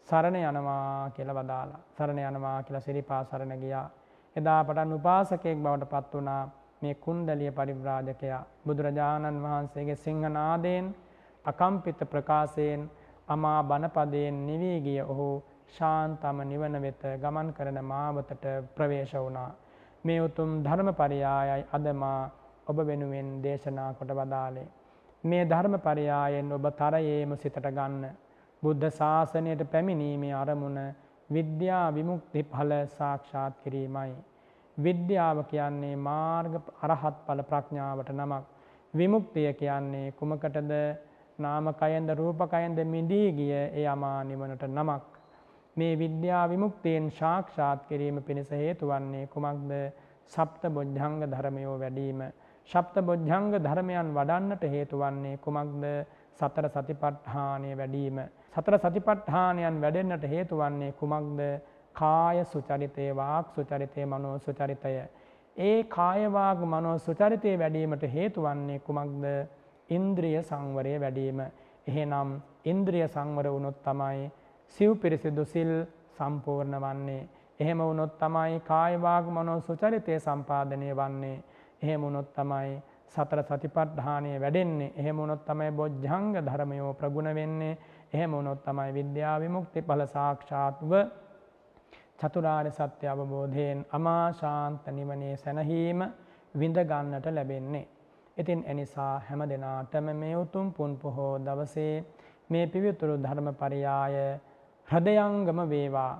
සරණ 0.07 0.35
යනවා 0.41 1.09
කියලා 1.09 1.35
වදාලා. 1.35 1.81
සරණ 1.91 2.19
යනවා 2.21 2.63
කියලා 2.63 2.81
සිරිපා 2.81 3.23
සරණ 3.23 3.53
ගියා. 3.57 3.87
එදා 4.35 4.61
පටන් 4.63 4.93
උපාසකයෙක් 4.93 5.57
බවට 5.57 5.89
පත් 5.89 6.13
වුණා 6.13 6.43
මේ 6.81 6.95
කුණ්ඩලිය 6.97 7.51
පරිබ්‍රාජකයා 7.51 8.45
බුදුරජාණන් 8.65 9.43
වහන්සේගේ 9.43 9.95
සිංහනාදයෙන් 9.97 10.87
අකම්පිත 11.45 11.99
ප්‍රකාශයෙන් 12.05 12.81
අමා 13.27 13.59
බණපදයෙන් 13.63 14.39
නිවී 14.47 14.79
ගිය 14.81 15.01
ඔහු 15.03 15.27
ශාන්තම 15.69 16.37
නිවන 16.43 16.75
වෙත 16.81 17.03
ගමන් 17.21 17.53
කරන 17.53 17.79
මාවතට 17.83 18.45
ප්‍රවේශ 18.75 19.15
වුණා. 19.15 19.51
මේ 20.03 20.19
උතුම් 20.19 20.51
ධර්ම 20.63 20.89
පරියායයි 20.93 21.65
අදමා 21.71 22.19
ඔබ 22.67 22.77
වෙනුවෙන් 22.81 23.29
දේශනා 23.43 23.93
කොට 23.93 24.11
වදාලේ. 24.11 24.67
මේ 25.23 25.43
ධර්ම 25.45 25.75
පරියායෙන් 25.79 26.51
ඔබ 26.51 26.65
තරයේම 26.73 27.33
සිතට 27.37 27.67
ගන්න. 27.69 28.05
බුද්ධ 28.63 28.87
ශාසනයට 28.91 29.63
පැමිණීමේ 29.71 30.33
අරමුණ 30.33 30.79
විද්‍යා 31.29 31.87
විමුක්ති 31.93 32.43
ඵල 32.43 32.71
සාක්ෂාත් 32.89 33.53
කිරීමයි. 33.63 34.13
විද්‍යාව 34.77 35.37
කියන්නේ 35.45 35.95
මාර්ග 35.97 36.55
අරහත් 36.81 37.17
ඵල 37.25 37.41
ප්‍රඥාවට 37.43 38.09
නමක්. 38.11 38.43
විමුක්තිය 38.93 39.53
කියන්නේ 39.53 40.11
කුමකටද 40.11 40.71
නාමකයෙන්ද 41.39 42.09
රූපකයෙන්ද 42.11 42.79
මිදී 42.85 43.27
ගිය 43.31 43.53
ඒ 43.53 43.87
අමා 43.87 44.23
නිවනට 44.23 44.63
නමක්. 44.69 45.14
මේ 45.77 45.93
විද්‍යා 45.97 46.49
විමුක්තියෙන් 46.49 47.11
සාක්ෂාත් 47.11 47.81
කිරීම 47.87 48.23
පිණිස 48.23 48.51
හේතු 48.53 48.87
වන්නේ 48.87 49.27
කුමක්ද 49.27 49.71
සප්ත 50.31 50.69
බොජ්ජංග 50.69 51.17
ධර්මයෝ 51.25 51.75
වැඩීම. 51.79 52.21
ශප්ත 52.69 52.95
බොජ්ජංග 53.01 53.49
ධර්මයන් 53.57 54.13
වඩන්නට 54.13 54.63
හේතු 54.65 54.99
වන්නේ 54.99 55.37
කුමක්ද 55.37 55.83
සතර 56.33 56.67
සතිපට්ඨානය 56.69 57.73
වැඩීම. 57.73 58.21
සතර 58.53 58.77
සතිපට්ඨානයන් 58.79 59.81
වැඩෙන්නට 59.81 60.23
හේතු 60.25 60.57
වන්නේ 60.57 60.93
කුමක්ද 60.93 61.41
කාය 61.95 62.45
සුචරිතය 62.45 63.09
වාක් 63.13 63.51
සුචරිතය 63.51 64.05
මනෝ 64.05 64.39
සුචරිතය. 64.39 64.95
ඒ 65.57 65.83
කායවාග 65.89 66.65
මනෝ 66.65 66.97
සුචරිතය 66.99 67.57
වැඩීමට 67.57 68.07
හේතු 68.09 68.41
වන්නේ 68.41 68.79
කුමක්ද 68.79 69.27
ඉන්ද්‍රිය 69.89 70.39
සංවරය 70.43 70.95
වැඩීම. 70.99 71.45
එහෙනම් 71.87 72.29
ඉන්ද්‍රිය 72.65 73.07
සංවර 73.07 73.47
වුණොත් 73.49 73.83
තමයි 73.83 74.31
සිව් 74.67 74.91
පිරිසිදු 74.95 75.45
සිල් 75.45 75.71
සම්පූර්ණ 76.13 76.75
වන්නේ. 76.77 77.27
එහෙම 77.59 77.79
වුණොත් 77.79 78.13
තමයි 78.19 78.59
කායවාග 78.61 79.25
මනෝ 79.27 79.59
සුචරිතය 79.61 80.19
සම්පාදනය 80.19 80.89
වන්නේ. 80.93 81.43
එහෙම 81.81 82.01
වුණොත් 82.01 82.29
තමයි 82.33 82.81
සතර 83.07 83.41
සතිපට්ඨානය 83.43 84.31
වැඩෙන්නේ. 84.39 84.93
එහෙම 84.95 85.17
වුණොත් 85.17 85.45
තමයි 85.45 85.71
බොජ්ජංග 85.71 86.31
ධර්මයෝ 86.37 86.93
ප්‍රගුණ 86.93 87.29
වෙන්නේ. 87.33 87.77
එහෙම 88.13 88.31
වුණොත් 88.31 88.63
තමයි 88.63 88.91
විද්‍යා 88.93 89.39
විමුක්ති 89.39 89.81
ඵල 89.81 90.05
සාක්ෂාත්ව 90.07 90.91
චතුරාර්ය 92.19 92.71
සත්‍ය 92.71 93.07
අවබෝධයෙන් 93.07 93.85
අමා 93.91 94.25
ශාන්ත 94.33 94.85
නිවනේ 94.89 95.35
සැනහීම 95.37 95.99
විඳ 96.55 96.77
ගන්නට 96.81 97.27
ලැබෙන්නේ. 97.27 97.87
ඉතින් 98.37 98.63
එනිසා 98.67 99.13
හැම 99.19 99.41
දිනාටම 99.49 100.07
මේ 100.13 100.35
උතුම් 100.35 100.73
පුන් 100.73 100.97
පොහෝ 100.97 101.33
දවසේ 101.39 101.95
මේ 102.49 102.65
පිවිතුරු 102.67 103.15
ධර්ම 103.17 103.47
පරියාය 103.53 104.15
හෘදයංගම 104.87 105.59
වේවා 105.69 106.13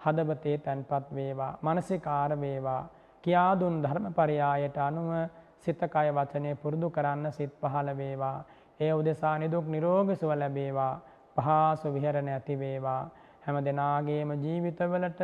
හදවතේ 0.00 0.56
තැන්පත් 0.60 1.06
වේවා 1.14 1.52
මානසිකාර 1.62 2.32
වේවා 2.40 2.82
කියා 3.24 3.52
දුන් 3.54 3.82
ධර්ම 3.82 4.06
පරියායට 4.12 4.76
අනුව 4.78 5.12
සිත 5.58 5.80
කය 5.88 6.08
වචනය 6.10 6.50
පුරුදු 6.56 6.88
කරන්න 6.90 7.32
සිත් 7.32 7.52
පහළ 7.54 7.88
වේවා. 7.94 8.44
ඒ 8.80 8.92
උදෙසා 8.92 9.38
නිදුක් 9.38 9.66
නිරෝගී 9.66 10.16
සුව 10.16 10.32
ලැබේවා. 10.34 10.94
පහසු 11.36 11.88
විහරණ 11.90 12.28
ඇති 12.28 12.54
වේවා. 12.56 13.02
හැම 13.42 13.56
දෙනාගේම 13.60 14.30
ජීවිතවලට 14.36 15.20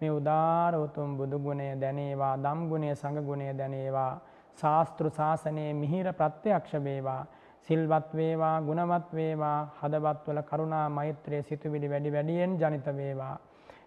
මේ 0.00 0.10
උදාර 0.10 0.72
උතුම් 0.76 1.16
බුදු 1.16 1.38
ගුණය 1.38 1.68
දැනේවා, 1.76 2.34
ධම් 2.36 2.60
ගුණය, 2.68 2.90
සංඝ 2.92 3.22
ගුණය 3.22 3.46
දැනේවා. 3.52 4.12
ශාස්ත්‍ර 4.58 5.06
ශාසනයේ 5.10 5.72
මිහිර 5.74 6.06
ප්‍රත්‍යක්ෂ 6.12 6.74
වේවා. 6.80 7.22
සිල්වත් 7.68 8.10
වේවා, 8.14 8.56
ගුණවත් 8.60 9.08
වේවා, 9.12 9.58
හදවත්වල 9.80 10.40
කරුණා 10.42 10.86
මෛත්‍රිය 10.90 11.42
සිතුවිලි 11.42 11.90
වැඩි 11.90 12.12
වැඩියෙන් 12.12 12.58
ජනිත 12.58 12.86
වේවා. 12.94 13.36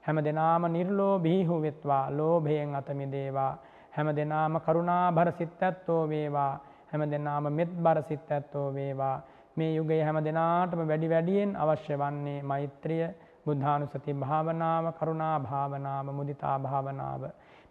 හැම 0.01 0.17
දෙනාම 0.19 0.63
නිර්ලෝභීහු 0.69 1.61
වෙත්වා 1.61 2.05
ලෝභයෙන් 2.11 2.75
අත 2.75 2.89
මිදේවා 2.93 3.53
හැම 3.91 4.09
දෙනාම 4.11 4.53
කරුණාබර 4.59 5.31
සිත් 5.31 5.61
ඇත්තෝ 5.61 6.03
වේවා. 6.07 6.53
හැම 6.91 7.01
දෙනාම 7.05 7.45
මෙත් 7.51 7.71
බර 7.77 7.99
සිත් 8.03 8.31
ඇත්තෝ 8.31 8.67
වේවා. 8.73 9.17
මේ 9.57 9.71
යුගයේ 9.71 10.03
හැම 10.03 10.19
දෙනාටම 10.19 10.81
වැඩි 10.87 11.09
වැඩියෙන් 11.09 11.55
අවශ්‍ය 11.55 11.95
වන්නේ 11.95 12.41
මෛත්‍රිය 12.43 13.07
බුද්ධානුසති 13.45 14.13
භාවනාව 14.15 14.85
කරුණා 14.93 15.35
භාවනාව 15.41 16.07
මුදිතා 16.11 16.57
භාවනාව. 16.59 17.23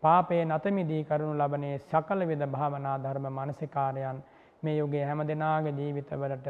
පාපේ 0.03 0.43
නතමිදී 0.45 1.03
කරනු 1.05 1.33
ලබනේ 1.35 1.77
සකල 1.81 2.21
විද 2.27 2.43
භාවනා 2.49 2.97
ධර්ම 2.99 3.27
මානසිකාරයන් 3.31 4.19
මේ 4.63 4.77
යුගයේ 4.77 5.05
හැම 5.05 5.21
දෙනාගේ 5.25 5.75
ජීවිතවලට 5.75 6.49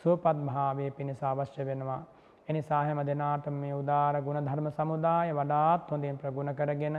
සුවපත් 0.00 0.38
භාවයේ 0.46 0.90
පිණිස 0.90 1.22
අවශ්‍ය 1.24 1.62
වෙනවා 1.64 2.00
එනිසා 2.48 2.82
හැම 2.82 3.00
දෙනාට 3.02 3.46
මේ 3.54 3.74
උදාර 3.74 4.14
ගුණ 4.22 4.40
ධර්ම 4.42 4.68
සමුදාය 4.72 5.32
වඩාත් 5.32 5.90
හොඳින් 5.90 6.16
ප්‍රගුණ 6.16 6.52
කරගෙන 6.54 6.96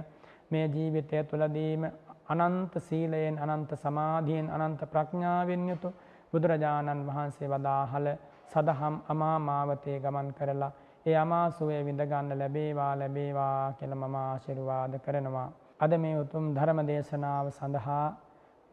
මේ 0.51 0.65
ජීවිතය 0.67 1.23
තුළදීම 1.25 1.83
අනන්ත 2.29 2.73
සීලයෙන් 2.79 3.37
අනන්ත 3.39 3.71
සමාධියෙන් 3.75 4.49
අනන්ත 4.51 4.81
ප්‍රඥාවෙන් 4.87 5.63
යුතු 5.67 5.89
බුදුරජාණන් 6.33 7.07
වහන්සේ 7.07 7.49
වදාහල 7.49 8.07
සදහම් 8.51 8.95
අමා 9.07 9.37
මාවතේ 9.41 9.97
ගමන් 9.99 10.29
කරලා 10.33 10.71
ඒ 11.05 11.15
අමාසුවේ 11.15 11.81
විඳගන්න 11.81 12.31
ලැබේවා 12.35 12.93
ලැබේවා 12.95 13.73
කියල 13.73 13.93
මම 13.95 14.15
ආශිර්වාද 14.17 14.93
කරනවා. 14.99 15.49
අද 15.79 15.91
මේ 15.97 16.15
උතුම් 16.15 16.45
ධර්ම 16.55 16.79
දේශනාව 16.87 17.47
සඳහා 17.51 18.07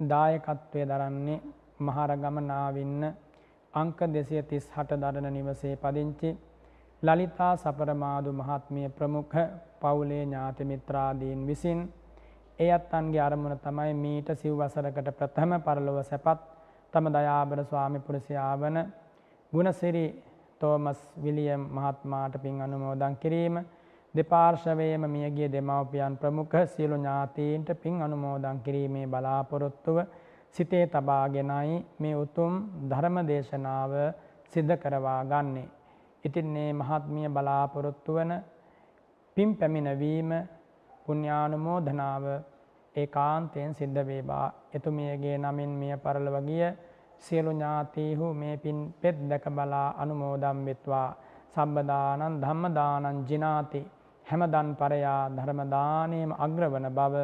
දායකත්වය 0.01 0.83
දරන්නේ 0.85 1.41
මහරගම 1.79 2.37
නාවින්න 2.43 3.03
අංක 3.75 3.99
දෙසිය 4.09 4.43
තිස් 4.45 4.67
හට 4.71 4.97
දරණ 4.97 5.33
නිවසේ 5.33 5.75
පදිංචි 5.77 6.31
ලලිතා 7.03 7.53
සපරමාදු 7.57 8.31
මහත්මිය 8.33 8.89
ප්‍රමුඛ 8.91 9.37
පවුලේ 9.81 10.23
ඥාති 10.23 10.65
මිත්‍රාදීන් 10.65 11.47
විසින් 11.47 11.81
ඒ 12.59 12.71
අත්තන්ගේ 12.73 13.21
අරමුණ 13.21 13.59
තමයි 13.59 13.93
මීට 13.95 14.29
සිව් 14.35 14.55
වසරකට 14.55 15.11
ප්‍රථම 15.13 15.53
පරලොව 15.61 15.99
සැපත් 16.03 16.41
තම 16.93 17.07
දයාබර 17.13 17.61
ස්වාමි 17.65 18.01
පුරුෂයා 18.01 18.53
වන 18.57 18.79
ගුණසිරි 19.53 20.07
තෝමස් 20.61 21.01
විලියම් 21.19 21.63
මහත්මාට 21.71 22.35
පින් 22.39 22.63
අනුමෝදන් 22.63 23.17
කිරීම 23.17 23.57
දෙපාර්ශවයේම 24.15 25.05
මියගිය 25.09 25.49
දෙමව්පියන් 25.51 26.17
ප්‍රමුඛ 26.17 26.57
සියලු 26.69 26.97
ඥාතීන්ට 26.97 27.69
පින් 27.83 28.03
අනුමෝදන් 28.03 28.61
කිරීමේ 28.61 29.07
බලාපොරොත්තුව 29.09 29.99
සිතේ 30.55 30.87
තබාගෙනයි 30.87 31.85
මේ 31.99 32.15
උතුම් 32.15 32.53
ධර්ම 32.89 33.17
දේශනාව 33.27 33.93
සිද්ධ 34.53 34.75
කරවා 34.77 35.23
ගන්නේ. 35.25 35.69
ඉතින් 36.25 36.47
මේ 36.47 36.71
මහත්මිය 36.73 37.29
බලාපොරොත්තු 37.29 38.13
වන 38.15 38.33
පින් 39.37 39.51
පැමිණවීම 39.57 40.31
පුණ්‍යානුමෝදනාව 41.05 42.25
ඒකාන්තයෙන් 42.95 43.75
සිද්ධ 43.75 44.03
වේවා. 44.03 44.47
එතුමියගේ 44.75 45.37
නමින් 45.39 45.73
මිය 45.73 45.95
පරලොව 45.97 46.37
ගිය 46.43 46.65
සියලු 47.19 47.51
ඥාතීහු 47.53 48.27
මේ 48.35 48.57
පින් 48.57 48.79
පෙත් 49.01 49.17
දැක 49.29 49.45
බලා 49.51 49.89
අනුමෝදම් 49.99 50.59
වෙත්වා. 50.65 51.09
සම්බදානං 51.55 52.41
ධම්මදානං 52.41 53.19
ජිනාති 53.25 53.81
හැමදන් 54.27 54.69
පරයා 54.75 55.23
ධර්මදානයේම 55.31 56.33
අග්‍රවන 56.39 56.87
බව 56.91 57.15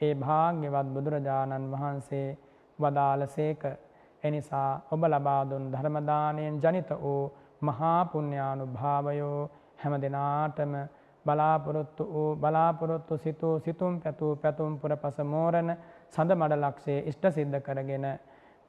ඒ 0.00 0.14
භාග්‍යවත් 0.14 0.88
බුදුරජාණන් 0.94 1.70
වහන්සේ 1.72 2.28
වදාළසේක. 2.78 3.62
එනිසා 4.22 4.70
ඔබ 4.90 5.02
ලබා 5.04 5.42
දුන් 5.44 5.64
ධර්මදානයෙන් 5.72 6.60
ජනිත 6.60 6.90
වූ 7.02 7.22
මහා 7.62 8.04
පුණ්‍යානුභාවයෝ 8.06 9.40
හැම 9.78 9.94
දෙනාටම 10.00 10.74
බලාපොරොත්තු 11.24 12.04
වූ 12.06 12.30
බලාපොරොත්තු 12.36 13.18
සිතූ 13.18 13.54
සිතුම් 13.60 14.00
පැතුූ 14.00 14.36
පැතුම් 14.36 14.78
පුර 14.78 14.96
පස 14.96 15.18
මෝරණ 15.24 15.70
සඳ 16.12 16.30
මඩලක්ෂේ 16.34 16.98
ඉෂ්ට 17.02 17.24
සිද්ධ 17.30 17.60
කරගෙන 17.60 18.06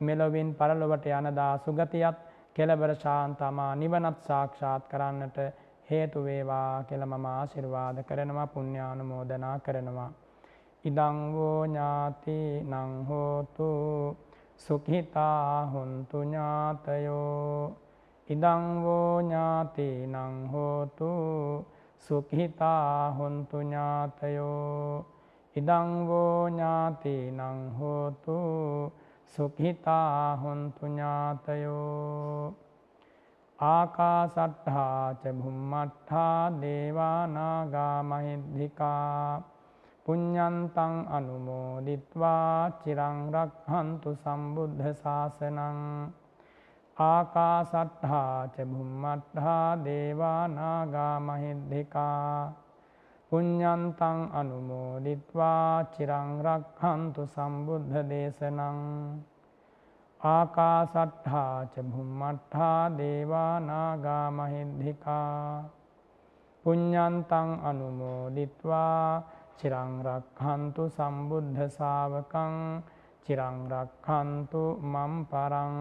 මෙලොවින් 0.01 0.49
පරලොවට 0.55 1.05
යනදා 1.11 1.51
සුගතියත් 1.59 2.17
කෙලබර 2.55 2.91
ශාන්තමා 2.95 3.71
නිවනත් 3.75 4.19
සාක්ෂාත් 4.21 4.83
කරන්නට 4.87 5.37
හේතුවේවා 5.89 6.83
කෙළ 6.83 7.05
මම 7.05 7.25
ආශිර්වාද 7.27 7.97
කරනවා 8.03 8.47
පුුණ්‍යානුමෝදනා 8.47 9.57
කරනවා. 9.59 10.11
ඉදංවෝ 10.85 11.65
ඥාති 11.65 12.37
නංහෝතු 12.63 13.69
සුකිතා 14.57 15.65
හොන්තු 15.65 16.19
ඥාතයෝ. 16.23 17.75
ඉදංවෝ 18.29 19.21
ඥාතිනං 19.21 20.47
හෝතු 20.51 21.09
සුඛිතා 21.99 23.11
හොන්තු 23.11 23.57
ඥාතයෝ. 23.59 25.05
ඉදංවෝ 25.55 26.49
ඥාතිනං 26.49 27.41
හෝතු 27.79 28.37
සුඛිතා 29.25 30.37
හොන්තු 30.37 30.85
ඥාතයෝ. 30.85 32.53
ආකාසට්ඨා 33.59 35.13
ච 35.13 35.33
භුම්මට්ඨා 35.33 36.51
දේවා 36.61 37.27
නාග 37.27 37.75
මහිද්దికා. 38.03 39.54
පුඤ්ඤන්තං 40.05 40.95
අනුමෝදිත්වා 41.09 42.77
චිරං 42.81 43.19
රක්හන්තු 43.35 44.09
සම්බුද්ධ 44.15 44.83
ශාසනං 44.99 45.79
ආකාසට්ඨා 46.97 48.35
ච 48.47 48.65
භුම්මට්ඨා 48.65 49.69
දේවා 49.83 50.43
නාග 50.49 50.95
මහිද්దికා 51.21 52.53
පුඤ්ඤන්තං 53.31 54.19
අනුමෝදිත්වා 54.33 55.71
චිරං 55.93 56.29
රක්හන්තු 56.45 57.25
සම්බුද්ධ 57.27 57.95
දේශනං 58.09 58.79
ආකාසට්ඨා 60.21 61.55
ච 61.67 61.85
භුම්මට්ඨා 61.87 62.83
දේවා 62.97 63.53
නාග 63.61 64.05
මහිද්దికා 64.33 65.41
පුඤ්ඤන්තං 66.63 67.49
අනුමෝදිත්වා 67.63 69.09
චිරං 69.57 69.91
රක්ඛන්තු 70.05 70.83
සම්බුද්ධ 70.89 71.61
ශාවකං 71.69 72.55
චිරං 73.25 73.57
රක්ඛන්තු 73.67 74.63
මම් 74.83 75.13
පරං 75.25 75.75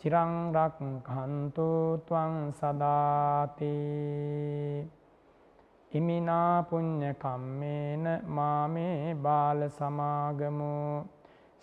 චිරං 0.00 0.32
රක්ඛන්තු 0.52 1.68
ත්වං 2.06 2.34
සදාති 2.52 3.76
ඉමිනා 5.92 6.54
පුඤ්ඤ 6.64 7.10
කම්මේන 7.14 8.04
මාමේ 8.28 9.14
බාල 9.16 9.60
සමාගමෝ 9.70 11.04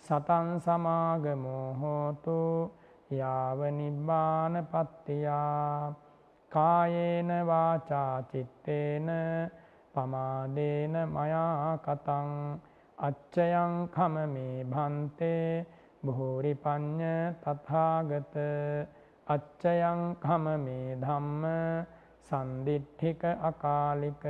සතන් 0.04 0.48
සමාගමෝ 0.58 1.66
හෝතු 1.74 2.38
යාව 3.12 3.60
නිබ්බාන 3.72 4.54
පත්තියා 4.66 5.94
කායේන 6.52 7.30
වාචා 7.46 8.22
චිත්තේන 8.22 9.08
පමාදේන 10.00 10.94
මයා 11.08 11.76
කතං 11.78 12.30
අච්චයං 12.98 13.74
කමමේ 13.88 14.64
භන්තේ 14.66 15.66
බහෝරි 16.02 16.52
පඤ්ඤ 16.56 17.12
තථාගත 17.42 18.36
අච්චයං 19.26 20.00
කමමේ 20.16 20.96
ධම්ම 20.96 21.44
සන්දිට්ඨික 22.24 23.22
අකාලික 23.42 24.24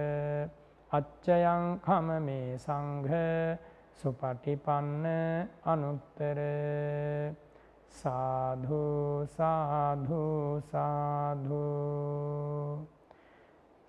අච්චයං 0.90 1.64
කමමේ 1.80 2.58
සංඝ 2.58 3.14
සුපටිපන්න 3.94 5.06
අනුත්තර 5.64 6.38
සාධු 7.92 8.86
සාධු 9.28 10.24
සාධු 10.64 11.66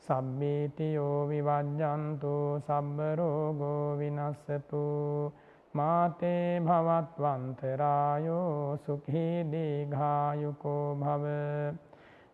සබ්බීතියෝ 0.03 1.19
විවජ්ජන්තු 1.27 2.33
සබ්බරෝගෝ 2.59 3.87
විනස්සතු 3.97 4.81
මාතේ 5.73 6.47
භවත්වන්තරායෝ 6.61 8.55
සුඛී 8.85 9.35
දීඝායුකෝ 9.51 10.85
භව 10.95 11.25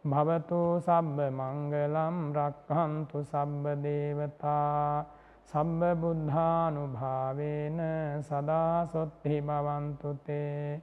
භවතු 0.05 0.61
සබ්බ 0.80 1.18
මංගලම් 1.32 2.18
රක්ඛන්තු 2.34 3.18
සබ්බ 3.24 3.65
දේවතා 3.84 5.05
සබ්බ 5.45 5.82
බුද්ධානුභාවේන 6.01 7.80
සදා 8.22 8.78
සොත්ති 8.86 9.36
භවන්තු 9.41 10.09
තේ 10.26 10.82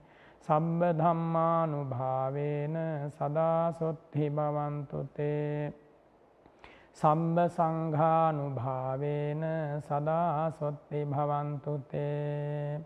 සබ්බ 0.49 0.81
ධම්මානුභාවේන 0.99 2.77
සදා 3.11 3.63
සොත්ති 3.73 4.25
භවන්තු 4.31 4.99
තේ 5.17 5.73
සම්බ 6.97 7.37
සංඝානුභාවේන 7.49 9.43
සදා 9.81 10.51
සොත්ති 10.53 11.01
භවන්තු 11.05 11.73
තේ 11.91 12.79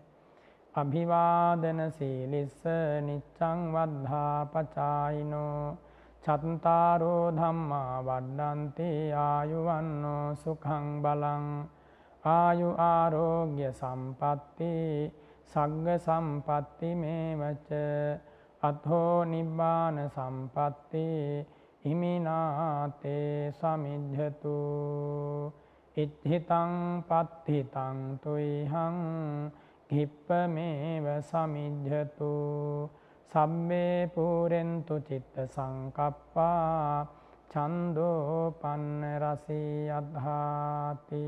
අභිවාදන 0.73 1.81
සීලිස්ස 1.91 2.63
නිච්ඡං 3.01 3.59
වද්ධා 3.73 4.39
පචායිනෝ 4.47 5.77
චත්තාරෝ 6.23 7.25
ධම්මා 7.31 7.93
වඩ්ඩන්ති 8.01 8.89
ආයුවන්නෝ 9.19 10.25
සුඛං 10.35 10.87
බලං 11.03 11.45
ආයු 12.23 12.69
ආරෝග්‍ය 12.87 13.61
සම්පatti 13.73 14.73
සග්ග 15.47 15.87
සම්පatti 15.99 16.89
මේවච 16.95 17.69
අතෝ 18.63 19.15
නිබ්බාන 19.25 19.97
සම්පatti 20.09 21.07
ඉමිනාතේ 21.83 23.51
සමිජ්ජතු 23.53 24.55
ඉත්හිතං 25.97 26.73
පත්හිතං 27.03 27.97
තුයිහං 28.19 28.97
කිප්පමේව 29.89 31.05
සමිජ්ජතු 31.23 32.31
සබ්බේ 33.31 34.07
පූරෙන්තු 34.07 34.95
චිත්ත 35.01 35.35
සංකප්පා 35.47 37.07
චන්දෝ 37.49 38.53
පන්න 38.61 39.03
රසී 39.17 39.89
අධාති 39.89 41.25